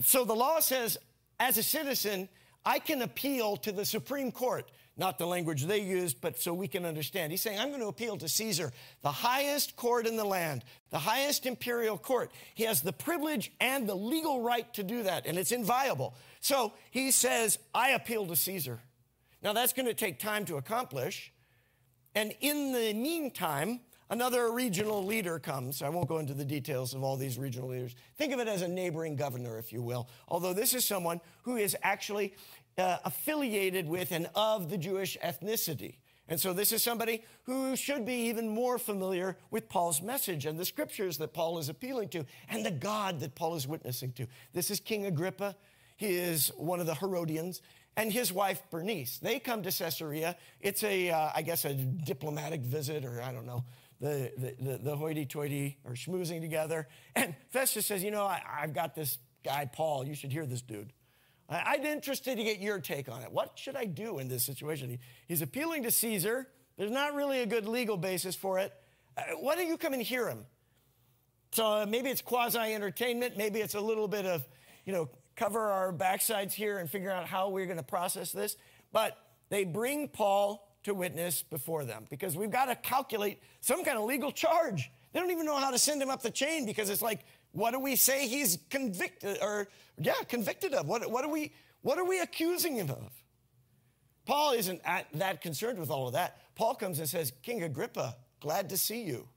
So 0.00 0.24
the 0.24 0.34
law 0.34 0.60
says, 0.60 0.98
as 1.40 1.58
a 1.58 1.62
citizen, 1.62 2.28
I 2.64 2.78
can 2.78 3.02
appeal 3.02 3.56
to 3.58 3.72
the 3.72 3.84
Supreme 3.84 4.32
Court, 4.32 4.70
not 4.96 5.18
the 5.18 5.26
language 5.26 5.64
they 5.64 5.80
used, 5.80 6.20
but 6.20 6.38
so 6.38 6.52
we 6.54 6.68
can 6.68 6.84
understand. 6.84 7.30
He's 7.30 7.42
saying, 7.42 7.58
I'm 7.58 7.68
going 7.68 7.80
to 7.80 7.88
appeal 7.88 8.16
to 8.18 8.28
Caesar, 8.28 8.72
the 9.02 9.10
highest 9.10 9.76
court 9.76 10.06
in 10.06 10.16
the 10.16 10.24
land, 10.24 10.64
the 10.90 10.98
highest 10.98 11.46
imperial 11.46 11.98
court. 11.98 12.30
He 12.54 12.64
has 12.64 12.82
the 12.82 12.92
privilege 12.92 13.52
and 13.60 13.88
the 13.88 13.94
legal 13.94 14.42
right 14.42 14.72
to 14.74 14.82
do 14.82 15.02
that, 15.04 15.26
and 15.26 15.38
it's 15.38 15.52
inviolable. 15.52 16.14
So 16.40 16.72
he 16.90 17.10
says, 17.10 17.58
I 17.74 17.90
appeal 17.90 18.26
to 18.26 18.36
Caesar. 18.36 18.80
Now 19.42 19.52
that's 19.52 19.72
going 19.72 19.86
to 19.86 19.94
take 19.94 20.18
time 20.18 20.44
to 20.46 20.56
accomplish. 20.56 21.32
And 22.14 22.34
in 22.40 22.72
the 22.72 22.94
meantime, 22.94 23.80
Another 24.08 24.52
regional 24.52 25.04
leader 25.04 25.38
comes. 25.38 25.82
I 25.82 25.88
won't 25.88 26.08
go 26.08 26.18
into 26.18 26.34
the 26.34 26.44
details 26.44 26.94
of 26.94 27.02
all 27.02 27.16
these 27.16 27.38
regional 27.38 27.68
leaders. 27.68 27.96
Think 28.16 28.32
of 28.32 28.38
it 28.38 28.46
as 28.46 28.62
a 28.62 28.68
neighboring 28.68 29.16
governor, 29.16 29.58
if 29.58 29.72
you 29.72 29.82
will. 29.82 30.08
Although 30.28 30.52
this 30.52 30.74
is 30.74 30.84
someone 30.84 31.20
who 31.42 31.56
is 31.56 31.76
actually 31.82 32.34
uh, 32.78 32.98
affiliated 33.04 33.88
with 33.88 34.12
and 34.12 34.28
of 34.34 34.70
the 34.70 34.78
Jewish 34.78 35.16
ethnicity. 35.24 35.96
And 36.28 36.40
so 36.40 36.52
this 36.52 36.72
is 36.72 36.82
somebody 36.82 37.22
who 37.44 37.76
should 37.76 38.04
be 38.04 38.28
even 38.28 38.48
more 38.48 38.78
familiar 38.78 39.36
with 39.50 39.68
Paul's 39.68 40.02
message 40.02 40.46
and 40.46 40.58
the 40.58 40.64
scriptures 40.64 41.18
that 41.18 41.32
Paul 41.32 41.58
is 41.58 41.68
appealing 41.68 42.08
to 42.10 42.26
and 42.48 42.66
the 42.66 42.70
God 42.70 43.20
that 43.20 43.34
Paul 43.34 43.54
is 43.54 43.66
witnessing 43.66 44.12
to. 44.12 44.26
This 44.52 44.70
is 44.70 44.80
King 44.80 45.06
Agrippa. 45.06 45.54
He 45.96 46.14
is 46.16 46.48
one 46.56 46.80
of 46.80 46.86
the 46.86 46.94
Herodians 46.94 47.62
and 47.96 48.12
his 48.12 48.32
wife 48.32 48.62
Bernice. 48.70 49.18
They 49.18 49.38
come 49.38 49.62
to 49.62 49.70
Caesarea. 49.70 50.36
It's 50.60 50.82
a, 50.82 51.10
uh, 51.10 51.30
I 51.34 51.42
guess, 51.42 51.64
a 51.64 51.74
diplomatic 51.74 52.60
visit, 52.60 53.04
or 53.04 53.22
I 53.22 53.32
don't 53.32 53.46
know, 53.46 53.64
the, 54.00 54.32
the, 54.36 54.54
the, 54.60 54.78
the 54.78 54.96
hoity-toity 54.96 55.78
are 55.84 55.92
schmoozing 55.92 56.40
together. 56.40 56.88
And 57.14 57.34
Festus 57.48 57.86
says, 57.86 58.02
you 58.02 58.10
know, 58.10 58.24
I, 58.24 58.40
have 58.60 58.74
got 58.74 58.94
this 58.94 59.18
guy, 59.44 59.68
Paul. 59.72 60.06
You 60.06 60.14
should 60.14 60.32
hear 60.32 60.46
this 60.46 60.62
dude. 60.62 60.92
I, 61.48 61.74
would 61.74 61.82
be 61.82 61.88
interested 61.88 62.36
to 62.36 62.44
get 62.44 62.58
your 62.58 62.80
take 62.80 63.08
on 63.08 63.22
it. 63.22 63.30
What 63.30 63.52
should 63.58 63.76
I 63.76 63.84
do 63.84 64.18
in 64.18 64.28
this 64.28 64.42
situation? 64.42 64.90
He, 64.90 64.98
he's 65.28 65.42
appealing 65.42 65.84
to 65.84 65.90
Caesar. 65.90 66.48
There's 66.76 66.90
not 66.90 67.14
really 67.14 67.40
a 67.40 67.46
good 67.46 67.66
legal 67.66 67.96
basis 67.96 68.34
for 68.34 68.58
it. 68.58 68.72
Uh, 69.16 69.22
why 69.38 69.54
don't 69.54 69.68
you 69.68 69.78
come 69.78 69.92
and 69.92 70.02
hear 70.02 70.28
him? 70.28 70.44
So 71.52 71.66
uh, 71.66 71.86
maybe 71.88 72.10
it's 72.10 72.20
quasi-entertainment. 72.20 73.36
Maybe 73.36 73.60
it's 73.60 73.74
a 73.74 73.80
little 73.80 74.08
bit 74.08 74.26
of, 74.26 74.46
you 74.84 74.92
know, 74.92 75.08
cover 75.36 75.60
our 75.60 75.92
backsides 75.92 76.52
here 76.52 76.78
and 76.78 76.90
figure 76.90 77.10
out 77.10 77.26
how 77.26 77.48
we're 77.48 77.66
going 77.66 77.78
to 77.78 77.82
process 77.82 78.32
this. 78.32 78.56
But 78.92 79.16
they 79.48 79.64
bring 79.64 80.08
Paul 80.08 80.65
to 80.86 80.94
witness 80.94 81.42
before 81.42 81.84
them 81.84 82.06
because 82.08 82.36
we've 82.36 82.50
got 82.50 82.66
to 82.66 82.76
calculate 82.76 83.42
some 83.60 83.84
kind 83.84 83.98
of 83.98 84.04
legal 84.04 84.30
charge. 84.30 84.90
They 85.12 85.18
don't 85.18 85.32
even 85.32 85.44
know 85.44 85.56
how 85.56 85.72
to 85.72 85.78
send 85.78 86.00
him 86.00 86.10
up 86.10 86.22
the 86.22 86.30
chain 86.30 86.64
because 86.64 86.90
it's 86.90 87.02
like, 87.02 87.24
what 87.50 87.72
do 87.72 87.80
we 87.80 87.96
say 87.96 88.28
he's 88.28 88.58
convicted 88.70 89.38
or 89.42 89.66
yeah, 89.98 90.14
convicted 90.28 90.74
of? 90.74 90.86
What, 90.86 91.10
what 91.10 91.24
are 91.24 91.30
we 91.30 91.52
what 91.82 91.98
are 91.98 92.04
we 92.04 92.20
accusing 92.20 92.76
him 92.76 92.90
of? 92.90 93.10
Paul 94.26 94.52
isn't 94.52 94.80
that 95.14 95.40
concerned 95.40 95.78
with 95.78 95.90
all 95.90 96.06
of 96.06 96.12
that. 96.14 96.40
Paul 96.54 96.74
comes 96.74 96.98
and 96.98 97.08
says, 97.08 97.32
King 97.42 97.62
Agrippa, 97.62 98.16
glad 98.40 98.68
to 98.70 98.76
see 98.76 99.02
you. 99.02 99.28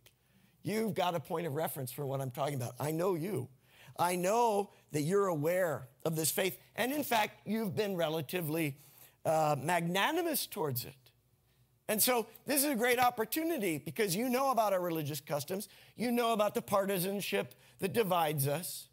You've 0.64 0.94
got 0.94 1.16
a 1.16 1.20
point 1.20 1.48
of 1.48 1.54
reference 1.54 1.92
for 1.92 2.06
what 2.06 2.22
I'm 2.22 2.32
talking 2.32 2.56
about. 2.56 2.74
I 2.80 2.92
know 2.92 3.16
you. 3.16 3.50
I 3.98 4.16
know 4.16 4.72
that 4.92 5.02
you're 5.02 5.28
aware 5.28 5.88
of 6.06 6.16
this 6.16 6.32
faith. 6.32 6.58
And 6.76 6.92
in 6.92 7.04
fact, 7.04 7.42
you've 7.46 7.76
been 7.76 7.96
relatively 7.96 8.78
uh, 9.26 9.56
magnanimous 9.62 10.48
towards 10.48 10.86
it. 10.86 11.09
And 11.90 12.02
so 12.02 12.28
this 12.46 12.64
is 12.64 12.72
a 12.72 12.76
great 12.76 13.00
opportunity 13.00 13.80
because 13.80 14.16
you 14.16 14.30
know 14.30 14.52
about 14.52 14.74
our 14.74 14.80
religious 14.80 15.20
customs, 15.20 15.68
you 15.96 16.12
know 16.12 16.34
about 16.34 16.54
the 16.54 16.62
partisanship 16.62 17.56
that 17.80 17.94
divides 17.94 18.48
us. 18.48 18.90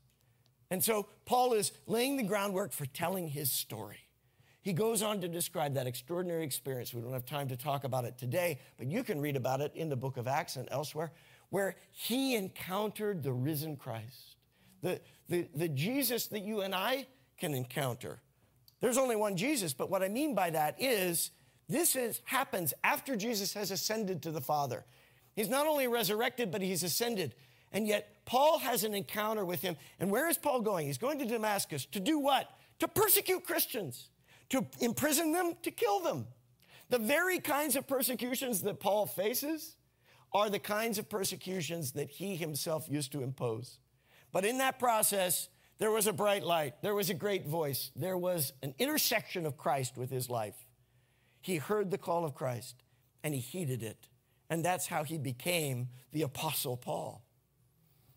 And 0.71 0.83
so 0.83 1.07
Paul 1.27 1.53
is 1.53 1.73
laying 1.87 2.17
the 2.17 2.23
groundwork 2.23 2.73
for 2.73 2.87
telling 2.87 3.29
his 3.29 3.53
story. 3.53 3.99
He 4.63 4.73
goes 4.73 5.03
on 5.03 5.21
to 5.21 5.29
describe 5.29 5.75
that 5.75 5.87
extraordinary 5.87 6.43
experience. 6.43 6.95
We 6.95 7.03
don't 7.03 7.13
have 7.13 7.27
time 7.27 7.49
to 7.49 7.57
talk 7.57 7.85
about 7.85 8.07
it 8.07 8.17
today, 8.17 8.61
but 8.79 8.87
you 8.87 9.05
can 9.05 9.21
read 9.21 9.37
about 9.37 9.61
it 9.61 9.73
in 9.75 9.91
the 9.91 9.95
book 9.95 10.17
of 10.17 10.27
Acts 10.27 10.57
and 10.57 10.67
elsewhere, 10.73 11.13
where 11.51 11.77
he 11.93 12.35
encountered 12.35 13.23
the 13.23 13.33
risen 13.33 13.77
Christ, 13.77 14.37
the, 14.81 15.03
the, 15.29 15.47
the 15.55 15.69
Jesus 15.69 16.29
that 16.29 16.41
you 16.41 16.63
and 16.63 16.75
I 16.75 17.07
can 17.39 17.53
encounter. 17.53 18.21
There's 18.81 18.99
only 18.99 19.17
one 19.17 19.37
Jesus, 19.37 19.75
but 19.75 19.91
what 19.91 20.03
I 20.03 20.09
mean 20.09 20.35
by 20.35 20.49
that 20.51 20.77
is 20.81 21.31
this 21.69 21.97
is, 21.97 22.21
happens 22.25 22.73
after 22.85 23.17
Jesus 23.17 23.55
has 23.55 23.71
ascended 23.71 24.23
to 24.23 24.31
the 24.31 24.41
Father. 24.41 24.85
He's 25.35 25.49
not 25.49 25.67
only 25.67 25.89
resurrected, 25.89 26.51
but 26.51 26.63
he's 26.63 26.83
ascended. 26.83 27.35
And 27.73 27.87
yet, 27.87 28.25
Paul 28.25 28.59
has 28.61 28.85
an 28.85 28.95
encounter 28.95 29.45
with 29.45 29.63
him. 29.63 29.77
And 30.01 30.11
where 30.11 30.29
is 30.29 30.39
Paul 30.39 30.61
going? 30.61 30.87
He's 30.87 30.99
going 30.99 31.19
to 31.19 31.27
Damascus 31.27 31.85
to 31.87 32.01
do 32.01 32.19
what? 32.19 32.51
To 32.79 32.89
persecute 32.89 33.45
Christians, 33.45 34.09
to 34.51 34.65
imprison 34.81 35.33
them, 35.33 35.55
to 35.63 35.71
kill 35.71 36.01
them. 36.01 36.27
The 36.89 36.99
very 36.99 37.41
kinds 37.41 37.75
of 37.75 37.87
persecutions 37.87 38.63
that 38.63 38.79
Paul 38.79 39.07
faces 39.07 39.77
are 40.33 40.49
the 40.49 40.59
kinds 40.59 40.99
of 40.99 41.09
persecutions 41.09 41.93
that 41.93 42.11
he 42.11 42.37
himself 42.37 42.87
used 42.89 43.13
to 43.13 43.23
impose. 43.23 43.79
But 44.33 44.45
in 44.45 44.59
that 44.59 44.79
process, 44.79 45.49
there 45.79 45.91
was 45.91 46.07
a 46.07 46.13
bright 46.13 46.45
light, 46.45 46.75
there 46.83 46.95
was 46.95 47.11
a 47.11 47.15
great 47.15 47.47
voice, 47.47 47.91
there 47.97 48.17
was 48.17 48.53
an 48.63 48.75
intersection 48.79 49.47
of 49.47 49.57
Christ 49.57 49.97
with 49.97 50.11
his 50.11 50.31
life. 50.31 50.66
He 51.47 51.59
heard 51.59 51.93
the 51.93 51.99
call 51.99 52.25
of 52.25 52.35
Christ 52.35 52.75
and 53.23 53.33
he 53.33 53.39
heeded 53.39 53.81
it. 53.81 54.09
And 54.51 54.65
that's 54.65 54.89
how 54.89 55.05
he 55.05 55.17
became 55.17 55.91
the 56.11 56.23
Apostle 56.23 56.77
Paul. 56.77 57.23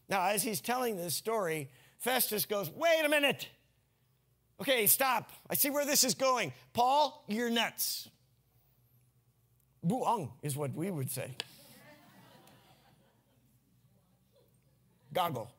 Now, 0.09 0.29
as 0.29 0.41
he's 0.41 0.61
telling 0.61 0.97
this 0.97 1.13
story, 1.13 1.69
Festus 1.99 2.47
goes, 2.47 2.71
Wait 2.71 3.03
a 3.05 3.07
minute. 3.07 3.47
Okay, 4.59 4.87
stop. 4.87 5.29
I 5.47 5.53
see 5.53 5.69
where 5.69 5.85
this 5.85 6.03
is 6.03 6.15
going. 6.15 6.53
Paul, 6.73 7.23
you're 7.27 7.51
nuts. 7.51 8.09
Buong 9.85 10.31
is 10.41 10.57
what 10.57 10.73
we 10.73 10.89
would 10.89 11.11
say. 11.11 11.29
Goggle. 15.13 15.51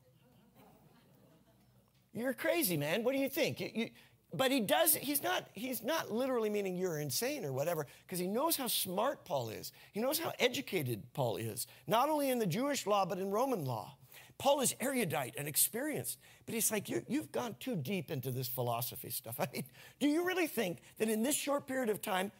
You're 2.13 2.33
crazy, 2.33 2.75
man. 2.75 3.05
What 3.05 3.13
do 3.13 3.21
you 3.21 3.29
think? 3.29 3.61
You, 3.61 3.71
you, 3.73 3.89
but 4.33 4.51
he 4.51 4.59
does 4.59 4.95
he's 4.95 5.21
not 5.21 5.47
he's 5.53 5.83
not 5.83 6.11
literally 6.11 6.49
meaning 6.49 6.75
you're 6.75 6.99
insane 6.99 7.45
or 7.45 7.51
whatever 7.51 7.85
because 8.05 8.19
he 8.19 8.27
knows 8.27 8.55
how 8.55 8.67
smart 8.67 9.25
paul 9.25 9.49
is. 9.49 9.71
He 9.91 9.99
knows 9.99 10.19
how 10.19 10.33
educated 10.39 11.03
paul 11.13 11.37
is 11.37 11.67
not 11.87 12.09
only 12.09 12.29
in 12.29 12.39
the 12.39 12.45
jewish 12.45 12.85
law 12.87 13.05
but 13.05 13.17
in 13.17 13.31
roman 13.31 13.65
law. 13.65 13.95
Paul 14.37 14.61
is 14.61 14.73
erudite 14.79 15.35
and 15.37 15.47
experienced 15.47 16.17
but 16.45 16.55
he's 16.55 16.71
like 16.71 16.89
you, 16.89 17.03
have 17.11 17.31
gone 17.31 17.55
too 17.59 17.75
deep 17.75 18.09
into 18.09 18.31
this 18.31 18.47
philosophy 18.47 19.09
stuff. 19.09 19.35
I 19.39 19.47
mean 19.53 19.65
do 19.99 20.07
you 20.07 20.25
really 20.25 20.47
think 20.47 20.79
that 20.97 21.09
in 21.09 21.23
this 21.23 21.35
short 21.35 21.67
period 21.67 21.89
of 21.89 22.01
time 22.01 22.31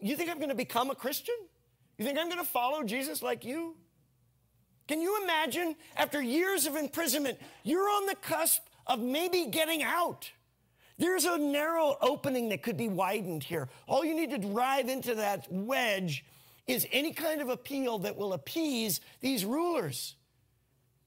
you 0.00 0.16
think 0.16 0.30
i'm 0.30 0.38
going 0.38 0.48
to 0.48 0.54
become 0.54 0.90
a 0.90 0.94
christian? 0.94 1.36
You 1.98 2.04
think 2.04 2.18
i'm 2.18 2.28
going 2.28 2.40
to 2.40 2.50
follow 2.50 2.82
jesus 2.82 3.22
like 3.22 3.44
you? 3.44 3.76
Can 4.88 5.00
you 5.00 5.22
imagine 5.22 5.76
after 5.96 6.20
years 6.20 6.66
of 6.66 6.76
imprisonment, 6.76 7.38
you're 7.62 7.88
on 7.88 8.06
the 8.06 8.16
cusp 8.16 8.62
of 8.86 9.00
maybe 9.00 9.46
getting 9.46 9.82
out? 9.82 10.30
There's 11.02 11.24
a 11.24 11.36
narrow 11.36 11.96
opening 12.00 12.50
that 12.50 12.62
could 12.62 12.76
be 12.76 12.86
widened 12.86 13.42
here. 13.42 13.68
All 13.88 14.04
you 14.04 14.14
need 14.14 14.30
to 14.30 14.38
drive 14.38 14.88
into 14.88 15.16
that 15.16 15.48
wedge 15.50 16.24
is 16.68 16.86
any 16.92 17.12
kind 17.12 17.40
of 17.40 17.48
appeal 17.48 17.98
that 17.98 18.16
will 18.16 18.34
appease 18.34 19.00
these 19.20 19.44
rulers. 19.44 20.14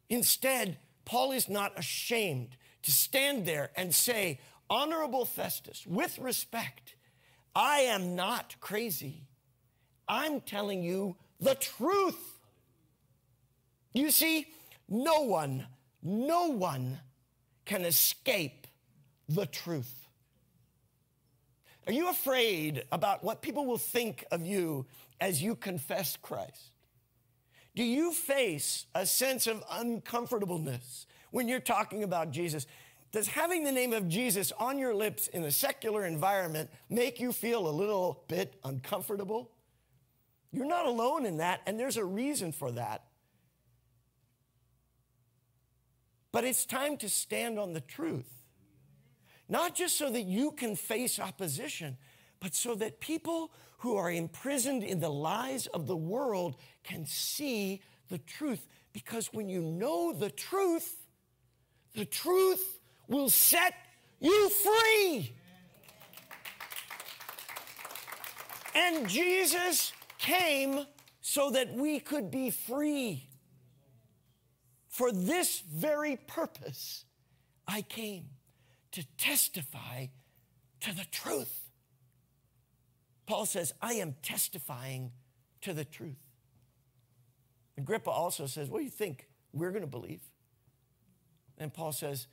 Instead, 0.10 0.80
Paul 1.06 1.32
is 1.32 1.48
not 1.48 1.80
ashamed 1.80 2.58
to 2.84 2.92
stand 2.92 3.46
there 3.46 3.70
and 3.78 3.96
say, 3.96 4.42
Honorable 4.70 5.24
Festus, 5.24 5.88
with 5.88 6.20
respect, 6.20 6.98
I 7.56 7.80
am 7.84 8.18
not 8.18 8.58
crazy. 8.60 9.24
I'm 10.10 10.42
telling 10.42 10.84
you 10.84 11.16
the 11.40 11.56
truth. 11.56 12.42
You 13.94 14.12
see, 14.12 14.48
no 14.90 15.22
one, 15.22 15.68
no 16.04 16.48
one 16.48 17.00
can 17.64 17.86
escape 17.86 18.65
the 19.28 19.46
truth. 19.46 20.08
Are 21.88 21.94
you 21.94 22.10
afraid 22.10 22.84
about 22.92 23.24
what 23.24 23.42
people 23.42 23.66
will 23.66 23.78
think 23.78 24.26
of 24.32 24.46
you 24.46 24.86
as 25.22 25.42
you 25.42 25.56
confess 25.56 26.18
Christ? 26.18 26.72
Do 27.76 27.84
you 27.84 28.12
face 28.12 28.86
a 28.96 29.06
sense 29.06 29.48
of 29.48 29.64
uncomfortableness 29.70 31.06
when 31.32 31.48
you're 31.48 31.60
talking 31.60 32.04
about 32.04 32.32
Jesus? 32.32 32.66
Does 33.12 33.28
having 33.28 33.64
the 33.64 33.72
name 33.72 33.94
of 33.94 34.08
Jesus 34.08 34.52
on 34.60 34.80
your 34.80 34.96
lips 34.96 35.28
in 35.28 35.44
a 35.44 35.52
secular 35.52 36.06
environment 36.06 36.70
make 36.90 37.20
you 37.20 37.32
feel 37.32 37.68
a 37.68 37.70
little 37.70 38.24
bit 38.28 38.56
uncomfortable? 38.64 39.52
You're 40.52 40.66
not 40.66 40.86
alone 40.86 41.26
in 41.26 41.38
that, 41.38 41.62
and 41.66 41.80
there's 41.80 41.98
a 41.98 42.06
reason 42.06 42.52
for 42.52 42.72
that. 42.72 43.04
But 46.32 46.46
it's 46.46 46.66
time 46.66 46.98
to 46.98 47.10
stand 47.10 47.60
on 47.60 47.74
the 47.74 47.82
truth. 47.82 48.45
Not 49.48 49.76
just 49.76 49.98
so 49.98 50.10
that 50.10 50.24
you 50.24 50.52
can 50.52 50.76
face 50.76 51.20
opposition, 51.20 51.98
but 52.40 52.56
so 52.56 52.76
that 52.76 53.00
people 53.00 53.52
who 53.80 53.96
are 53.96 54.12
imprisoned 54.12 54.84
in 54.84 55.00
the 55.00 55.10
lies 55.10 55.68
of 55.68 55.88
the 55.88 55.96
world 55.96 56.56
can 56.84 57.06
see 57.06 57.82
the 58.10 58.18
truth. 58.18 58.66
Because 58.94 59.34
when 59.34 59.50
you 59.50 59.62
know 59.62 60.14
the 60.14 60.30
truth, 60.30 60.96
the 61.94 62.06
truth 62.06 62.80
will 63.08 63.30
set 63.30 63.74
you 64.20 64.50
free. 64.50 65.36
And 68.74 69.08
Jesus 69.08 69.94
came 70.18 70.86
so 71.22 71.52
that 71.52 71.74
we 71.74 72.00
could 72.00 72.30
be 72.32 72.50
free. 72.50 73.28
For 74.90 75.12
this 75.12 75.60
very 75.60 76.18
purpose, 76.28 77.06
I 77.68 77.82
came 77.82 78.26
to 78.96 79.06
testify 79.18 80.08
to 80.80 80.96
the 80.96 81.06
truth. 81.12 81.70
Paul 83.26 83.46
says, 83.46 83.74
I 83.82 83.96
am 83.96 84.16
testifying 84.22 85.12
to 85.62 85.74
the 85.74 85.84
truth. 85.84 86.16
Agrippa 87.78 88.10
also 88.10 88.46
says, 88.46 88.70
What 88.70 88.80
do 88.80 88.86
you 88.86 88.90
think 88.90 89.28
we're 89.52 89.72
going 89.72 89.82
to 89.82 89.88
believe? 89.88 90.22
And 91.58 91.74
Paul 91.74 91.92
says, 91.92 92.28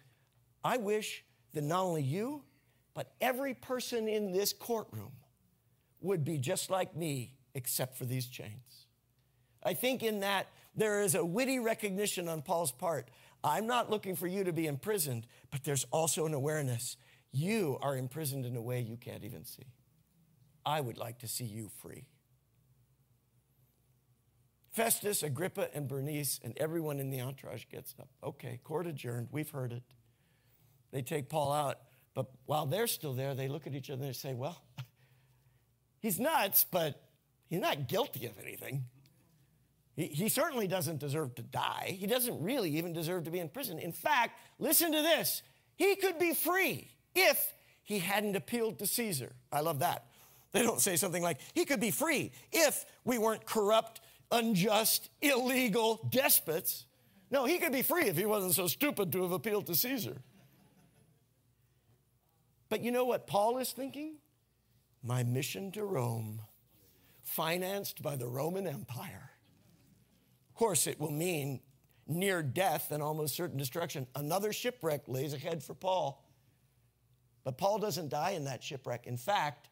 I 0.62 0.76
wish 0.76 1.24
that 1.52 1.64
not 1.64 1.82
only 1.82 2.02
you, 2.02 2.42
but 2.94 3.12
every 3.20 3.54
person 3.54 4.06
in 4.06 4.30
this 4.30 4.52
courtroom 4.52 5.12
would 6.00 6.24
be 6.24 6.38
just 6.38 6.70
like 6.70 6.94
me, 6.94 7.34
except 7.54 7.96
for 7.96 8.04
these 8.04 8.26
chains. 8.26 8.86
I 9.64 9.74
think 9.74 10.02
in 10.02 10.20
that 10.20 10.46
there 10.76 11.02
is 11.02 11.14
a 11.16 11.24
witty 11.24 11.58
recognition 11.58 12.28
on 12.28 12.42
Paul's 12.42 12.72
part. 12.72 13.08
I'm 13.44 13.66
not 13.66 13.90
looking 13.90 14.14
for 14.14 14.26
you 14.26 14.44
to 14.44 14.52
be 14.52 14.66
imprisoned, 14.66 15.26
but 15.50 15.64
there's 15.64 15.84
also 15.90 16.26
an 16.26 16.34
awareness 16.34 16.96
you 17.32 17.78
are 17.80 17.96
imprisoned 17.96 18.44
in 18.44 18.56
a 18.56 18.62
way 18.62 18.80
you 18.80 18.96
can't 18.96 19.24
even 19.24 19.44
see. 19.44 19.64
I 20.64 20.80
would 20.80 20.98
like 20.98 21.18
to 21.20 21.28
see 21.28 21.44
you 21.44 21.70
free. 21.80 22.04
Festus, 24.70 25.22
Agrippa, 25.22 25.74
and 25.74 25.88
Bernice, 25.88 26.40
and 26.42 26.56
everyone 26.56 27.00
in 27.00 27.10
the 27.10 27.20
entourage 27.20 27.64
gets 27.70 27.94
up. 28.00 28.08
Okay, 28.22 28.60
court 28.64 28.86
adjourned. 28.86 29.28
We've 29.30 29.50
heard 29.50 29.72
it. 29.72 29.82
They 30.92 31.02
take 31.02 31.28
Paul 31.28 31.52
out, 31.52 31.78
but 32.14 32.26
while 32.46 32.66
they're 32.66 32.86
still 32.86 33.12
there, 33.12 33.34
they 33.34 33.48
look 33.48 33.66
at 33.66 33.74
each 33.74 33.90
other 33.90 34.02
and 34.02 34.10
they 34.10 34.14
say, 34.14 34.34
Well, 34.34 34.62
he's 36.00 36.20
nuts, 36.20 36.64
but 36.70 37.02
he's 37.48 37.60
not 37.60 37.88
guilty 37.88 38.26
of 38.26 38.38
anything. 38.38 38.84
He, 39.94 40.06
he 40.06 40.28
certainly 40.28 40.66
doesn't 40.66 40.98
deserve 40.98 41.34
to 41.36 41.42
die. 41.42 41.96
He 41.98 42.06
doesn't 42.06 42.42
really 42.42 42.70
even 42.78 42.92
deserve 42.92 43.24
to 43.24 43.30
be 43.30 43.38
in 43.38 43.48
prison. 43.48 43.78
In 43.78 43.92
fact, 43.92 44.38
listen 44.58 44.92
to 44.92 45.02
this 45.02 45.42
he 45.76 45.96
could 45.96 46.18
be 46.18 46.34
free 46.34 46.90
if 47.14 47.52
he 47.82 47.98
hadn't 47.98 48.36
appealed 48.36 48.78
to 48.78 48.86
Caesar. 48.86 49.32
I 49.50 49.60
love 49.60 49.80
that. 49.80 50.06
They 50.52 50.62
don't 50.62 50.80
say 50.80 50.96
something 50.96 51.22
like, 51.22 51.38
he 51.54 51.64
could 51.64 51.80
be 51.80 51.90
free 51.90 52.30
if 52.52 52.84
we 53.04 53.18
weren't 53.18 53.46
corrupt, 53.46 54.00
unjust, 54.30 55.08
illegal 55.20 56.06
despots. 56.10 56.84
No, 57.30 57.46
he 57.46 57.58
could 57.58 57.72
be 57.72 57.82
free 57.82 58.04
if 58.04 58.16
he 58.16 58.26
wasn't 58.26 58.54
so 58.54 58.66
stupid 58.66 59.10
to 59.12 59.22
have 59.22 59.32
appealed 59.32 59.66
to 59.66 59.74
Caesar. 59.74 60.18
But 62.68 62.82
you 62.82 62.92
know 62.92 63.04
what 63.04 63.26
Paul 63.26 63.58
is 63.58 63.72
thinking? 63.72 64.16
My 65.02 65.24
mission 65.24 65.72
to 65.72 65.84
Rome, 65.84 66.42
financed 67.22 68.02
by 68.02 68.16
the 68.16 68.28
Roman 68.28 68.66
Empire. 68.66 69.31
Of 70.62 70.66
course, 70.66 70.86
it 70.86 71.00
will 71.00 71.10
mean 71.10 71.58
near 72.06 72.40
death 72.40 72.92
and 72.92 73.02
almost 73.02 73.34
certain 73.34 73.58
destruction. 73.58 74.06
Another 74.14 74.52
shipwreck 74.52 75.08
lays 75.08 75.34
ahead 75.34 75.60
for 75.60 75.74
Paul. 75.74 76.24
But 77.42 77.58
Paul 77.58 77.80
doesn't 77.80 78.10
die 78.10 78.30
in 78.30 78.44
that 78.44 78.62
shipwreck. 78.62 79.08
In 79.08 79.16
fact, 79.16 79.70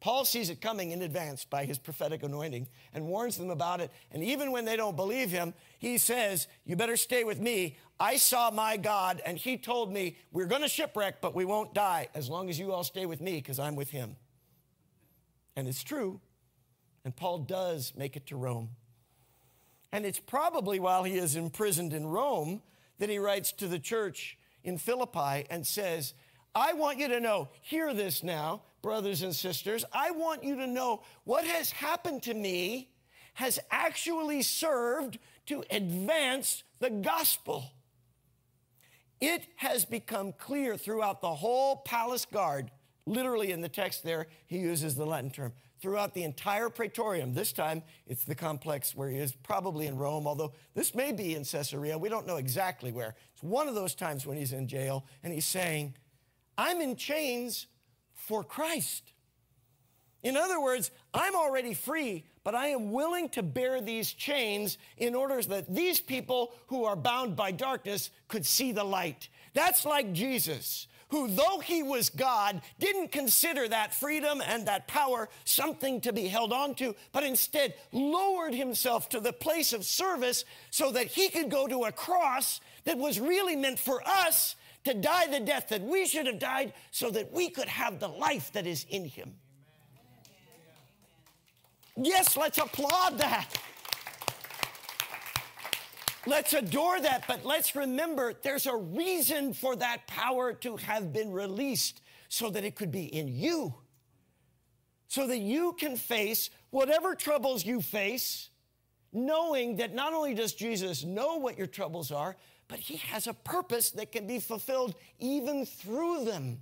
Paul 0.00 0.26
sees 0.26 0.50
it 0.50 0.60
coming 0.60 0.90
in 0.90 1.00
advance 1.00 1.46
by 1.46 1.64
his 1.64 1.78
prophetic 1.78 2.22
anointing 2.22 2.68
and 2.92 3.06
warns 3.06 3.38
them 3.38 3.48
about 3.48 3.80
it. 3.80 3.90
And 4.12 4.22
even 4.22 4.52
when 4.52 4.66
they 4.66 4.76
don't 4.76 4.96
believe 4.96 5.30
him, 5.30 5.54
he 5.78 5.96
says, 5.96 6.46
You 6.66 6.76
better 6.76 6.98
stay 6.98 7.24
with 7.24 7.40
me. 7.40 7.78
I 7.98 8.18
saw 8.18 8.50
my 8.50 8.76
God, 8.76 9.22
and 9.24 9.38
he 9.38 9.56
told 9.56 9.90
me, 9.90 10.18
We're 10.30 10.44
going 10.44 10.60
to 10.60 10.68
shipwreck, 10.68 11.22
but 11.22 11.34
we 11.34 11.46
won't 11.46 11.72
die 11.72 12.08
as 12.14 12.28
long 12.28 12.50
as 12.50 12.58
you 12.58 12.70
all 12.70 12.84
stay 12.84 13.06
with 13.06 13.22
me 13.22 13.36
because 13.36 13.58
I'm 13.58 13.76
with 13.76 13.88
him. 13.88 14.16
And 15.56 15.66
it's 15.66 15.82
true. 15.82 16.20
And 17.02 17.16
Paul 17.16 17.38
does 17.38 17.94
make 17.96 18.14
it 18.14 18.26
to 18.26 18.36
Rome. 18.36 18.68
And 19.92 20.04
it's 20.04 20.20
probably 20.20 20.80
while 20.80 21.04
he 21.04 21.16
is 21.16 21.36
imprisoned 21.36 21.92
in 21.92 22.06
Rome 22.06 22.62
that 22.98 23.08
he 23.08 23.18
writes 23.18 23.52
to 23.52 23.66
the 23.66 23.78
church 23.78 24.38
in 24.64 24.78
Philippi 24.78 25.46
and 25.50 25.66
says, 25.66 26.14
I 26.54 26.72
want 26.74 26.98
you 26.98 27.08
to 27.08 27.20
know, 27.20 27.48
hear 27.62 27.94
this 27.94 28.22
now 28.22 28.62
brothers 28.82 29.22
and 29.22 29.34
sisters, 29.34 29.84
I 29.92 30.10
want 30.12 30.44
you 30.44 30.56
to 30.56 30.66
know 30.66 31.02
what 31.24 31.44
has 31.44 31.70
happened 31.70 32.22
to 32.24 32.34
me 32.34 32.90
has 33.34 33.58
actually 33.70 34.42
served 34.42 35.18
to 35.46 35.64
advance 35.70 36.64
the 36.80 36.90
gospel. 36.90 37.70
It 39.20 39.44
has 39.56 39.84
become 39.84 40.32
clear 40.32 40.76
throughout 40.76 41.20
the 41.20 41.34
whole 41.34 41.76
palace 41.76 42.24
guard. 42.24 42.70
Literally, 43.06 43.52
in 43.52 43.60
the 43.60 43.68
text 43.68 44.04
there, 44.04 44.26
he 44.46 44.58
uses 44.58 44.94
the 44.94 45.06
Latin 45.06 45.30
term. 45.30 45.52
Throughout 45.80 46.12
the 46.12 46.24
entire 46.24 46.70
praetorium. 46.70 47.34
This 47.34 47.52
time, 47.52 47.82
it's 48.06 48.24
the 48.24 48.34
complex 48.34 48.96
where 48.96 49.08
he 49.08 49.18
is, 49.18 49.32
probably 49.32 49.86
in 49.86 49.96
Rome, 49.96 50.26
although 50.26 50.52
this 50.74 50.94
may 50.94 51.12
be 51.12 51.34
in 51.34 51.44
Caesarea. 51.44 51.96
We 51.96 52.08
don't 52.08 52.26
know 52.26 52.36
exactly 52.36 52.90
where. 52.90 53.14
It's 53.34 53.42
one 53.42 53.68
of 53.68 53.74
those 53.76 53.94
times 53.94 54.26
when 54.26 54.36
he's 54.36 54.52
in 54.52 54.66
jail 54.66 55.04
and 55.22 55.32
he's 55.32 55.46
saying, 55.46 55.94
I'm 56.56 56.80
in 56.80 56.96
chains 56.96 57.68
for 58.14 58.42
Christ. 58.42 59.12
In 60.22 60.36
other 60.36 60.60
words, 60.60 60.90
I'm 61.14 61.36
already 61.36 61.74
free, 61.74 62.24
but 62.42 62.54
I 62.54 62.68
am 62.68 62.90
willing 62.90 63.28
to 63.30 63.42
bear 63.42 63.80
these 63.80 64.12
chains 64.12 64.78
in 64.96 65.14
order 65.14 65.40
that 65.42 65.72
these 65.72 66.00
people 66.00 66.52
who 66.66 66.84
are 66.84 66.96
bound 66.96 67.36
by 67.36 67.52
darkness 67.52 68.10
could 68.26 68.44
see 68.44 68.72
the 68.72 68.82
light. 68.82 69.28
That's 69.54 69.84
like 69.84 70.12
Jesus, 70.12 70.88
who, 71.08 71.28
though 71.28 71.58
he 71.58 71.82
was 71.82 72.10
God, 72.10 72.60
didn't 72.78 73.12
consider 73.12 73.66
that 73.68 73.94
freedom 73.94 74.42
and 74.44 74.66
that 74.66 74.86
power 74.86 75.28
something 75.44 76.00
to 76.02 76.12
be 76.12 76.28
held 76.28 76.52
on 76.52 76.74
to, 76.76 76.94
but 77.12 77.24
instead 77.24 77.74
lowered 77.92 78.54
himself 78.54 79.08
to 79.10 79.20
the 79.20 79.32
place 79.32 79.72
of 79.72 79.84
service 79.84 80.44
so 80.70 80.90
that 80.92 81.06
he 81.06 81.28
could 81.28 81.50
go 81.50 81.66
to 81.66 81.84
a 81.84 81.92
cross 81.92 82.60
that 82.84 82.98
was 82.98 83.18
really 83.18 83.56
meant 83.56 83.78
for 83.78 84.02
us 84.06 84.56
to 84.84 84.94
die 84.94 85.26
the 85.26 85.40
death 85.40 85.68
that 85.68 85.82
we 85.82 86.06
should 86.06 86.26
have 86.26 86.38
died 86.38 86.72
so 86.90 87.10
that 87.10 87.32
we 87.32 87.50
could 87.50 87.68
have 87.68 88.00
the 88.00 88.08
life 88.08 88.52
that 88.52 88.66
is 88.66 88.86
in 88.90 89.04
him. 89.04 89.34
Yes, 91.96 92.36
let's 92.36 92.58
applaud 92.58 93.18
that. 93.18 93.48
Let's 96.26 96.52
adore 96.52 97.00
that, 97.00 97.24
but 97.26 97.44
let's 97.44 97.74
remember 97.74 98.34
there's 98.42 98.66
a 98.66 98.76
reason 98.76 99.54
for 99.54 99.76
that 99.76 100.06
power 100.06 100.52
to 100.54 100.76
have 100.76 101.12
been 101.12 101.32
released 101.32 102.02
so 102.28 102.50
that 102.50 102.64
it 102.64 102.74
could 102.74 102.90
be 102.90 103.04
in 103.04 103.28
you. 103.28 103.74
So 105.06 105.26
that 105.26 105.38
you 105.38 105.72
can 105.78 105.96
face 105.96 106.50
whatever 106.70 107.14
troubles 107.14 107.64
you 107.64 107.80
face 107.80 108.50
knowing 109.12 109.76
that 109.76 109.94
not 109.94 110.12
only 110.12 110.34
does 110.34 110.52
Jesus 110.52 111.04
know 111.04 111.36
what 111.36 111.56
your 111.56 111.66
troubles 111.66 112.12
are, 112.12 112.36
but 112.68 112.78
he 112.78 112.96
has 112.96 113.26
a 113.26 113.34
purpose 113.34 113.90
that 113.92 114.12
can 114.12 114.26
be 114.26 114.38
fulfilled 114.38 114.94
even 115.18 115.64
through 115.64 116.24
them. 116.24 116.60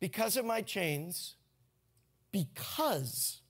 Because 0.00 0.36
of 0.36 0.44
my 0.44 0.60
chains, 0.60 1.34
because 2.30 3.40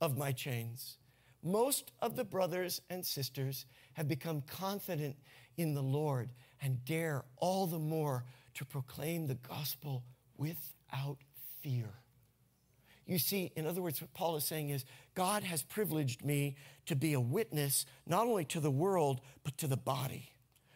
of 0.00 0.16
my 0.16 0.32
chains, 0.32 0.96
most 1.42 1.90
of 2.00 2.16
the 2.16 2.24
brothers 2.24 2.80
and 2.88 3.04
sisters 3.04 3.66
have 3.94 4.08
become 4.08 4.42
confident 4.42 5.16
in 5.56 5.74
the 5.74 5.82
Lord 5.82 6.30
and 6.60 6.84
dare 6.84 7.24
all 7.36 7.66
the 7.66 7.78
more 7.78 8.24
to 8.54 8.64
proclaim 8.64 9.26
the 9.26 9.34
gospel 9.34 10.04
without 10.36 11.18
fear. 11.60 11.88
You 13.06 13.18
see, 13.18 13.50
in 13.56 13.66
other 13.66 13.82
words, 13.82 14.00
what 14.00 14.14
Paul 14.14 14.36
is 14.36 14.44
saying 14.44 14.70
is 14.70 14.84
God 15.14 15.42
has 15.42 15.62
privileged 15.62 16.24
me 16.24 16.56
to 16.86 16.94
be 16.94 17.14
a 17.14 17.20
witness 17.20 17.84
not 18.06 18.26
only 18.26 18.44
to 18.46 18.60
the 18.60 18.70
world, 18.70 19.20
but 19.42 19.58
to 19.58 19.66
the 19.66 19.76
body. 19.76 20.30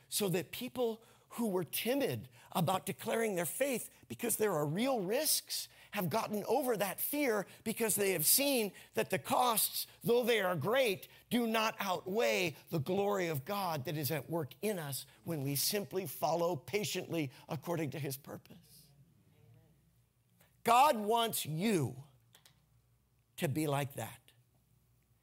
So 0.09 0.29
that 0.31 0.51
people 0.51 1.01
who 1.31 1.49
were 1.49 1.65
timid 1.65 2.29
about 2.53 2.87
declaring 2.87 3.35
their 3.35 3.47
faith 3.47 3.91
because 4.09 4.37
there 4.37 4.53
are 4.53 4.67
real 4.67 5.01
risks 5.01 5.69
have 5.97 6.11
gotten 6.11 6.45
over 6.47 6.77
that 6.77 7.01
fear 7.01 7.47
because 7.65 7.97
they 7.97 8.13
have 8.13 8.27
seen 8.27 8.71
that 8.95 9.09
the 9.09 9.19
costs, 9.19 9.87
though 10.05 10.23
they 10.23 10.41
are 10.41 10.55
great, 10.55 11.09
do 11.31 11.47
not 11.47 11.75
outweigh 11.81 12.55
the 12.71 12.79
glory 12.79 13.29
of 13.29 13.47
God 13.47 13.87
that 13.87 13.97
is 13.97 14.11
at 14.11 14.29
work 14.29 14.53
in 14.61 14.79
us 14.79 15.07
when 15.25 15.43
we 15.43 15.57
simply 15.57 16.05
follow 16.05 16.55
patiently 16.55 17.31
according 17.49 17.91
to 17.91 17.99
his 17.99 18.19
purpose. 18.19 18.59
God 20.65 20.99
wants 20.99 21.47
you 21.47 21.97
to 23.39 23.49
be 23.49 23.67
like 23.67 23.95
that. 23.95 24.21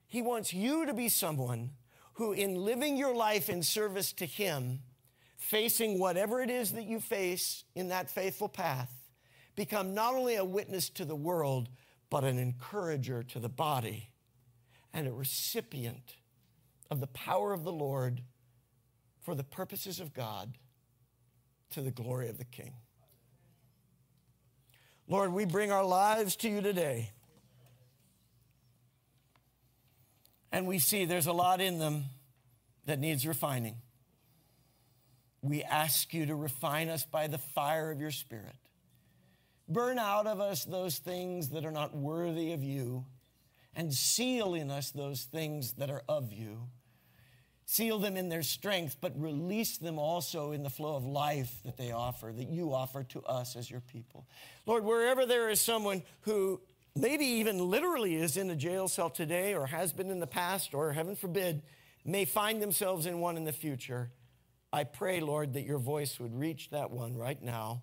He 0.07 0.23
wants 0.23 0.55
you 0.55 0.87
to 0.87 0.93
be 0.95 1.07
someone 1.07 1.69
who, 2.13 2.33
in 2.33 2.55
living 2.55 2.97
your 2.97 3.15
life 3.15 3.47
in 3.47 3.61
service 3.61 4.11
to 4.13 4.25
Him, 4.25 4.79
facing 5.37 5.99
whatever 5.99 6.41
it 6.41 6.49
is 6.49 6.71
that 6.71 6.85
you 6.85 6.99
face 6.99 7.63
in 7.75 7.89
that 7.89 8.09
faithful 8.09 8.49
path, 8.49 9.02
become 9.55 9.93
not 9.93 10.15
only 10.15 10.35
a 10.35 10.45
witness 10.45 10.89
to 10.89 11.05
the 11.05 11.15
world, 11.15 11.69
but 12.09 12.23
an 12.23 12.37
encourager 12.37 13.23
to 13.23 13.39
the 13.39 13.49
body 13.49 14.09
and 14.93 15.07
a 15.07 15.11
recipient 15.11 16.15
of 16.91 16.99
the 16.99 17.07
power 17.07 17.53
of 17.53 17.63
the 17.63 17.71
Lord 17.71 18.21
for 19.21 19.35
the 19.35 19.43
purposes 19.43 19.99
of 19.99 20.13
God 20.13 20.57
to 21.71 21.81
the 21.81 21.91
glory 21.91 22.29
of 22.29 22.37
the 22.37 22.45
King. 22.45 22.73
Lord, 25.07 25.33
we 25.33 25.45
bring 25.45 25.71
our 25.71 25.83
lives 25.83 26.35
to 26.37 26.49
you 26.49 26.61
today. 26.61 27.11
And 30.51 30.67
we 30.67 30.77
see 30.79 31.05
there's 31.05 31.27
a 31.27 31.33
lot 31.33 31.61
in 31.61 31.79
them 31.79 32.05
that 32.85 32.99
needs 32.99 33.25
refining. 33.25 33.77
We 35.41 35.63
ask 35.63 36.13
you 36.13 36.27
to 36.27 36.35
refine 36.35 36.89
us 36.89 37.05
by 37.05 37.27
the 37.27 37.37
fire 37.37 37.91
of 37.91 37.99
your 37.99 38.11
Spirit. 38.11 38.55
Burn 39.67 39.97
out 39.97 40.27
of 40.27 40.39
us 40.39 40.65
those 40.65 40.97
things 40.97 41.49
that 41.49 41.65
are 41.65 41.71
not 41.71 41.95
worthy 41.95 42.51
of 42.53 42.63
you, 42.63 43.05
and 43.75 43.93
seal 43.93 44.53
in 44.53 44.69
us 44.69 44.91
those 44.91 45.23
things 45.23 45.73
that 45.73 45.89
are 45.89 46.03
of 46.07 46.33
you. 46.33 46.67
Seal 47.65 47.97
them 47.97 48.17
in 48.17 48.27
their 48.27 48.43
strength, 48.43 48.97
but 48.99 49.19
release 49.19 49.77
them 49.77 49.97
also 49.97 50.51
in 50.51 50.63
the 50.63 50.69
flow 50.69 50.95
of 50.95 51.05
life 51.05 51.61
that 51.63 51.77
they 51.77 51.91
offer, 51.91 52.31
that 52.35 52.49
you 52.49 52.73
offer 52.73 53.03
to 53.03 53.23
us 53.23 53.55
as 53.55 53.71
your 53.71 53.79
people. 53.79 54.27
Lord, 54.65 54.83
wherever 54.83 55.25
there 55.25 55.49
is 55.49 55.61
someone 55.61 56.03
who 56.21 56.59
maybe 56.95 57.25
even 57.25 57.57
literally 57.69 58.15
is 58.15 58.37
in 58.37 58.49
a 58.49 58.55
jail 58.55 58.87
cell 58.87 59.09
today 59.09 59.55
or 59.55 59.65
has 59.65 59.93
been 59.93 60.09
in 60.09 60.19
the 60.19 60.27
past 60.27 60.73
or 60.73 60.93
heaven 60.93 61.15
forbid 61.15 61.63
may 62.05 62.25
find 62.25 62.61
themselves 62.61 63.05
in 63.05 63.19
one 63.19 63.35
in 63.35 63.45
the 63.45 63.51
future 63.51 64.11
i 64.71 64.83
pray 64.83 65.19
lord 65.19 65.53
that 65.53 65.63
your 65.63 65.79
voice 65.79 66.19
would 66.19 66.35
reach 66.37 66.69
that 66.69 66.91
one 66.91 67.15
right 67.15 67.41
now 67.41 67.81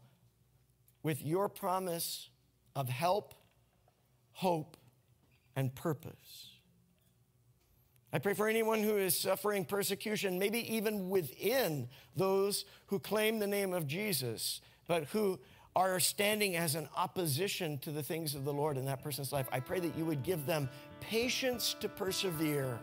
with 1.03 1.22
your 1.24 1.48
promise 1.48 2.28
of 2.74 2.88
help 2.88 3.34
hope 4.32 4.76
and 5.57 5.74
purpose. 5.74 6.48
I 8.12 8.18
pray 8.18 8.34
for 8.34 8.48
anyone 8.48 8.82
who 8.82 8.96
is 8.96 9.18
suffering 9.18 9.64
persecution 9.64 10.38
maybe 10.38 10.74
even 10.74 11.11
within 11.11 11.88
those 12.16 12.64
who 12.86 12.98
claim 12.98 13.38
the 13.38 13.46
name 13.46 13.72
of 13.72 13.86
jesus 13.86 14.61
but 14.88 15.05
who 15.05 15.38
are 15.76 16.01
standing 16.01 16.57
as 16.57 16.74
an 16.74 16.88
opposition 16.96 17.78
to 17.78 17.90
the 17.90 18.03
things 18.03 18.34
of 18.34 18.44
the 18.44 18.53
Lord 18.53 18.76
in 18.76 18.84
that 18.86 19.03
person's 19.03 19.32
life, 19.32 19.46
I 19.53 19.61
pray 19.61 19.78
that 19.80 19.96
you 19.96 20.05
would 20.05 20.22
give 20.22 20.46
them 20.46 20.68
patience 21.01 21.76
to 21.80 21.88
persevere, 21.88 22.78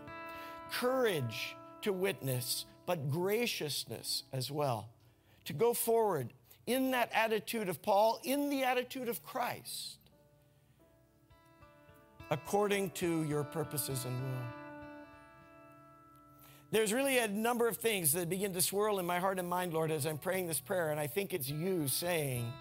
courage 0.71 1.55
to 1.81 1.91
witness, 1.91 2.65
but 2.85 3.09
graciousness 3.09 4.23
as 4.31 4.49
well, 4.49 4.89
to 5.45 5.53
go 5.53 5.73
forward 5.73 6.31
in 6.67 6.91
that 6.91 7.09
attitude 7.13 7.69
of 7.69 7.81
Paul, 7.81 8.19
in 8.23 8.49
the 8.49 8.63
attitude 8.63 9.07
of 9.07 9.23
Christ, 9.23 9.97
according 12.29 12.91
to 12.91 13.23
your 13.23 13.43
purposes 13.43 14.05
and 14.05 14.13
will. 14.21 14.41
There's 16.69 16.91
really 16.91 17.17
a 17.17 17.29
number 17.29 17.69
of 17.69 17.77
things 17.77 18.11
that 18.11 18.29
begin 18.29 18.53
to 18.53 18.61
swirl 18.61 18.99
in 18.99 19.05
my 19.05 19.19
heart 19.19 19.39
and 19.39 19.49
mind, 19.49 19.73
Lord, 19.73 19.89
as 19.89 20.05
I'm 20.05 20.17
praying 20.17 20.47
this 20.47 20.59
prayer, 20.59 20.91
and 20.91 20.99
I 20.99 21.07
think 21.07 21.33
it's 21.33 21.49
you 21.49 21.87
saying, 21.87 22.51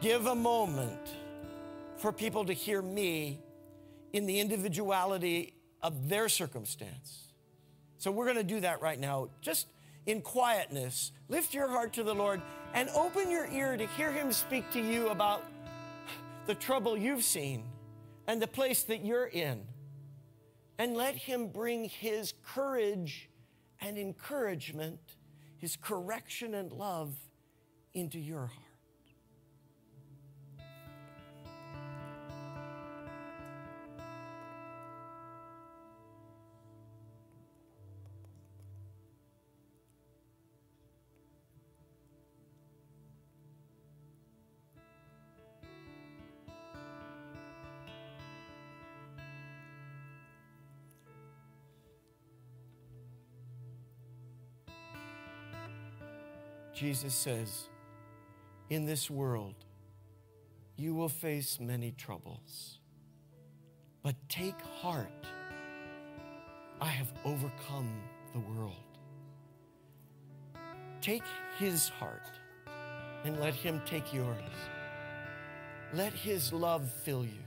Give 0.00 0.26
a 0.26 0.34
moment 0.34 1.14
for 1.96 2.12
people 2.12 2.44
to 2.44 2.52
hear 2.52 2.82
me 2.82 3.40
in 4.12 4.26
the 4.26 4.40
individuality 4.40 5.54
of 5.82 6.08
their 6.08 6.28
circumstance. 6.28 7.32
So 7.98 8.10
we're 8.10 8.26
going 8.26 8.36
to 8.36 8.44
do 8.44 8.60
that 8.60 8.80
right 8.80 8.98
now. 8.98 9.28
Just 9.40 9.66
in 10.06 10.22
quietness, 10.22 11.12
lift 11.28 11.52
your 11.52 11.68
heart 11.68 11.92
to 11.94 12.02
the 12.02 12.14
Lord 12.14 12.40
and 12.74 12.88
open 12.90 13.30
your 13.30 13.46
ear 13.46 13.76
to 13.76 13.86
hear 13.86 14.12
Him 14.12 14.32
speak 14.32 14.70
to 14.72 14.80
you 14.80 15.08
about 15.08 15.44
the 16.46 16.54
trouble 16.54 16.96
you've 16.96 17.24
seen 17.24 17.64
and 18.26 18.40
the 18.40 18.46
place 18.46 18.82
that 18.84 19.04
you're 19.04 19.26
in. 19.26 19.62
And 20.78 20.94
let 20.94 21.14
Him 21.14 21.48
bring 21.48 21.88
His 21.88 22.34
courage 22.44 23.28
and 23.80 23.98
encouragement, 23.98 25.00
His 25.56 25.76
correction 25.76 26.54
and 26.54 26.72
love 26.72 27.14
into 27.94 28.18
your 28.18 28.46
heart. 28.46 28.67
Jesus 56.78 57.12
says, 57.12 57.68
In 58.70 58.86
this 58.86 59.10
world, 59.10 59.56
you 60.76 60.94
will 60.94 61.08
face 61.08 61.58
many 61.58 61.90
troubles, 61.90 62.78
but 64.04 64.14
take 64.28 64.54
heart. 64.80 65.26
I 66.80 66.86
have 66.86 67.12
overcome 67.24 68.00
the 68.32 68.38
world. 68.38 68.74
Take 71.00 71.24
his 71.58 71.88
heart 71.88 72.38
and 73.24 73.40
let 73.40 73.54
him 73.54 73.82
take 73.84 74.14
yours. 74.14 74.38
Let 75.92 76.12
his 76.12 76.52
love 76.52 76.88
fill 77.02 77.24
you. 77.24 77.42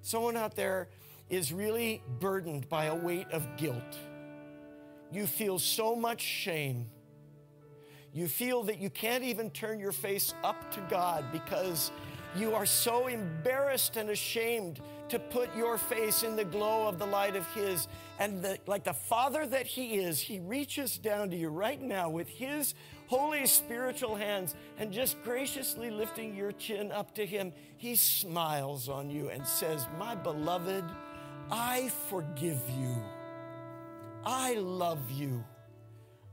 Someone 0.00 0.38
out 0.38 0.56
there 0.56 0.88
is 1.28 1.52
really 1.52 2.02
burdened 2.18 2.70
by 2.70 2.86
a 2.86 2.94
weight 2.94 3.30
of 3.32 3.46
guilt. 3.58 3.98
You 5.12 5.26
feel 5.26 5.58
so 5.58 5.94
much 5.94 6.22
shame 6.22 6.86
you 8.12 8.26
feel 8.28 8.64
that 8.64 8.78
you 8.78 8.90
can't 8.90 9.24
even 9.24 9.50
turn 9.50 9.78
your 9.78 9.92
face 9.92 10.34
up 10.42 10.70
to 10.72 10.80
God 10.90 11.24
because 11.32 11.92
you 12.36 12.54
are 12.54 12.66
so 12.66 13.06
embarrassed 13.08 13.96
and 13.96 14.10
ashamed 14.10 14.80
to 15.08 15.18
put 15.18 15.54
your 15.56 15.76
face 15.76 16.22
in 16.22 16.36
the 16.36 16.44
glow 16.44 16.86
of 16.86 16.98
the 16.98 17.06
light 17.06 17.34
of 17.34 17.46
His. 17.52 17.88
And 18.18 18.42
the, 18.42 18.58
like 18.66 18.84
the 18.84 18.92
Father 18.92 19.46
that 19.46 19.66
He 19.66 19.96
is, 19.96 20.20
He 20.20 20.38
reaches 20.38 20.98
down 20.98 21.30
to 21.30 21.36
you 21.36 21.48
right 21.48 21.80
now 21.80 22.08
with 22.08 22.28
His 22.28 22.74
holy 23.08 23.46
spiritual 23.46 24.14
hands 24.14 24.54
and 24.78 24.92
just 24.92 25.20
graciously 25.24 25.90
lifting 25.90 26.36
your 26.36 26.52
chin 26.52 26.92
up 26.92 27.14
to 27.16 27.26
Him. 27.26 27.52
He 27.76 27.96
smiles 27.96 28.88
on 28.88 29.10
you 29.10 29.30
and 29.30 29.44
says, 29.44 29.86
My 29.98 30.14
beloved, 30.14 30.84
I 31.50 31.90
forgive 32.08 32.62
you. 32.78 32.94
I 34.24 34.54
love 34.54 35.10
you. 35.10 35.44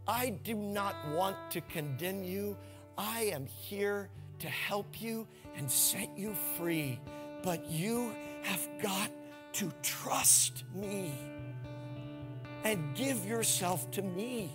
I 0.07 0.29
do 0.43 0.55
not 0.55 0.95
want 1.09 1.35
to 1.51 1.61
condemn 1.61 2.23
you. 2.23 2.55
I 2.97 3.23
am 3.33 3.45
here 3.45 4.09
to 4.39 4.47
help 4.47 5.01
you 5.01 5.27
and 5.55 5.69
set 5.69 6.17
you 6.17 6.33
free. 6.57 6.99
But 7.43 7.69
you 7.69 8.13
have 8.43 8.67
got 8.81 9.11
to 9.53 9.71
trust 9.81 10.63
me 10.73 11.11
and 12.63 12.95
give 12.95 13.25
yourself 13.25 13.89
to 13.91 14.01
me. 14.01 14.51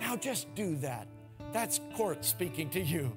Now 0.00 0.16
just 0.16 0.54
do 0.54 0.76
that. 0.76 1.06
That's 1.52 1.80
court 1.96 2.24
speaking 2.24 2.68
to 2.70 2.80
you. 2.80 3.12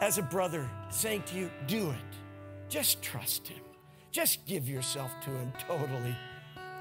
As 0.00 0.18
a 0.18 0.22
brother 0.22 0.68
saying 0.90 1.22
to 1.26 1.36
you, 1.36 1.50
do 1.66 1.90
it. 1.90 2.18
Just 2.68 3.02
trust 3.02 3.48
him. 3.48 3.60
Just 4.10 4.44
give 4.46 4.68
yourself 4.68 5.10
to 5.24 5.30
him 5.30 5.52
totally 5.58 6.16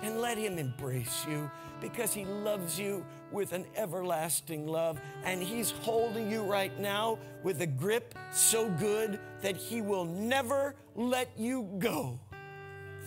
and 0.02 0.20
let 0.20 0.38
him 0.38 0.58
embrace 0.58 1.26
you 1.30 1.50
because 1.80 2.14
he 2.14 2.26
loves 2.26 2.80
you 2.80 3.06
with 3.32 3.54
an 3.54 3.66
everlasting 3.76 4.68
love 4.68 5.00
and 5.24 5.42
he's 5.42 5.72
holding 5.72 6.30
you 6.30 6.44
right 6.44 6.78
now 6.80 7.18
with 7.44 7.62
a 7.62 7.68
grip 7.68 8.16
so 8.32 8.70
good 8.72 9.20
that 9.42 9.56
he 9.56 9.82
will 9.82 10.06
never 10.06 10.76
let 10.96 11.30
you 11.38 11.68
go. 11.80 12.20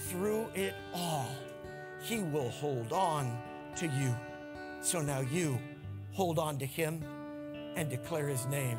Through 0.09 0.49
it 0.55 0.75
all, 0.93 1.29
he 2.03 2.21
will 2.21 2.51
hold 2.51 2.93
on 2.93 3.39
to 3.77 3.87
you. 3.87 4.15
So 4.81 5.01
now 5.01 5.21
you 5.21 5.59
hold 6.13 6.39
on 6.39 6.59
to 6.59 6.67
him 6.67 7.05
and 7.77 7.89
declare 7.89 8.29
his 8.29 8.47
name, 8.47 8.79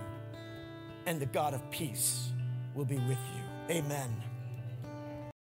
and 1.06 1.20
the 1.20 1.26
God 1.26 1.54
of 1.54 1.70
peace 1.72 2.30
will 2.74 2.86
be 2.86 2.98
with 2.98 3.18
you. 3.36 3.76
Amen. 3.76 4.25